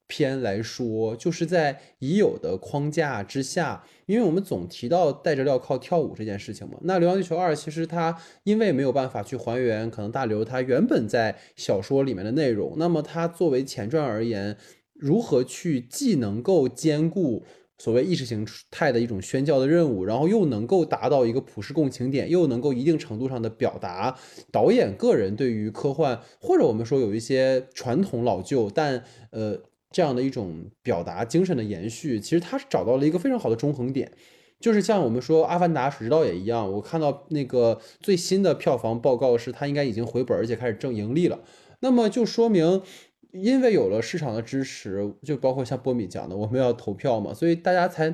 [0.08, 6.76] 片来说，就是在已有的框架之下，因为我们总提到戴着镣铐跳舞这件事情嘛。
[6.82, 14.56] 那《流浪地球二》其实它因为没有办法去还原可能大刘他原本在小说里面的内容，那么它作为前传而言，
[14.94, 17.44] 如何去既能够兼顾
[17.80, 24.18] 所谓意识形态的一种宣教的任务，然后又能够达到一个普世共情点，又能够一定程度上的表达
[24.50, 29.56] 导演个人对于科幻或者我们说有一些传统老旧，但呃
[29.90, 34.10] 这样的一种表达精神的延续，其实他是找到了一个非常好的中横点。
[34.60, 41.38] 就是像我们说《阿凡达》《水之道》也一样，我看到那个最新的票房报告是，它应该已经回本，而且开始挣盈利了。
[41.78, 42.82] 那么就说明，
[43.30, 48.12] 因为有了市场的支持，就包括像波米讲的，我们要投票嘛，所以大家才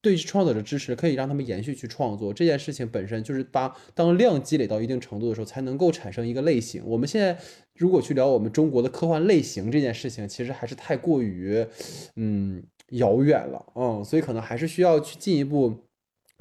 [0.00, 2.32] 对创作者支持，可以让他们延续去创作。
[2.32, 6.82] 这件事情本身就是把当量积累到一定程度的时候，才能够产生一个类型。
[6.86, 7.38] 我们现在
[7.80, 11.66] 如果去聊我们中国的科幻类型这件事情，其实还是太过于
[12.14, 15.74] 嗯遥远了，嗯，所以可能还是需要去进一步。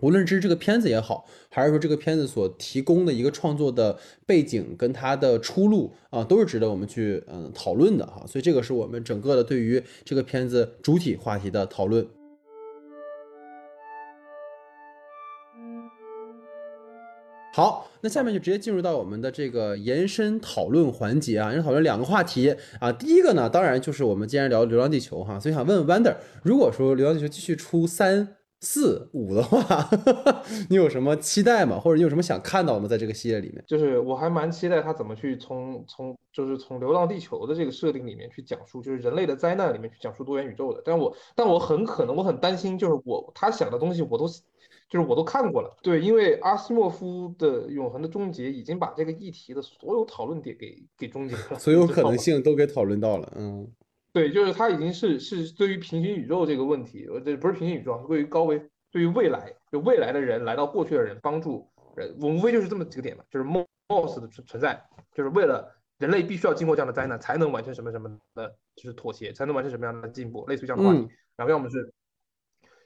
[0.02, 8.26] 无论是这个片子也好，还是说这个片子所提供的一个创作的背景跟它的出路啊，都是值得我们去嗯讨论的哈。
[8.28, 12.06] 所以这个是我们整个的对于这个片子主体话题的讨论。
[17.60, 22.90] 好，那下面就直接进入到我们的这个延伸讨论环节啊，延伸讨论两个话题啊。
[22.90, 29.90] 第一个呢，当然就是我们既然聊《流浪地球》哈，所以想问问 Wonder，如果说《流浪地球》继续出三、四、五的话，
[30.72, 31.78] 你有什么期待吗？
[31.78, 32.88] 或者你有什么想看到吗？
[32.88, 33.62] 在这个系列里面？
[33.68, 40.82] 就是我还蛮期待他怎么去从从就是从《流浪地球》的这个设定里面去讲述，就是人类的灾难里面去讲述多元宇宙的。
[40.86, 44.26] 但我但我很可能我很担心，就是我他想的东西我都
[44.90, 45.78] 就是我都看过了。
[45.84, 53.72] 对，因为阿西莫夫的《永恒的终结》已经把这个议题的所有讨论点给给终结了，所有可能性都给讨论到了，嗯
[54.12, 58.60] 对，就是他已经是是对于平行宇宙这个问题，呃，这不是平行宇宙啊，对于高维，
[58.92, 64.84] 对于未来，就未来的人来到过去的人，帮助人，我无非就是这么几个点嘛，就是 MOS 的存存在，
[65.14, 71.02] 就是为了人类必须要经过这样的灾难，才能完成什么什么的，就是妥协，才能完成什么样的进步，类似于这样的话题。
[71.02, 71.10] 嗯
[71.40, 71.94] 然后要么是，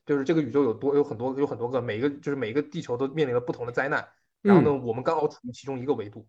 [0.05, 4.07] 就是这个宇宙有多有很多有很多个，每一个就是每一个地球都面临了不同的灾难，
[4.41, 6.25] 然后呢，我们刚好处于其中一个维度，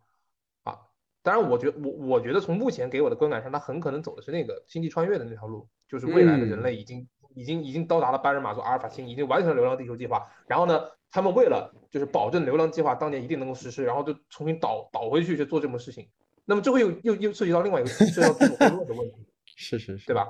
[0.62, 0.78] 啊。
[1.22, 10.22] 当然，我觉我我觉得从目前给我的观感上，它很可能走的是那个星际穿越的那条路，就是未来的人嗯类已经、已经已经到达了巴人马座阿尔法星，已经完成了流浪地球计划。
[10.46, 16.06] 然后呢，他们为了就是保证流浪计划当年一定能够实施，然后就重新倒倒回去去做这么事情。
[16.44, 19.16] 那么这会又又又涉及到另外一个涉及到自主混乱的问题，
[19.56, 20.14] 是是是，对？
[20.14, 20.28] 吧？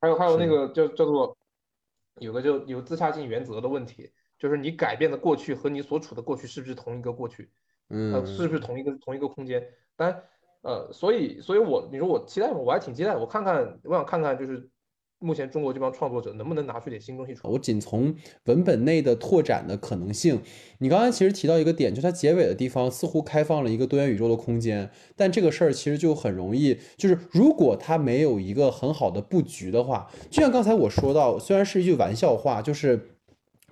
[0.00, 1.36] 还有还有那个叫叫做
[2.18, 7.50] 有个就有自洽性原则的问题就是你改变的过去和你所处的过去是不是同一个过去，
[7.88, 9.66] 呃，嗯，是不是同一个同一个空间？
[9.96, 10.22] 但，
[10.62, 12.58] 呃，所以所以我你说我期待吗？
[12.58, 14.68] 我还挺期待，我看看，我想看看就是
[15.18, 17.52] 目前中国这帮创作者能不能拿出点新东西出来。
[17.52, 18.14] 我仅从
[18.44, 20.40] 文本内的拓展的可能性，
[20.78, 33.10] 你刚才其实提到一个点，就它结尾的地方似乎开放了一个多元宇宙的空间，但这个事儿其实就很容易，就是如果它没有一个很好的布局的话，就像刚才我说到，虽然是一句玩笑话，就是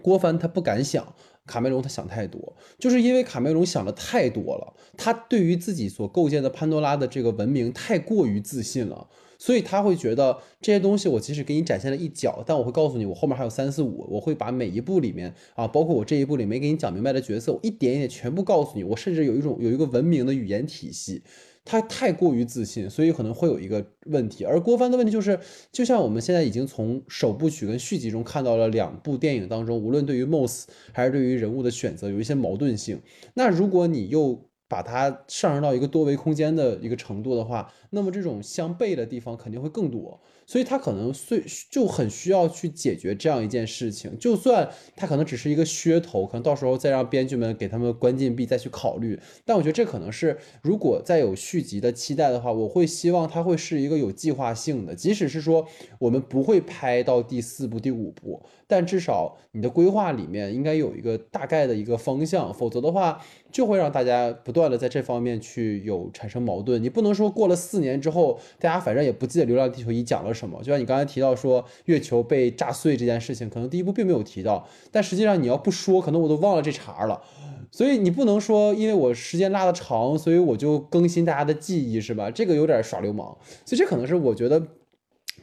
[0.00, 1.14] 郭帆他不敢想。
[1.46, 9.06] 卡梅隆他想太多，就是因为卡梅隆想的太多了，他对于自己所构建的潘多拉的这个文明太过于自信了，
[9.44, 18.82] 所以他会觉得这些东西我即使给你展现了一角，但我会告诉你，我后面还有三四五，我会把每一部里面啊，包括我这一部里没给你讲明白的角色，我一点一点全部告诉你。
[18.82, 21.22] 我甚至有一种有一个文明的语言体系，
[21.62, 24.46] 他太过于自信，所以可能会有一个问题。
[24.46, 25.38] 而郭帆的问题就是，
[25.70, 32.98] 就像我们现在已经从首部曲跟续集中看到了两部电影当中，无论对于 Moss 还是对于人物的选择有一些矛盾性。
[33.34, 40.20] 那如果你又把它上升到一个多维空间的一个程度的话，那么这种相悖的地方肯定会更多。
[40.46, 49.18] 所以他可能虽就很需要去解决这样一件事情，就算他可能只是一个噱头，可能到时候再让编剧们给他们关禁闭再去考虑。
[49.46, 55.66] 但我觉得这可能是，如果再有续集的期待的话，我会希望它会是一个有计划性的，即使是说
[55.98, 63.18] 我们不会拍到第四部、第五部，但至少你的规划里面应该有一个大概的一个方向，否则的话
[63.54, 66.82] 就会让大家不断的在这方面去有产生矛盾。
[66.82, 70.34] 你不能说过了四年之后，大家反正也不记得《流浪地球一》讲了。
[70.34, 70.58] 什么？
[70.58, 77.22] 就像你刚才提到说月球被炸碎这件事情，可能第一部并没有提到，但实际上你要不说，可能我都忘了这茬了。
[77.70, 82.28] 所以你不能说，因为我时间拉的长，所以我就更新大家的记忆，是吧？
[82.32, 83.38] 这个有点耍流氓。
[83.64, 84.60] 所以这可能是我觉得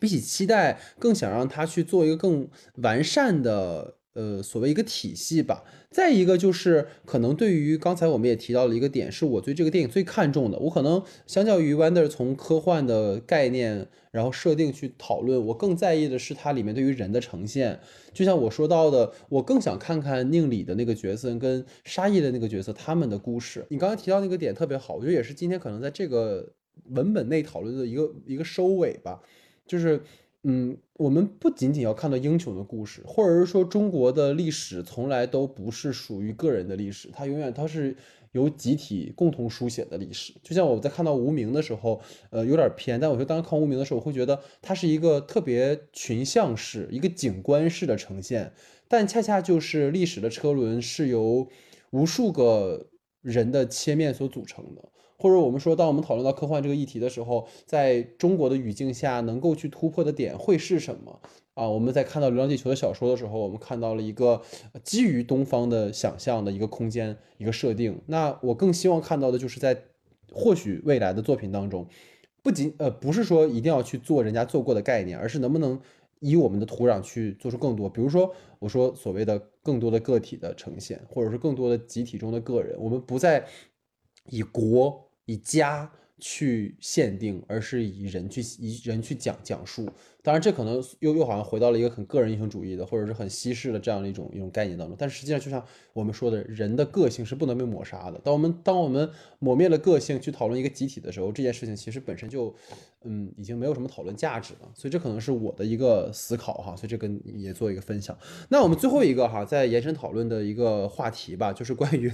[0.01, 3.95] 比起期待，更想让他去做一个更完善的。
[4.13, 5.63] 呃，所谓一个体系吧。
[5.89, 10.57] 再一个就是，可能对于刚才我们也提到了一个点，是我对这个电影最看重的。
[10.59, 17.79] 我可能相较于 Wonder 从科幻的概念然后设定去讨论，我更在意的是它里面对于人的呈现。
[18.13, 23.65] 就像我说到的，我更想看看宁理的那个角色跟沙溢的那个角色他们的故事。
[23.69, 26.53] 你刚才提到那个点特别好，我觉得也是今天可能在这个
[26.89, 29.21] 文本内讨论的一个一个收尾吧，
[29.65, 30.01] 就是。
[30.43, 37.95] 嗯，我们不仅仅要看到英雄的故事，或者是说中国的历史从来都不是属于个人的历史，它永远它是
[38.31, 40.33] 由集体共同书写的历史。
[40.41, 42.01] 就像我在看到无名的时候，
[42.31, 48.51] 呃，有点偏，但我觉得当时看无名的时候，我会觉得它是一个特别群像式、一个景观式的呈现，
[48.87, 51.47] 但恰恰就是历史的车轮是由
[51.91, 52.89] 无数个
[53.21, 54.89] 人的切面所组成的。
[55.21, 61.19] 或者我们说，当我们讨论到科幻这个议题的时候，在中国的语境下，能够去突破的点会是什么
[61.53, 61.69] 啊？
[61.69, 64.41] 我们在看到《流浪地球》的小说的时候，我们看到了一个
[64.83, 68.01] 基于东方的想象的一个空间、一个设定。
[68.07, 69.83] 那我更希望看到的就是在
[70.33, 71.85] 或许未来的作品当中，
[72.41, 75.79] 不仅呃不是说一定要去做人家做过的概念，而是能不能
[76.19, 77.87] 以我们的土壤去做出更多。
[77.87, 83.45] 比如说，我说所谓的更多的个体的呈现，或者是更多的集体中的个人，我们不再
[84.31, 85.10] 以国。
[85.25, 89.89] 以家去限定，而是以人去以人去讲讲述。
[90.23, 94.95] 当然，这可能又又好像回到了一个很个人英雄主义的，或者是很西式的这样的一种一种概念当中。
[94.99, 98.21] 但实际上，就像我们说的，人的个性是不能被抹杀的。
[98.23, 102.53] 当我们当我们抹灭了个性去讨论一个集体的时候，这件事情其实本身就，
[103.03, 104.69] 嗯，已经没有什么讨论价值了。
[104.75, 106.75] 所以这可能是我的一个思考哈。
[106.75, 108.15] 所以这跟也做一个分享。
[108.49, 112.11] 那我们最后一个哈，在延伸讨论的一个话题吧，就是关于，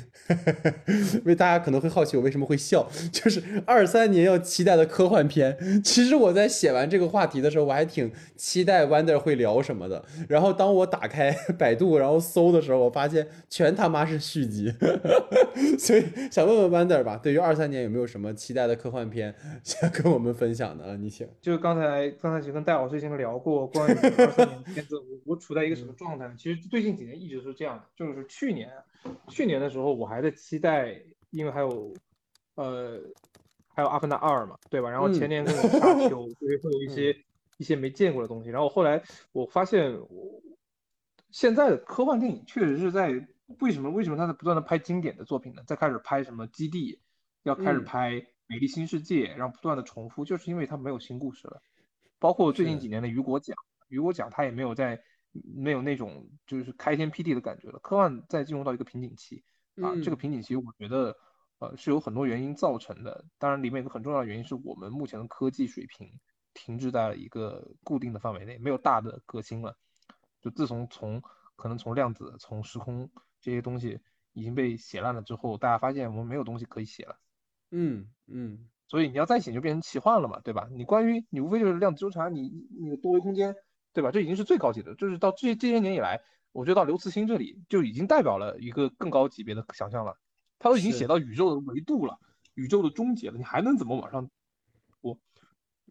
[1.14, 5.84] 因 为大家可能会好奇我为什么会笑，就是二三年要期待的科幻片。
[5.84, 7.97] 其实我在写完这个话题的时候，我还挺。
[7.98, 14.72] 挺期待 Wonder 会聊什么的，然后当我打开 百度然后搜的时候，我发现全他妈是续集，
[15.80, 19.34] 所以想问问 Wonder 吧，对于二三年有没有什么期待的科幻片
[19.64, 20.96] 想跟我们分享的？
[20.98, 21.28] 你请。
[21.42, 26.36] 就是刚才刚才其实跟戴老师已经聊过关于二三年片子，我我处在一个什么状态呢？
[26.38, 28.70] 其实最近几年一直是这样的，就是去年
[29.28, 30.94] 去年的时候我还在期待，
[31.32, 31.92] 因为还有
[32.56, 33.00] 呃
[33.74, 34.90] 还有阿凡达二嘛，对吧？
[34.92, 37.16] 然后前年那种沙丘，所以会有一些。
[37.58, 40.42] 一些没见过的东西，然后后来我发现，我
[41.32, 43.12] 现在的科幻电影确实是在
[43.60, 45.64] 为什么为什么他在不断的拍经典的作品呢？
[45.66, 47.02] 在开始拍什么基地，
[47.44, 51.62] 要开始拍美丽新世界，然后不断的重复，就是因为他没有新故事了。
[52.20, 53.56] 包括最近几年的雨果奖，
[53.90, 55.02] 雨果奖他也没有在
[55.56, 57.80] 没有那种就是开天辟地的感觉了。
[57.80, 59.44] 科幻在进入到一个瓶颈期
[59.82, 61.16] 啊，这个瓶颈期我觉得
[61.60, 66.10] 呃是有很多原因造成的，当然里面有个很重要的原因是我们目前的科技水平。
[66.58, 69.78] 停滞在了一个固定的范围内，没有大的革新了。
[70.42, 71.22] 就自从从
[71.56, 73.10] 可能从量子、从时空
[73.40, 74.00] 这些东西
[74.34, 77.20] 已经被写烂了之后，大家发现我们没有东西可以写了。
[77.70, 80.68] 嗯嗯，所以你要再写就变成奇幻了嘛，对吧？
[80.72, 83.56] 你关于你无非就是量子纠缠，你那个多维空间，
[83.94, 84.10] 对吧？
[84.10, 86.22] 这已经是最高级的，就是到这这些年以来，
[86.54, 90.18] 我觉得到刘慈欣这里就已经代表了一个更高级别的想象了。
[90.60, 92.20] 他都已经写到宇宙的维度了，
[92.56, 94.30] 宇宙的终结了，你还能怎么往上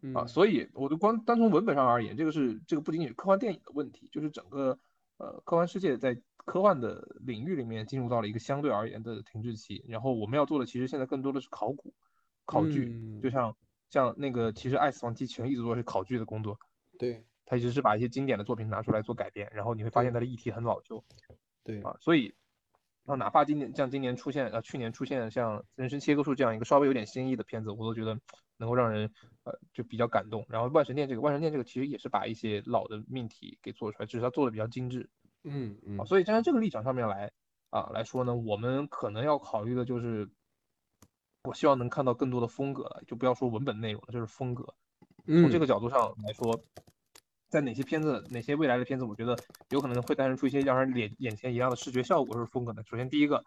[0.00, 0.26] 播啊？
[0.26, 4.78] 所以，我就光单从文本上而言，这个是这个不仅仅是科幻电影的问题，就是整个
[5.18, 9.84] 呃科幻世界在科幻的领域里面进入到了一个相对而言的停滞期。
[9.88, 11.94] 然后我们要做的其实现在更多的是考古、
[12.44, 13.56] 考据，就像
[13.90, 16.58] 像那个其实《爱死亡机器人》一直做的是考据的工作，
[16.98, 21.04] 对他一直是把一些经典的作品拿出来做改编，然后你会发现它的议题很老旧，
[21.64, 22.34] 对啊，所以。
[23.06, 28.18] 然后哪怕今年像今年出现呃去年出现像人生切割术这样一个稍微有点新意的片子，我都觉得
[28.56, 29.08] 能够让人
[29.44, 30.44] 呃就比较感动。
[30.48, 35.08] 然后万神殿这个万神殿这个其实也是把一些老的命题给做出来，只是它做的比较精致。
[35.44, 36.04] 嗯嗯。
[36.04, 37.30] 所以站在这个立场上面来
[37.70, 40.28] 啊来说呢，我们可能要考虑的就是，
[41.44, 44.74] 我希望能看到更多的风格了，就不要说文本内容了，就是风格。
[45.26, 46.60] 从这个角度上来说。
[47.48, 49.38] 在哪些片子，哪些未来的片子，我觉得
[49.70, 52.82] 有可能会诞生出一些让人眼眼前一亮的视觉效果，或者风格呢？
[52.84, 53.44] 首先，第一个，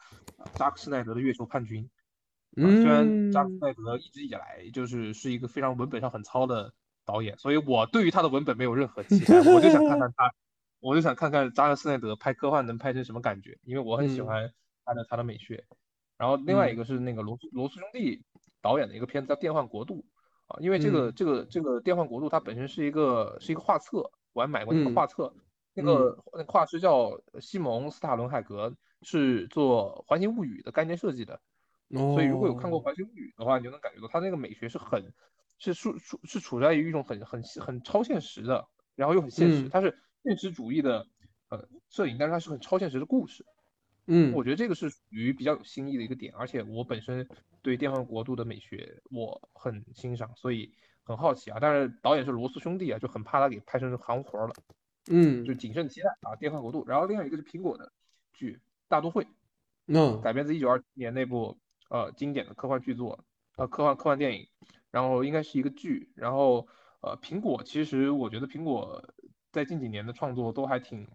[0.55, 1.89] 扎克施奈德的《月球叛军》，
[2.61, 6.73] 虽然扎克施奈德一直以来就是是一个非常文本上很糙的
[7.05, 10.34] 导演，所以我对于他的文本没有任何期待，我就想看看他，
[10.80, 14.51] 我就想看看扎克施奈德拍科幻能拍成什么感觉，因为我很喜欢
[14.85, 15.65] 他的他的美学。
[16.17, 18.23] 然后另外一个是那个罗罗斯兄弟
[18.61, 19.95] 导演的一个片子叫《电幻国度》。
[20.49, 25.31] 啊，因为这个这个这个电幻国度它本身是一个是一个画册，我还买过那个画册，
[25.73, 31.39] 那个那个画师叫西蒙斯塔伦海格，是做环形物语的概念设计的，
[31.91, 35.13] 所以如果有看过环形物语的话，你就能感觉到他那个美学是很
[35.59, 41.05] 是处处是处在于一种很很很超现实的，然后又很现实，它是现实主义的
[41.49, 43.45] 呃摄影，但是它是很超现实的故事。
[44.11, 47.27] 嗯，我觉得这个是属于比较有新意的一个点，而且我本身
[47.61, 50.73] 对电幻国度的美学我很欣赏，所以
[51.03, 51.60] 很好奇啊。
[51.61, 54.53] 但是导演是罗斯兄弟啊，就很怕他给拍成行活了。
[55.11, 56.84] 嗯，就谨慎期待啊，电幻国度。
[56.88, 57.91] 然后另外一个是苹果的
[58.34, 58.53] 剧
[58.88, 59.23] 《大都会》，
[59.86, 61.56] 嗯，改编自一九二七年那部
[61.91, 63.23] 呃经典的科幻剧作，
[63.57, 64.48] 呃科幻科幻电影，
[64.90, 66.11] 然后应该是一个剧。
[66.15, 66.68] 然后
[67.02, 69.07] 呃苹果其实我觉得苹果
[69.52, 71.07] 在近几年的创作都还挺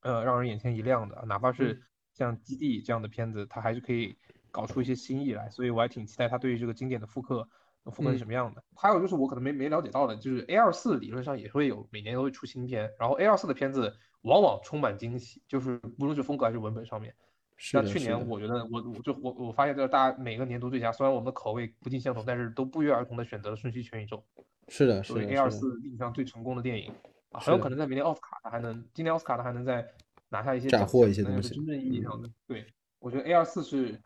[0.00, 1.82] 呃让人眼前一亮的，哪怕是。
[2.14, 4.16] 像基地这样的片子，它还是可以
[4.50, 7.46] 搞出一些新意来，所以我还挺期待它对于这个经典的复刻，
[7.92, 8.62] 复刻是什么样的。
[8.76, 13.92] 还有就是我可能没没了解到的，就是 A 二四理论上也会有每年都会出新片，然后 A 二四的片子
[14.22, 17.12] 往往充满惊喜，就是不论是风格还是文本上面。
[17.58, 24.24] 像去年我觉得我我就我我发现就是大家每个年度最佳，虽然我们的口味不尽相同，但是都不约而同的选择了《瞬息全宇宙》，
[24.68, 26.92] 是的，作为 A 二四历史上最成功的电影，
[27.32, 29.84] 很有可能在明年奥斯卡它还能，今年奥斯卡它还能在。
[30.28, 32.30] 拿下一些斩获一些东西，真正意义上的。
[32.46, 32.66] 对，
[32.98, 34.00] 我觉得 A 二四是，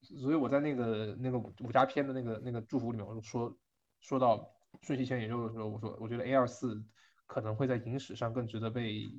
[0.00, 3.56] 所以我在那个那个武侠片的那个那个祝福里面，我说
[4.00, 4.38] 说到
[4.86, 6.82] 《瞬息全宇宙》的时候，我说我觉得 A 二四
[7.26, 9.10] 可能会在影史上更值得被，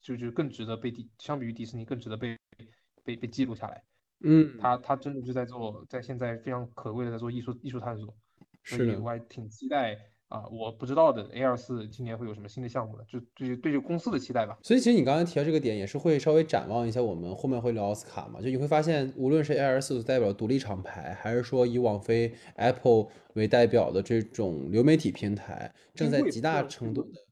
[0.00, 2.38] 就就更值得被迪，相比于迪士尼更值得被
[3.04, 3.82] 被被记录下来。
[4.20, 8.14] 嗯，他他真的就在做，在现在非常可贵的在做艺术艺术探索，
[8.64, 9.98] 所以我还挺期待。
[10.28, 13.04] 啊，我不知道的 A 二四今年会有什么新的项目呢？
[13.06, 14.58] 就对对这个公司的期待吧。
[14.62, 18.40] 所以其实你刚才提到这个点，也是会稍微展望一下我们后面会聊奥斯卡嘛？
[18.40, 27.25] 就你会发现，无论是 A 二四所代表独立厂牌，还是说以网飞 Apple 为代表的这种流媒体平台，正在极大程度的。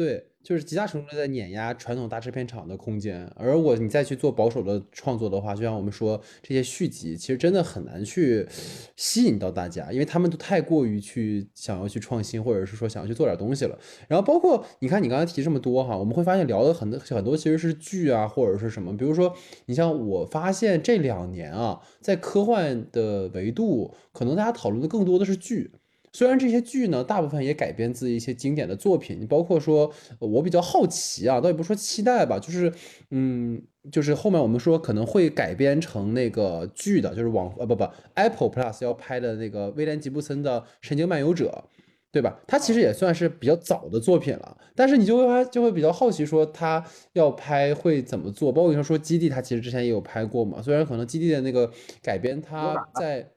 [0.00, 8.48] 对，就是极大程度在碾压传统大制片厂的空间，而我你再去做保守的创作的话，就像我们说这些续集，其实真的很难去
[8.96, 13.78] 吸引到大家，因为他们都太过于去想要去创新，或者是说想要去做点东西了。
[14.08, 19.36] 然后包括你看你刚才提这么多哈，我们会发现聊的很多很多其实是剧啊，或者是什么，比如说
[19.66, 25.70] 你像我发现这两年啊，在科幻的维度，可能大家讨论的更多的是剧。
[26.12, 32.72] 虽然这些剧呢，大部分也改编自一些经典的作品，你包括说，我比较好奇啊，倒也不说期待吧，就是，
[33.10, 33.62] 嗯，
[33.92, 41.64] 就是后面我们说可能会改编成那个剧的，就是网呃不不，Apple Plus 要拍的那个威廉吉布森的《神经漫游者》，
[42.10, 42.40] 对吧？
[42.48, 51.70] 它其实也算是比较早的作品了，但是你就会就会比较好奇说他要拍会怎么做，包括你说说基地，他其实之前也有拍过嘛，虽然可能基地的那个
[52.02, 53.30] 改编他在。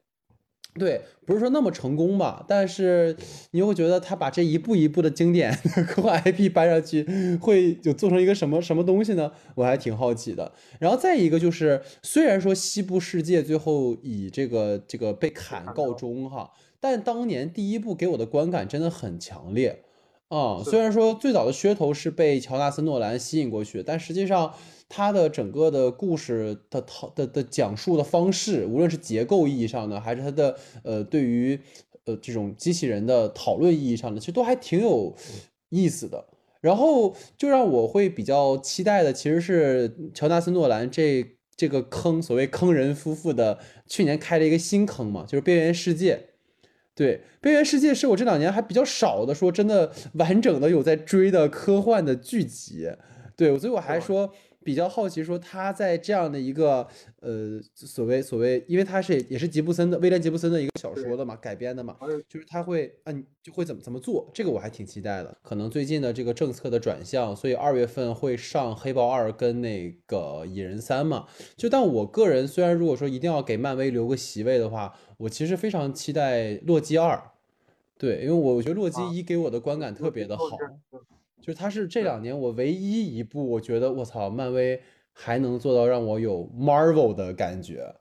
[0.76, 3.16] 对，不是说那么成功吧，但是
[3.52, 5.54] 你又会觉得他把这一步一步的经典
[5.88, 7.06] 科幻 IP 搬上去，
[7.40, 9.32] 会就做成一个什么什么东西呢？
[9.56, 10.52] 我还挺好奇的。
[10.80, 19.84] 然后再一个就是，虽然说西部世界最后以这个这个被砍告终哈，但当年第一部给我的观感真的很强烈。
[20.36, 24.52] 啊、虽然说最早的噱头是被乔纳森·诺兰吸引过去，但实际上
[24.90, 31.60] 他的整个的故事的套的的讲述的方式，无论是结构意义上的，还是他的呃对于
[32.06, 35.16] 呃这种机器人的讨论意义上的，其实都还挺有
[35.70, 36.26] 意思的。
[36.62, 41.24] 然后就让我会比较期待的，其实是乔纳森·诺兰这
[41.56, 46.16] 这个坑，所谓坑人夫妇的，去年开了一个新坑嘛，就是《边缘世界》。
[46.96, 52.90] 对，《边缘世界》是我这两年还比较少的说真的完整的有在追的科幻的剧集。
[53.36, 54.32] 对，所以我还说
[54.64, 56.88] 比较好奇，说他在这样的一个
[57.20, 61.96] 呃所谓所谓，因为他是也是吉布森的威廉吉布森的一个小说的嘛改编的嘛，
[62.28, 65.38] 就是他会嗯就会怎么怎么做，这个我还挺期待的。
[65.42, 71.28] 可能最近的这个政策的转向，所以二月份会上《黑豹二》跟那个《蚁人三》嘛。
[71.56, 77.16] 就但我个人虽然如果说一定要给漫威留个席位的话，我其实非常期待《洛基二》。
[77.98, 80.44] 对，因为我觉得《洛基啊一》给我的观感特别的好，
[80.92, 81.00] 嗯
[81.44, 84.80] 就是它是这两年我唯一一部我觉得我操，漫威
[85.12, 87.94] 还能做到让我有 Marvel 的感觉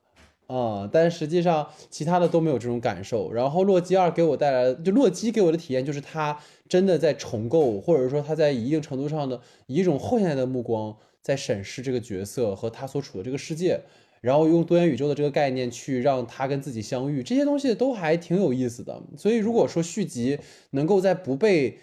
[0.47, 3.31] 啊、但实际上其他的都没有这种感受。
[3.33, 6.37] 然后洛基二给我带来，就洛基给我的体验就是他
[6.69, 13.81] 真的在重构，或者说他在一定程度上的以一种后现代的目光在审视这个角色和他所处的这个世界。
[14.21, 19.01] 然后用多元宇宙的这个概念去让他跟自己相遇，这些东西都还挺有意思的。
[19.17, 20.39] 所以如果说续集
[20.71, 21.77] 能够在不被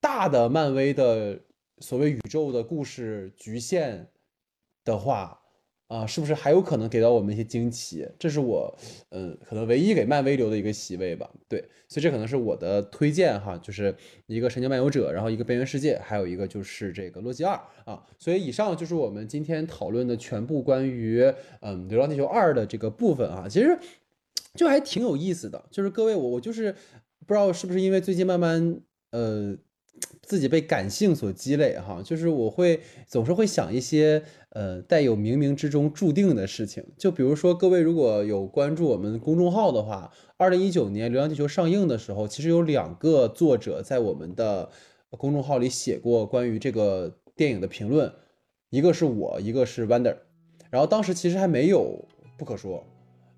[0.00, 1.38] 大的漫威的
[1.78, 4.08] 所谓宇宙的故事局限
[4.84, 5.40] 的话，
[5.88, 8.08] 啊，是不是还有可能给到我们一些惊奇？
[8.18, 8.74] 这是我，
[9.10, 11.28] 嗯，可能唯一给漫威留的一个席位吧。
[11.48, 13.94] 对，所以这可能是我的推荐哈，就是
[14.26, 17.54] 一个《神经漫游者》，然后一个《边缘世界》，还有一个就是这个《洛基二》
[17.90, 18.02] 啊。
[18.18, 21.22] 所以以上就是我们今天讨论的全部关于
[21.60, 23.48] 嗯《流浪地球二》的这个部分啊。
[23.48, 23.78] 其实
[24.54, 26.72] 就还挺有意思的，就是各位我我就是
[27.26, 29.56] 不知道是不是因为最近慢慢呃
[30.22, 44.70] 自己被感性所积累哈，就是我会总是会想一些呃带有冥冥之中注定的事情，就比如说各位如果有关注我们公众号的话，二零一九年《流浪地球》上映的时候，其实有两个作者在我们的
[45.10, 48.12] 公众号里写过关于这个电影的评论，
[48.70, 50.16] 一个是我，一个是 Wonder，
[50.70, 52.04] 然后当时其实还没有
[52.38, 52.84] 不可说。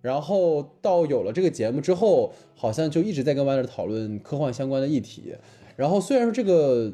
[0.02, 5.34] 然后到有了这个节目之后，好像就一直在跟 Wonder 讨论科幻相关的议题。
[5.76, 6.92] 然后虽然说这个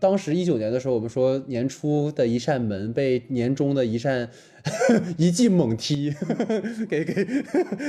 [0.00, 4.28] 当时一九年的时候，我们说年初的一扇门被年终的一扇
[5.16, 6.12] 一记猛踢
[6.88, 7.24] 给给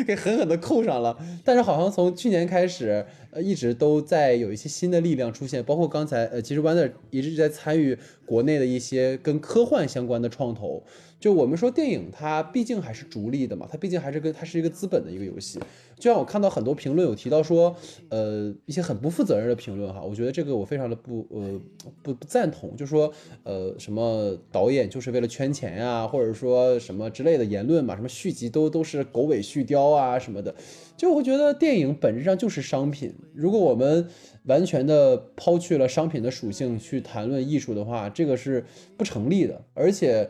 [0.05, 10.83] 给狠狠的扣上了，但是好像从去年开始，呃，一直都在有一些新的力量出现，包括刚才呃，其实湾的一直在参与国内的一些跟科幻相关的创投。
[11.17, 15.59] 就我们说电影，它毕竟还是逐利的嘛，它毕竟还是跟它是一个资本的一个游戏。
[15.97, 17.75] 就像我看到很多评论有提到说，
[18.09, 21.59] 呃，一些很不负责任的评论哈，我觉得这个我非常的不呃
[22.03, 23.11] 不不赞同，就说
[23.43, 30.53] 呃什么导演就是为了圈钱呀、或者说什么之类的言论嘛，什么续集都都是狗尾续貂啊什么的，
[30.97, 34.07] 就我觉得电影本质上就是商品，如果我们
[34.45, 38.65] 完全的抛去了商品的属性去谈论艺术的话，这个是
[38.97, 40.29] 不成立的，而且。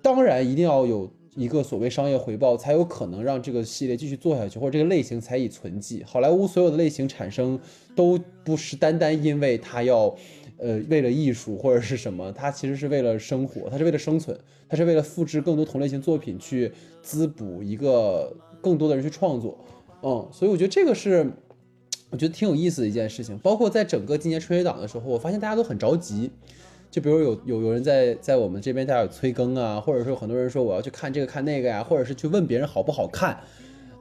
[0.00, 6.02] 当然一定要有一个所谓商业回报，才有可能让这个系列继续做下去，或者这个类型才以存继。
[6.04, 7.58] 好莱坞所有的类型产生，
[7.94, 10.12] 都不是单单因为它要，
[10.56, 14.36] 呃，为了艺术或者是什么，它其实是为了生活，它是为了生存，
[14.68, 19.56] 它是为了复制更多同类型作品去滋补一个更多的人去创作。
[20.02, 21.30] 嗯，所以我觉得这个是。
[22.10, 26.30] 我觉得挺有意思的一件事情，包括在整个今年春节档的时候，我发现大家都很着急，
[26.90, 33.38] 就比如有有有人在在我们这边大家有催更啊，或者说很多人说我要去看这个看那个呀，或者是去问别人好不好看。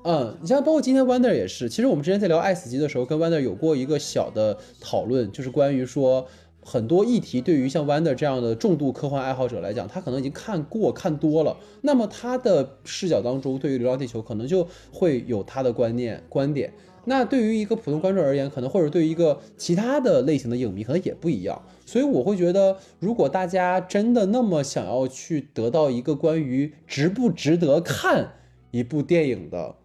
[0.03, 6.25] 嗯，你像包括今天 Wonder 也是，其实我们之前在聊《爱死机》的时候，跟 Wonder 有过一个小的讨论，就是关于说
[6.63, 16.71] 很多议题对于像 Wonder 这样的重度科幻爱好者来讲，他可能已经看过看多了，那么他的视角当中，对于《流浪地球》可能就会有他的观念观点。
[17.09, 21.63] 那对于一个普通观众而言，可能或者对于一个其他的类型的影迷，可能也不一样。
[21.85, 28.33] 所以我会觉得，如果大家真的那么想要去得到一个关于值不值得看
[28.71, 29.75] 一部电影的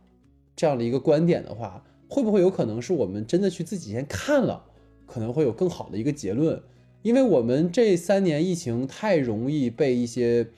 [0.57, 4.65] 这样的一个观点的话，会不会有可能是我们真的去自己先看了，
[5.07, 6.61] 可能会有更好的一个结论？
[7.03, 10.49] 因为我们这三年疫情太容易被一些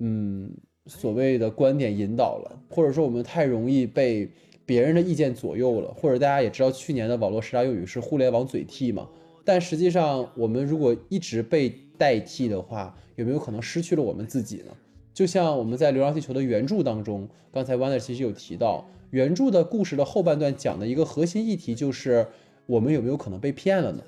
[0.00, 0.50] 嗯
[0.86, 4.28] 所谓的观点引导了，或者说我们太容易被。
[4.66, 9.08] 别人的意见左右了，或者大家也知道去年的网络十大用语是互联网嘴替嘛？
[9.44, 14.72] 但实际上，我们如果一直被代替的话，有没有可能失去了我们自己呢？
[15.12, 22.26] 就像我们在《流浪地球》的原著当中，刚才 Wonder 其实有提到，原著的故事的后半段讲的一个核心议题就是
[22.66, 24.02] 我们有没有可能被骗了呢？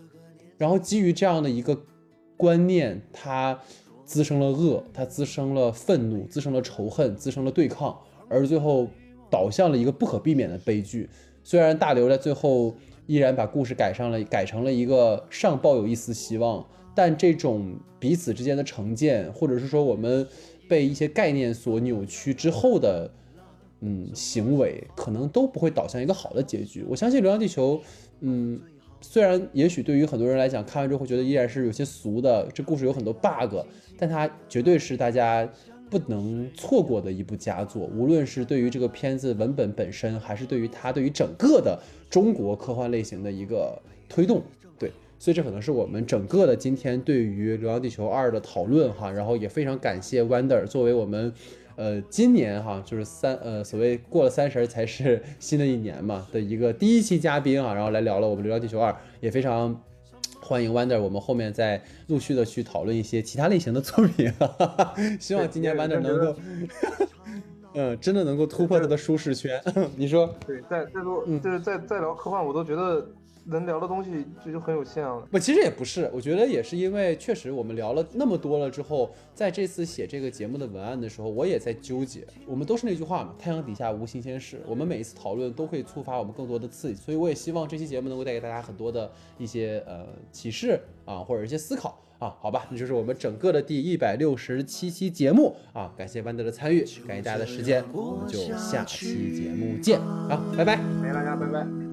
[0.59, 1.79] 然后基于这样的一个
[2.37, 3.61] 观念，它
[4.05, 7.97] 滋生了恶，它滋生了愤怒，滋生了仇恨，滋生了对抗，
[8.29, 8.89] 而最后
[9.31, 11.09] 导向了一个不可避免的悲剧。
[11.43, 12.77] 虽然大刘在最后
[13.07, 20.27] 依然把故事改上了，改成了一个尚抱有一丝希望，但这种彼此之间的成见，或者是说我们
[20.69, 23.11] 被一些概念所扭曲之后的，
[23.81, 26.85] 嗯，行为，可能都不会导向一个好的结局。
[26.89, 27.77] 我相信《流浪地球》，
[28.21, 28.61] 嗯。
[29.03, 33.55] 虽然也许对于很多人来讲，看完之后会觉得依然是有些俗的，这故事有很多 bug，
[33.99, 35.47] 但它绝对是大家
[35.91, 37.85] 不能错过的一部佳作。
[37.95, 41.79] 无论是对于这个片子文本本身，还是对于它对于整个的
[42.11, 44.43] 中国科幻类型的一个推动，
[44.79, 49.11] 对，所以这可能是我们整个的今天对于《流浪地球二》的讨论哈。
[49.11, 51.33] 然后也非常感谢 Wonder 作为我们。
[51.79, 58.91] 呃，今年哈就是三呃，所谓过了三十才是新的一年嘛的一个第一期嘉宾啊，然后来聊了我们《流浪地球二》，
[59.21, 59.79] 也非常
[60.47, 64.33] 欢迎 Wonder，我们后面再陆续的去讨论一些其他类型的作品，
[65.19, 66.37] 希望今年 Wonder 能够，
[67.75, 69.61] 嗯，真的能够突破他的舒适圈。
[69.97, 70.33] 你说？
[70.47, 73.05] 对，再再多，就是再再聊科幻，我都觉得。
[73.47, 75.27] 能聊的东西这就很有限了。
[75.31, 82.27] 不，其实也不是，我觉得也是因为确实我们聊了那么多了之后，在这次写这个节目的文案的时候，我也在纠结。
[82.47, 84.61] 我们都是那句话嘛，太阳底下无新鲜事。
[84.67, 92.37] 我们每一次讨论都会触发我们更多的刺激，所以我也希望这期节目能够带给大家很多的一些呃启示啊，或者一些思考啊。
[92.41, 95.93] 好吧，那就是我们整个的第一百六十七期节目啊。
[95.97, 101.86] 感谢班德的参与，感谢大家的时间，我们就下期节目见啊，拜拜，谢谢大家，拜拜。